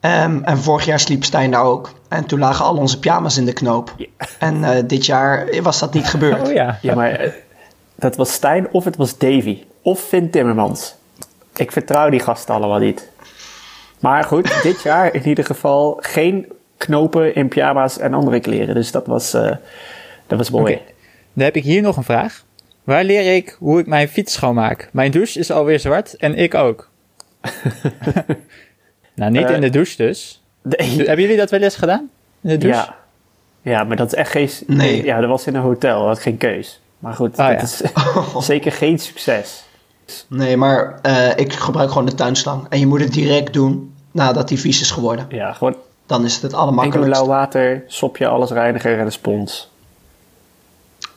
Ehm, 0.00 0.42
en 0.42 0.58
vorig 0.58 0.84
jaar 0.84 1.00
sliep 1.00 1.24
Stijn 1.24 1.50
daar 1.50 1.64
ook. 1.64 1.92
En 2.08 2.26
toen 2.26 2.38
lagen 2.38 2.64
al 2.64 2.76
onze 2.76 2.98
pyjama's 2.98 3.36
in 3.36 3.44
de 3.44 3.52
knoop. 3.52 3.94
En 4.38 4.64
eh, 4.64 4.82
dit 4.86 5.06
jaar 5.06 5.62
was 5.62 5.78
dat 5.78 5.94
niet 5.94 6.06
gebeurd. 6.06 6.48
Oh 6.48 6.52
ja. 6.52 6.78
Ja, 6.82 6.94
maar 6.94 7.34
dat 7.94 8.16
was 8.16 8.32
Stijn 8.32 8.68
of 8.70 8.84
het 8.84 8.96
was 8.96 9.18
Davy. 9.18 9.64
Of 9.82 10.00
Finn 10.00 10.30
Timmermans. 10.30 10.94
Ik 11.54 11.72
vertrouw 11.72 12.10
die 12.10 12.20
gasten 12.20 12.54
allemaal 12.54 12.78
niet. 12.78 13.10
Maar 14.00 14.24
goed, 14.24 14.62
dit 14.62 14.82
jaar 14.82 15.14
in 15.14 15.28
ieder 15.28 15.44
geval 15.44 15.98
geen 16.00 16.52
knopen 16.76 17.34
in 17.34 17.48
pyjama's 17.48 17.98
en 17.98 18.14
andere 18.14 18.40
kleren. 18.40 18.74
Dus 18.74 18.90
dat 18.90 19.06
was, 19.06 19.34
eh, 19.34 19.50
dat 20.26 20.38
was 20.38 20.50
mooi. 20.50 20.80
Dan 21.32 21.44
heb 21.44 21.56
ik 21.56 21.64
hier 21.64 21.82
nog 21.82 21.96
een 21.96 22.04
vraag. 22.04 22.44
Waar 22.84 23.04
leer 23.04 23.34
ik 23.36 23.56
hoe 23.58 23.80
ik 23.80 23.86
mijn 23.86 24.08
fiets 24.08 24.32
schoonmaak? 24.32 24.88
Mijn 24.92 25.10
douche 25.10 25.38
is 25.38 25.50
alweer 25.50 25.80
zwart 25.80 26.16
en 26.16 26.34
ik 26.36 26.54
ook. 26.54 26.88
nou, 29.14 29.30
niet 29.30 29.44
Eh, 29.46 29.54
in 29.54 29.60
de 29.60 29.70
douche 29.70 29.96
dus. 29.96 30.42
Nee. 30.62 30.96
Hebben 31.06 31.20
jullie 31.20 31.36
dat 31.36 31.50
wel 31.50 31.60
eens 31.60 31.76
gedaan? 31.76 32.10
In 32.42 32.48
de 32.48 32.58
douche? 32.58 32.78
Ja. 32.78 32.96
ja, 33.62 33.84
maar 33.84 33.96
dat 33.96 34.06
is 34.06 34.14
echt 34.14 34.30
geen... 34.30 34.50
Nee. 34.66 35.04
Ja, 35.04 35.20
dat 35.20 35.28
was 35.28 35.46
in 35.46 35.54
een 35.54 35.62
hotel. 35.62 35.98
Dat 35.98 36.08
had 36.08 36.18
geen 36.18 36.36
keus. 36.36 36.80
Maar 36.98 37.14
goed, 37.14 37.36
Ah, 37.38 37.60
dat 37.60 37.80
ja. 37.94 38.38
is 38.38 38.46
zeker 38.46 38.72
geen 38.72 38.98
succes. 38.98 39.64
Nee, 40.28 40.56
maar 40.56 40.98
eh, 41.02 41.28
ik 41.36 41.52
gebruik 41.52 41.88
gewoon 41.88 42.06
de 42.06 42.14
tuinslang. 42.14 42.66
En 42.68 42.78
je 42.78 42.86
moet 42.86 43.00
het 43.00 43.12
direct 43.12 43.52
doen 43.52 43.94
nadat 44.10 44.48
die 44.48 44.58
vies 44.60 44.80
is 44.80 44.90
geworden. 44.90 45.26
Ja, 45.28 45.52
gewoon... 45.52 45.76
Dan 46.06 46.24
is 46.24 46.32
het 46.32 46.42
het 46.42 46.50
Ik 46.50 46.56
doe 46.56 46.60
allermakkelijkst. 46.66 47.20
lauw 47.20 47.26
water, 47.26 47.84
sopje, 47.86 48.26
allesreiniger 48.26 48.98
en 48.98 49.04
een 49.04 49.12
spons. 49.12 49.70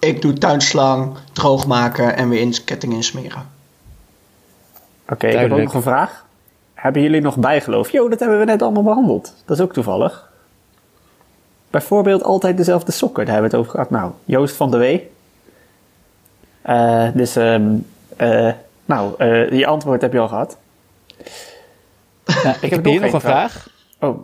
Ik 0.05 0.21
doe 0.21 0.33
tuinslang, 0.33 1.17
droog 1.33 1.67
maken 1.67 2.15
en 2.15 2.29
weer 2.29 2.39
in 2.41 2.63
ketting 2.65 2.93
insmeren. 2.93 3.49
Oké, 5.09 5.27
ik 5.27 5.37
heb 5.39 5.51
ook 5.51 5.59
nog 5.59 5.73
een 5.73 5.81
vraag. 5.81 6.25
Hebben 6.73 7.01
jullie 7.01 7.21
nog 7.21 7.37
bijgeloof? 7.37 7.91
Jo, 7.91 8.09
dat 8.09 8.19
hebben 8.19 8.39
we 8.39 8.45
net 8.45 8.61
allemaal 8.61 8.83
behandeld. 8.83 9.33
Dat 9.45 9.57
is 9.57 9.63
ook 9.63 9.73
toevallig. 9.73 10.31
Bijvoorbeeld 11.69 12.23
altijd 12.23 12.57
dezelfde 12.57 12.91
sokken, 12.91 13.25
daar 13.25 13.33
hebben 13.33 13.51
we 13.51 13.57
het 13.57 13.65
over 13.65 13.79
gehad. 13.79 13.91
Nou, 13.99 14.11
Joost 14.25 14.55
van 14.55 14.71
de 14.71 14.77
Wee. 14.77 15.09
Eh, 16.61 17.07
dus, 17.13 17.35
ehm, 17.35 17.73
eh, 18.17 18.51
nou, 18.85 19.13
eh, 19.17 19.51
je 19.51 19.65
antwoord 19.65 20.01
heb 20.01 20.13
je 20.13 20.19
al 20.19 20.27
gehad. 20.27 20.57
Nou, 22.43 22.55
ik 22.61 22.69
heb 22.69 22.83
nog 22.83 22.91
hier 22.91 23.01
nog 23.01 23.13
een 23.13 23.21
vraag. 23.21 23.67
Oh, 23.99 24.19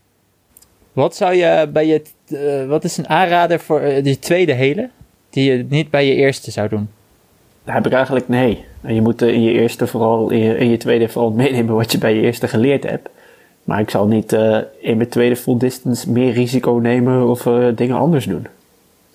Wat 0.94 1.16
zou 1.16 1.34
je 1.34 1.70
bij 1.74 1.86
je... 1.88 2.02
eh, 2.28 2.68
wat 2.70 2.84
is 2.84 2.98
een 2.98 3.10
aanrader 3.10 3.60
voor 3.60 3.82
die 4.04 4.20
tweede 4.20 4.54
hele? 4.54 4.90
Die 5.32 5.52
je 5.52 5.66
niet 5.70 5.90
bij 5.90 6.08
je 6.08 6.16
eerste 6.16 6.52
zou 6.52 6.70
doen? 6.70 6.90
daar 7.64 7.76
heb 7.76 7.86
ik 7.86 7.94
eigenlijk 7.94 8.28
nee. 8.28 8.66
Je 8.88 9.02
moet 9.02 9.22
eh, 9.22 9.34
in 9.34 9.42
je 9.44 9.52
eerste 9.52 9.88
vooral, 9.88 10.30
in 10.30 10.40
je, 10.40 10.58
in 10.58 10.70
je 10.70 10.78
tweede 10.78 11.10
vooral 11.10 11.32
meenemen 11.42 11.76
wat 11.76 11.92
je 11.92 11.98
bij 11.98 12.16
je 12.16 12.22
eerste 12.22 12.48
geleerd 12.48 12.84
hebt. 12.84 13.10
Maar 13.64 13.80
ik 13.80 13.90
zal 13.90 14.08
niet 14.08 14.34
eh, 14.34 14.58
in 14.80 14.98
mijn 14.98 15.10
tweede 15.10 15.36
full 15.36 15.58
distance 15.58 16.12
meer 16.12 16.32
risico 16.34 16.72
nemen 16.72 17.28
of 17.28 17.46
eh, 17.46 17.66
dingen 17.76 17.96
anders 17.96 18.26
doen. 18.26 18.48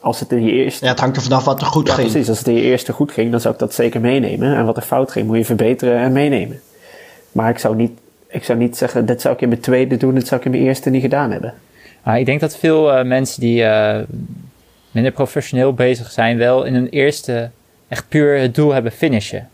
Als 0.01 0.21
het 0.21 0.33
in 0.33 0.45
je 0.45 0.53
eerste 0.53 0.85
Ja, 0.85 0.91
het 0.91 1.01
hangt 1.01 1.17
er 1.17 1.23
vanaf 1.23 1.45
wat 1.45 1.61
er 1.61 1.67
goed 1.67 1.87
Ja, 1.87 1.95
ging. 1.95 2.11
precies. 2.11 2.29
Als 2.29 2.39
het 2.39 2.49
in 2.49 2.55
je 2.55 2.61
eerste 2.63 2.93
goed 2.93 3.13
ging, 3.13 3.31
dan 3.31 3.41
zou 3.41 3.55
ik 3.55 3.61
dat 3.61 3.75
zeker 3.75 4.01
meenemen. 4.01 4.57
En 4.57 4.67
wat 4.67 4.77
er 4.77 4.83
fout 4.83 5.11
ging, 5.11 5.27
moet 5.27 5.37
je 5.37 5.45
verbeteren 5.45 5.99
en 5.99 6.13
meenemen. 6.13 6.61
Maar 7.33 7.51
ik 7.51 7.59
zou 7.59 7.77
niet, 7.77 7.91
ik 8.27 8.45
zou 8.45 8.59
niet 8.59 8.77
zeggen, 8.77 9.07
dit 9.07 9.21
zou 9.21 9.35
ik 9.35 9.41
in 9.41 9.49
mijn 9.49 9.61
tweede 9.61 9.97
doen, 9.97 10.15
dit 10.15 10.27
zou 10.27 10.41
ik 10.41 10.47
in 10.47 10.53
mijn 10.53 10.63
eerste 10.63 10.91
niet 10.91 11.03
gedaan 11.03 11.31
hebben. 11.31 11.55
Maar 12.03 12.19
ik 12.19 12.27
denk 12.27 12.41
dat 12.41 12.57
veel 12.57 13.05
mensen 13.05 13.41
die 13.41 13.63
eh, 13.65 14.03
minder 14.97 15.13
professioneel 15.13 15.75
bezig 15.75 16.11
zijn, 16.11 16.39
wel 16.39 16.65
in 16.65 16.75
hun 16.75 16.89
eerste 16.89 17.51
echt 17.89 18.09
puur 18.09 18.39
het 18.39 18.55
doel 18.55 18.73
hebben 18.73 18.93
finishen. 18.93 19.49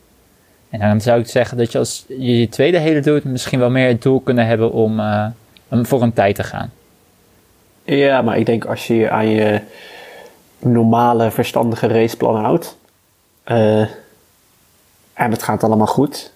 En 0.70 0.80
dan 0.80 1.00
zou 1.00 1.20
ik 1.20 1.26
zeggen 1.26 1.56
dat 1.56 1.72
je 1.72 1.78
als 1.78 2.04
je 2.08 2.38
je 2.40 2.48
tweede 2.48 2.78
hele 2.78 3.00
doet, 3.00 3.24
misschien 3.24 3.58
wel 3.58 3.70
meer 3.70 3.88
het 3.88 4.02
doel 4.02 4.20
kunnen 4.20 4.46
hebben 4.46 4.72
om, 4.72 5.00
eh, 5.00 5.26
om 5.68 5.86
voor 5.86 6.02
een 6.02 6.12
tijd 6.12 6.34
te 6.34 6.42
gaan. 6.42 6.72
Ja, 7.84 8.22
maar 8.22 8.38
ik 8.38 8.46
denk 8.46 8.64
als 8.64 8.86
je 8.86 8.94
je 8.94 9.10
aan 9.10 9.28
je 9.28 9.60
normale, 10.58 11.30
verstandige 11.30 11.86
raceplan 11.86 12.36
houdt. 12.36 12.76
eh, 13.44 13.80
en 15.12 15.30
het 15.30 15.42
gaat 15.42 15.64
allemaal 15.64 15.86
goed. 15.86 16.32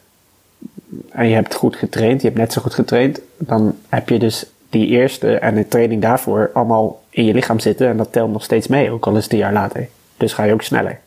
En 1.11 1.29
je 1.29 1.35
hebt 1.35 1.55
goed 1.55 1.77
getraind, 1.77 2.21
je 2.21 2.27
hebt 2.27 2.41
net 2.41 2.53
zo 2.53 2.63
goed 2.63 2.75
getraind. 2.75 3.21
Dan 3.37 3.77
heb 3.89 4.09
je 4.09 4.19
dus 4.19 4.47
die 4.71 4.87
eerste 4.87 5.39
en 5.39 5.55
de 5.55 5.69
training 5.69 6.03
daarvoor 6.03 6.51
allemaal 6.55 7.03
in 7.17 7.25
je 7.25 7.35
lichaam 7.35 7.61
zitten. 7.61 7.89
En 7.89 7.97
dat 7.97 8.13
telt 8.13 8.33
nog 8.33 8.45
steeds 8.45 8.67
mee, 8.67 8.91
ook 8.91 9.07
al 9.07 9.17
is 9.17 9.23
het 9.25 9.33
een 9.33 9.39
jaar 9.39 9.53
later. 9.53 9.89
Dus 10.17 10.33
ga 10.33 10.43
je 10.43 10.53
ook 10.53 10.63
sneller. 10.63 11.01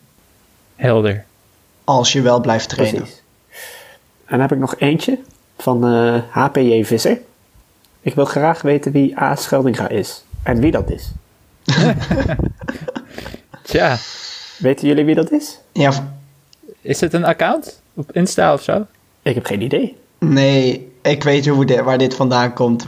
Helder. 0.75 1.25
Als 1.83 2.13
je 2.13 2.21
wel 2.21 2.39
blijft 2.39 2.69
trainen. 2.69 3.01
Precies. 3.01 3.21
En 4.25 4.37
dan 4.37 4.39
heb 4.39 4.51
ik 4.51 4.57
nog 4.57 4.75
eentje 4.77 5.19
van 5.57 5.85
eh, 5.85 6.21
HPJ 6.29 6.83
Visser. 6.83 7.19
Ik 8.01 8.15
wil 8.15 8.25
graag 8.25 8.61
weten 8.61 8.91
wie 8.91 9.19
A. 9.19 9.35
Scheldinga 9.35 9.87
is. 9.87 10.23
En 10.43 10.59
wie 10.59 10.71
dat 10.71 10.89
is. 10.89 11.11
Tja, 13.63 13.97
Weten 14.57 14.87
jullie 14.87 15.05
wie 15.05 15.15
dat 15.15 15.31
is? 15.31 15.59
Ja, 15.71 16.13
is 16.81 17.01
het 17.01 17.13
een 17.13 17.25
account 17.25 17.81
op 17.93 18.11
Insta 18.11 18.53
of 18.53 18.61
zo? 18.61 18.85
Ik 19.21 19.35
heb 19.35 19.45
geen 19.45 19.61
idee. 19.61 19.97
nee, 20.19 20.91
ik 21.01 21.23
weet 21.23 21.47
hoe 21.47 21.83
waar 21.83 21.97
dit 21.97 22.15
vandaan 22.15 22.53
komt. 22.53 22.87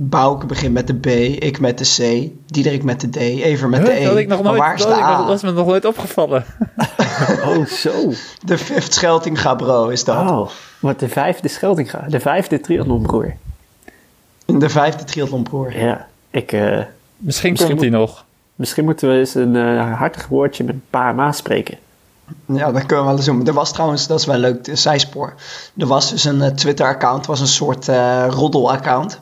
Bouke 0.00 0.46
begint 0.46 0.72
met 0.72 0.86
de 0.86 0.94
B, 0.94 1.06
ik 1.42 1.60
met 1.60 1.78
de 1.78 1.84
C, 1.84 2.30
Diederik 2.52 2.82
met 2.82 3.00
de 3.00 3.08
D, 3.08 3.16
Even 3.16 3.70
met 3.70 3.86
de 3.86 3.92
E. 4.00 4.04
dat 4.04 4.16
ik 4.16 4.28
nog 4.28 4.42
maar 4.42 4.46
nooit, 4.52 4.58
waar 4.62 4.74
is 4.74 4.82
dat 4.82 4.96
ik 4.98 5.04
nog- 5.04 5.16
dat 5.18 5.26
was 5.26 5.42
me 5.42 5.50
nog 5.52 5.66
nooit 5.66 5.84
opgevallen. 5.84 6.44
Oh, 7.44 7.64
zo. 7.66 7.90
De 8.44 8.58
Fifth 8.58 8.94
Scheltinga 8.94 9.54
bro 9.54 9.88
is 9.88 10.04
dat. 10.04 10.30
Oh, 10.30 10.48
wat 10.80 11.00
de 11.00 11.08
vijfde 11.08 11.48
Scheldinga. 11.48 12.04
De 12.08 12.20
vijfde 12.20 12.60
triathlonbroer. 12.60 13.34
De 14.46 14.68
vijfde 14.68 15.04
triathlonbroer. 15.04 15.78
Ja, 15.78 16.06
ik... 16.30 16.52
eh, 16.52 16.60
Misschien, 17.16 17.50
Misschien 17.50 17.68
komt 17.68 17.80
hij 17.80 17.90
nog. 17.90 18.24
misschien 18.54 18.84
moeten 18.84 19.08
we 19.08 19.18
eens 19.18 19.34
een 19.34 19.56
eh, 19.56 19.94
hartig 19.98 20.26
woordje 20.28 20.64
met 20.64 20.74
Pa 20.90 21.08
en 21.08 21.14
Ma 21.14 21.32
spreken. 21.32 21.78
Ja, 22.46 22.72
dat 22.72 22.86
kunnen 22.86 22.98
we 23.04 23.10
wel 23.10 23.16
eens 23.16 23.24
doen. 23.26 23.46
Er 23.46 23.52
was 23.52 23.72
trouwens, 23.72 24.06
dat 24.06 24.18
is 24.20 24.26
wel 24.26 24.38
leuk, 24.38 24.64
de 24.64 24.76
zijspoor. 24.76 25.34
Er 25.76 25.86
was 25.86 26.10
dus 26.10 26.24
een 26.24 26.42
eh, 26.42 26.50
Twitter-account, 26.50 27.26
was 27.26 27.40
een 27.40 27.46
soort 27.46 27.88
eh 27.88 28.26
roddel-account. 28.30 29.20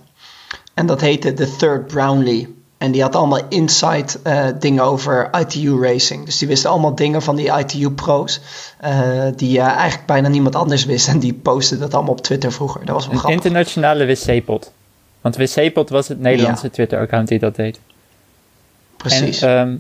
En 0.77 0.87
dat 0.87 1.01
heette 1.01 1.33
The 1.35 1.57
Third 1.57 1.87
Brownlee. 1.87 2.55
En 2.79 2.91
die 2.93 3.03
had 3.03 3.14
allemaal 3.16 3.41
inside 3.49 4.18
eh, 4.22 4.47
dingen 4.59 4.85
over 4.85 5.31
ITU 5.41 5.81
racing. 5.83 6.24
Dus 6.24 6.39
die 6.39 6.49
wisten 6.49 6.70
allemaal 6.70 6.95
dingen 6.95 7.22
van 7.22 7.37
die 7.37 7.59
ITU-pro's. 7.59 8.41
eh, 8.81 9.22
die 9.37 9.59
eh, 9.59 9.66
eigenlijk 9.66 10.07
bijna 10.07 10.29
niemand 10.29 10.55
anders 10.55 10.85
wist. 10.85 11.09
En 11.09 11.18
die 11.18 11.33
postte 11.35 11.79
dat 11.79 11.95
allemaal 11.95 12.12
op 12.12 12.20
Twitter 12.20 12.53
vroeger. 12.53 12.85
Dat 12.85 12.95
was 12.95 13.05
wel 13.05 13.12
Een 13.14 13.18
grappig. 13.18 13.45
internationale 13.45 14.07
wc-pot. 14.07 14.72
Want 15.20 15.37
wc-pot 15.37 15.89
was 15.91 16.09
het 16.09 16.20
Nederlandse 16.20 16.64
Ja. 16.66 16.70
Twitter-account 16.72 17.29
die 17.29 17.39
dat 17.39 17.57
deed. 17.57 17.81
Precies. 18.97 19.43
En 19.43 19.49
ehm, 19.59 19.77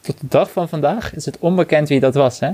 tot 0.00 0.20
de 0.20 0.26
dag 0.28 0.50
van 0.50 0.68
vandaag 0.68 1.14
is 1.14 1.24
het 1.24 1.36
onbekend 1.40 1.88
wie 1.88 2.00
dat 2.00 2.14
was, 2.14 2.40
hè? 2.40 2.50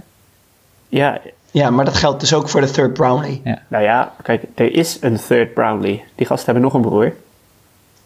Ja, 0.89 1.21
ja, 1.51 1.71
maar 1.71 1.85
dat 1.85 1.97
geldt 1.97 2.21
dus 2.21 2.35
ook 2.35 2.49
voor 2.49 2.61
de 2.61 2.71
Third 2.71 2.93
Brownlee. 2.93 3.43
nou 3.69 3.85
ja, 3.85 4.13
kijk, 4.23 4.43
er 4.55 4.73
is 4.75 4.99
een 5.01 5.19
third 5.27 5.55
Brownlee. 5.55 6.05
Die 6.15 6.27
gasten 6.27 6.45
hebben 6.45 6.63
nog 6.63 6.75
een 6.75 6.81
broer. 6.89 7.13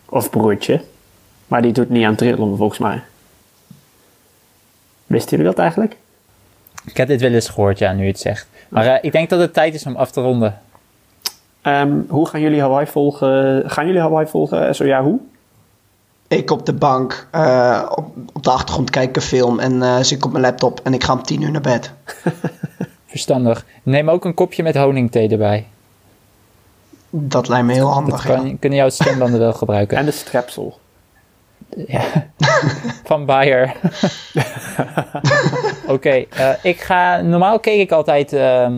Of 0.08 0.30
broertje. 0.30 0.80
Maar 1.46 1.62
die 1.62 1.72
doet 1.72 1.90
niet 1.90 2.04
aan 2.04 2.14
triathlon, 2.14 2.56
volgens 2.56 2.78
mij. 2.78 3.02
Wisten 5.06 5.30
jullie 5.30 5.52
dat 5.52 5.58
eigenlijk? 5.58 5.96
Ik 6.84 6.96
heb 6.96 7.08
dit 7.08 7.20
wel 7.20 7.32
eens 7.32 7.48
gehoord, 7.48 7.78
ja, 7.78 7.92
nu 7.92 8.02
je 8.02 8.10
het 8.10 8.20
zegt. 8.20 8.48
Maar 8.68 8.86
eh, 8.86 8.98
ik 9.00 9.12
denk 9.12 9.30
dat 9.30 9.40
het 9.40 9.52
tijd 9.52 9.74
is 9.74 9.86
om 9.86 9.96
af 9.96 10.10
te 10.10 10.20
ronden. 10.20 10.58
Ehm, 11.62 12.00
hoe 12.08 12.28
gaan 12.28 12.40
jullie 12.40 12.60
Hawaii 12.60 12.86
volgen? 12.86 13.62
Gaan 13.70 13.86
jullie 13.86 14.00
Hawaii 14.00 14.26
volgen? 14.26 14.74
Zo 14.74 14.84
ja, 14.84 15.02
hoe? 15.02 15.18
Ik 16.28 16.50
op 16.50 16.66
de 16.66 16.72
bank, 16.72 17.28
eh, 17.30 17.92
op, 17.94 18.10
op 18.32 18.42
de 18.42 18.50
achtergrond 18.50 18.90
kijk 18.90 19.08
ik 19.08 19.16
een 19.16 19.22
film. 19.22 19.58
En 19.58 19.82
eh 19.82 19.96
zit 19.96 20.18
ik 20.18 20.24
op 20.24 20.32
mijn 20.32 20.44
laptop 20.44 20.80
en 20.82 20.94
ik 20.94 21.04
ga 21.04 21.12
om 21.12 21.22
tien 21.22 21.42
uur 21.42 21.50
naar 21.50 21.60
bed. 21.60 21.92
Verstandig. 23.06 23.64
Neem 23.82 24.10
ook 24.10 24.24
een 24.24 24.34
kopje 24.34 24.62
met 24.62 24.76
honingthee 24.76 25.28
erbij. 25.28 25.66
Dat 27.18 27.48
lijkt 27.48 27.66
me 27.66 27.72
heel 27.72 27.84
Dat 27.84 27.94
handig. 27.94 28.28
ja. 28.28 28.34
kan, 28.34 28.58
kunnen 28.58 28.78
jouw 28.78 28.88
stembanden 28.88 29.40
wel 29.40 29.52
gebruiken. 29.52 29.96
En 29.98 30.04
de 30.04 30.10
strepsel. 30.10 30.78
Ja. 31.86 32.00
Van 33.04 33.24
Bayer. 33.24 33.72
Oké, 35.86 36.10
eh, 36.10 36.48
ik 36.62 36.80
ga. 36.80 37.20
Normaal 37.20 37.58
keek 37.60 37.80
ik 37.80 37.92
altijd. 37.92 38.32
ehm, 38.32 38.72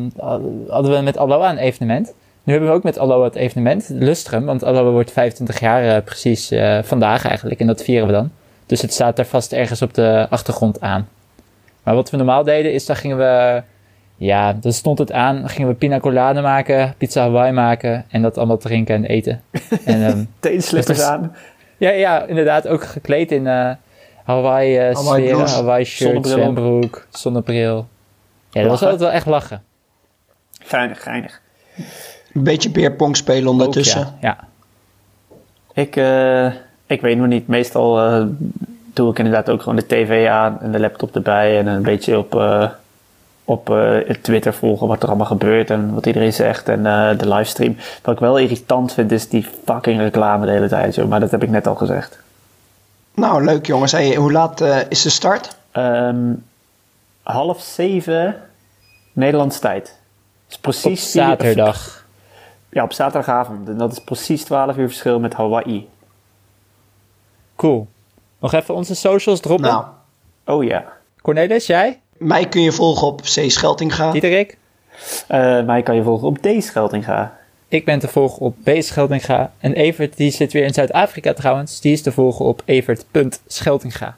hadden 0.68 0.92
we 0.96 1.00
met 1.02 1.16
Aloha 1.16 1.50
een 1.50 1.58
evenement. 1.58 2.12
Nu 2.42 2.52
hebben 2.52 2.70
we 2.70 2.76
ook 2.76 2.82
met 2.82 2.98
Aloha 2.98 3.24
het 3.24 3.34
evenement, 3.34 3.88
Lustrum. 3.88 4.44
Want 4.44 4.64
Aloha 4.64 4.90
wordt 4.90 5.10
25 5.12 5.60
jaar 5.60 5.96
eh, 5.96 6.02
precies 6.04 6.50
eh, 6.50 6.78
vandaag 6.82 7.26
eigenlijk. 7.26 7.60
En 7.60 7.66
dat 7.66 7.82
vieren 7.82 8.06
we 8.06 8.12
dan. 8.12 8.30
Dus 8.66 8.82
het 8.82 8.92
staat 8.92 9.18
er 9.18 9.24
vast 9.26 9.52
ergens 9.52 9.82
op 9.82 9.94
de 9.94 10.26
achtergrond 10.30 10.80
aan. 10.80 11.08
Maar 11.82 11.94
wat 11.94 12.10
we 12.10 12.16
normaal 12.16 12.44
deden 12.44 12.72
is, 12.72 12.86
dan 12.86 12.96
gingen 12.96 13.16
we. 13.16 13.62
Ja, 14.20 14.52
dan 14.52 14.72
stond 14.72 14.98
het 14.98 15.12
aan. 15.12 15.38
Dan 15.40 15.48
gingen 15.48 15.68
we 15.70 15.74
pina 15.74 16.00
colada 16.00 16.40
maken, 16.40 16.94
pizza 16.98 17.20
Hawaii 17.22 17.52
maken. 17.52 18.04
En 18.08 18.22
dat 18.22 18.36
allemaal 18.38 18.56
drinken 18.58 18.94
en 18.94 19.04
eten. 19.04 19.42
En 19.84 20.06
ehm, 20.06 20.24
Teenslippers 20.40 20.98
is- 20.98 21.04
aan. 21.04 21.34
ja, 21.76 21.90
ja, 21.90 22.24
inderdaad. 22.24 22.68
Ook 22.68 22.84
gekleed 22.84 23.32
in 23.32 23.46
eh 23.46 23.70
Hawaii 24.24 24.76
eh 24.78 24.94
Hawaii 24.94 25.30
blues. 25.30 25.52
Hawaii 25.54 25.84
shirt, 25.84 26.10
Zonnebril 26.10 26.32
zwembroek, 26.42 27.06
zonnebril. 27.10 27.86
Ja, 28.50 28.60
dat 28.60 28.70
was 28.70 28.80
Lachen. 28.80 28.86
altijd 28.86 29.00
wel 29.00 29.10
echt 29.10 29.26
lachen. 29.26 29.62
Geinig, 30.64 31.02
geinig. 31.02 31.40
Een 32.34 32.42
beetje 32.42 32.70
beerpong 32.70 33.16
spelen 33.16 33.48
ondertussen. 33.48 34.00
Ook, 34.00 34.06
ja. 34.20 34.36
ja. 34.40 34.46
Ik, 35.82 35.96
eh, 35.96 36.52
ik 36.86 37.00
weet 37.00 37.16
nog 37.18 37.26
niet. 37.26 37.46
Meestal 37.46 38.00
eh, 38.00 38.24
doe 38.92 39.10
ik 39.10 39.18
inderdaad 39.18 39.50
ook 39.50 39.60
gewoon 39.60 39.76
de 39.76 39.86
tv 39.86 40.28
aan 40.28 40.60
en 40.60 40.72
de 40.72 40.80
laptop 40.80 41.14
erbij. 41.14 41.58
En 41.58 41.66
een 41.66 41.82
beetje 41.82 42.18
op, 42.18 42.34
eh, 42.34 42.70
op 43.48 43.70
eh, 43.70 43.96
Twitter 44.22 44.54
volgen 44.54 44.86
wat 44.86 45.02
er 45.02 45.08
allemaal 45.08 45.26
gebeurt 45.26 45.70
en 45.70 45.94
wat 45.94 46.06
iedereen 46.06 46.32
zegt. 46.32 46.68
En 46.68 46.86
eh, 46.86 47.18
de 47.18 47.28
livestream. 47.28 47.76
Wat 48.02 48.14
ik 48.14 48.20
wel 48.20 48.38
irritant 48.38 48.92
vind 48.92 49.12
is 49.12 49.28
die 49.28 49.46
fucking 49.64 50.00
reclame 50.00 50.46
de 50.46 50.52
hele 50.52 50.68
tijd. 50.68 50.94
Joh. 50.94 51.08
Maar 51.08 51.20
dat 51.20 51.30
heb 51.30 51.42
ik 51.42 51.50
net 51.50 51.66
al 51.66 51.74
gezegd. 51.74 52.18
Nou, 53.14 53.44
leuk 53.44 53.66
jongens. 53.66 53.92
Hey, 53.92 54.14
hoe 54.14 54.32
laat 54.32 54.60
eh, 54.60 54.76
is 54.88 55.02
de 55.02 55.10
start? 55.10 55.56
Ehm, 55.70 56.32
half 57.22 57.60
zeven 57.60 58.36
Nederlandse 59.12 59.60
tijd. 59.60 59.96
is 60.48 60.56
Op 60.56 60.62
precies 60.62 61.10
vier- 61.10 61.22
zaterdag. 61.22 62.06
ja, 62.68 62.82
op 62.82 62.92
zaterdagavond. 62.92 63.68
En 63.68 63.76
dat 63.78 63.92
is 63.92 63.98
precies 63.98 64.44
12 64.44 64.76
uur 64.76 64.88
verschil 64.88 65.18
met 65.20 65.34
Hawaii. 65.34 65.88
Cool. 67.56 67.88
Nog 68.38 68.52
even 68.52 68.74
onze 68.74 68.94
socials 68.94 69.40
droppen. 69.40 69.70
Nou, 69.70 69.84
Oh 70.44 70.64
ja. 70.64 70.84
Cornelis, 71.22 71.66
jij? 71.66 72.00
Mij 72.18 72.48
kun 72.48 72.62
je 72.62 72.72
volgen 72.72 73.06
op 73.06 73.20
C. 73.20 73.50
Scheltinga. 73.50 74.12
Diederik? 74.12 74.56
Eh 75.28 75.62
mij 75.62 75.82
kan 75.82 75.96
je 75.96 76.02
volgen 76.02 76.28
op 76.28 76.38
D 76.38 76.48
Scheltinga. 76.58 77.38
Ik 77.70 77.84
ben 77.84 77.98
te 77.98 78.08
volgen 78.08 78.40
op 78.40 78.56
B. 78.62 78.70
Scheldinga. 78.78 79.52
En 79.58 79.72
Evert 79.72 80.16
die 80.16 80.30
zit 80.30 80.52
weer 80.52 80.64
in 80.64 80.74
Zuid-Afrika 80.74 81.32
trouwens. 81.32 81.80
Die 81.80 81.92
is 81.92 82.02
te 82.02 82.12
volgen 82.12 82.44
op 82.44 82.62
evert.scheldinga. 82.64 84.16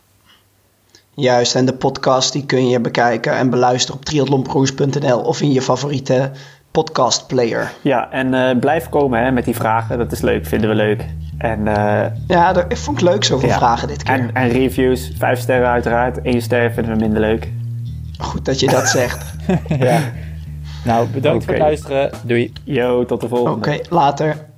Juist, 1.14 1.54
en 1.54 1.64
de 1.64 1.72
podcast 1.72 2.32
die 2.32 2.46
kun 2.46 2.68
je 2.68 2.80
bekijken 2.80 3.36
en 3.36 3.50
beluisteren 3.50 4.00
op 4.00 4.04
triathlonbroers.nl 4.04 5.20
of 5.20 5.40
in 5.40 5.52
je 5.52 5.62
favoriete 5.62 6.30
podcastplayer. 6.70 7.72
Ja, 7.80 8.10
en 8.10 8.32
uh, 8.32 8.58
blijf 8.60 8.88
komen 8.88 9.22
hè, 9.22 9.30
met 9.30 9.44
die 9.44 9.54
vragen. 9.54 9.98
Dat 9.98 10.12
is 10.12 10.20
leuk, 10.20 10.46
vinden 10.46 10.68
we 10.68 10.74
leuk. 10.74 11.04
En, 11.38 11.60
uh, 11.60 12.04
ja, 12.26 12.52
dat, 12.52 12.64
ik 12.68 12.76
vond 12.76 13.00
ik 13.00 13.08
leuk 13.08 13.24
zoveel 13.24 13.48
ja. 13.48 13.56
vragen 13.56 13.88
dit 13.88 14.02
keer. 14.02 14.14
En, 14.14 14.34
en, 14.34 14.48
reviews, 14.48 15.12
vijf 15.18 15.40
sterren 15.40 15.68
uiteraard. 15.68 16.18
Eén 16.22 16.42
ster 16.42 16.72
vinden 16.72 16.92
we 16.92 16.98
minder 16.98 17.20
leuk. 17.20 17.48
Goed 18.20 18.44
dat 18.44 18.60
je 18.60 18.66
dat 18.66 18.88
zegt. 18.98 19.24
ja. 19.78 20.12
Nou, 20.84 21.08
bedankt 21.08 21.42
okay. 21.42 21.56
voor 21.58 21.64
het 21.64 21.72
luisteren. 21.72 22.10
Doei. 22.22 22.52
Yo, 22.64 23.04
tot 23.04 23.20
de 23.20 23.28
volgende. 23.28 23.56
Oké, 23.56 23.68
okay, 23.68 23.84
later. 23.88 24.49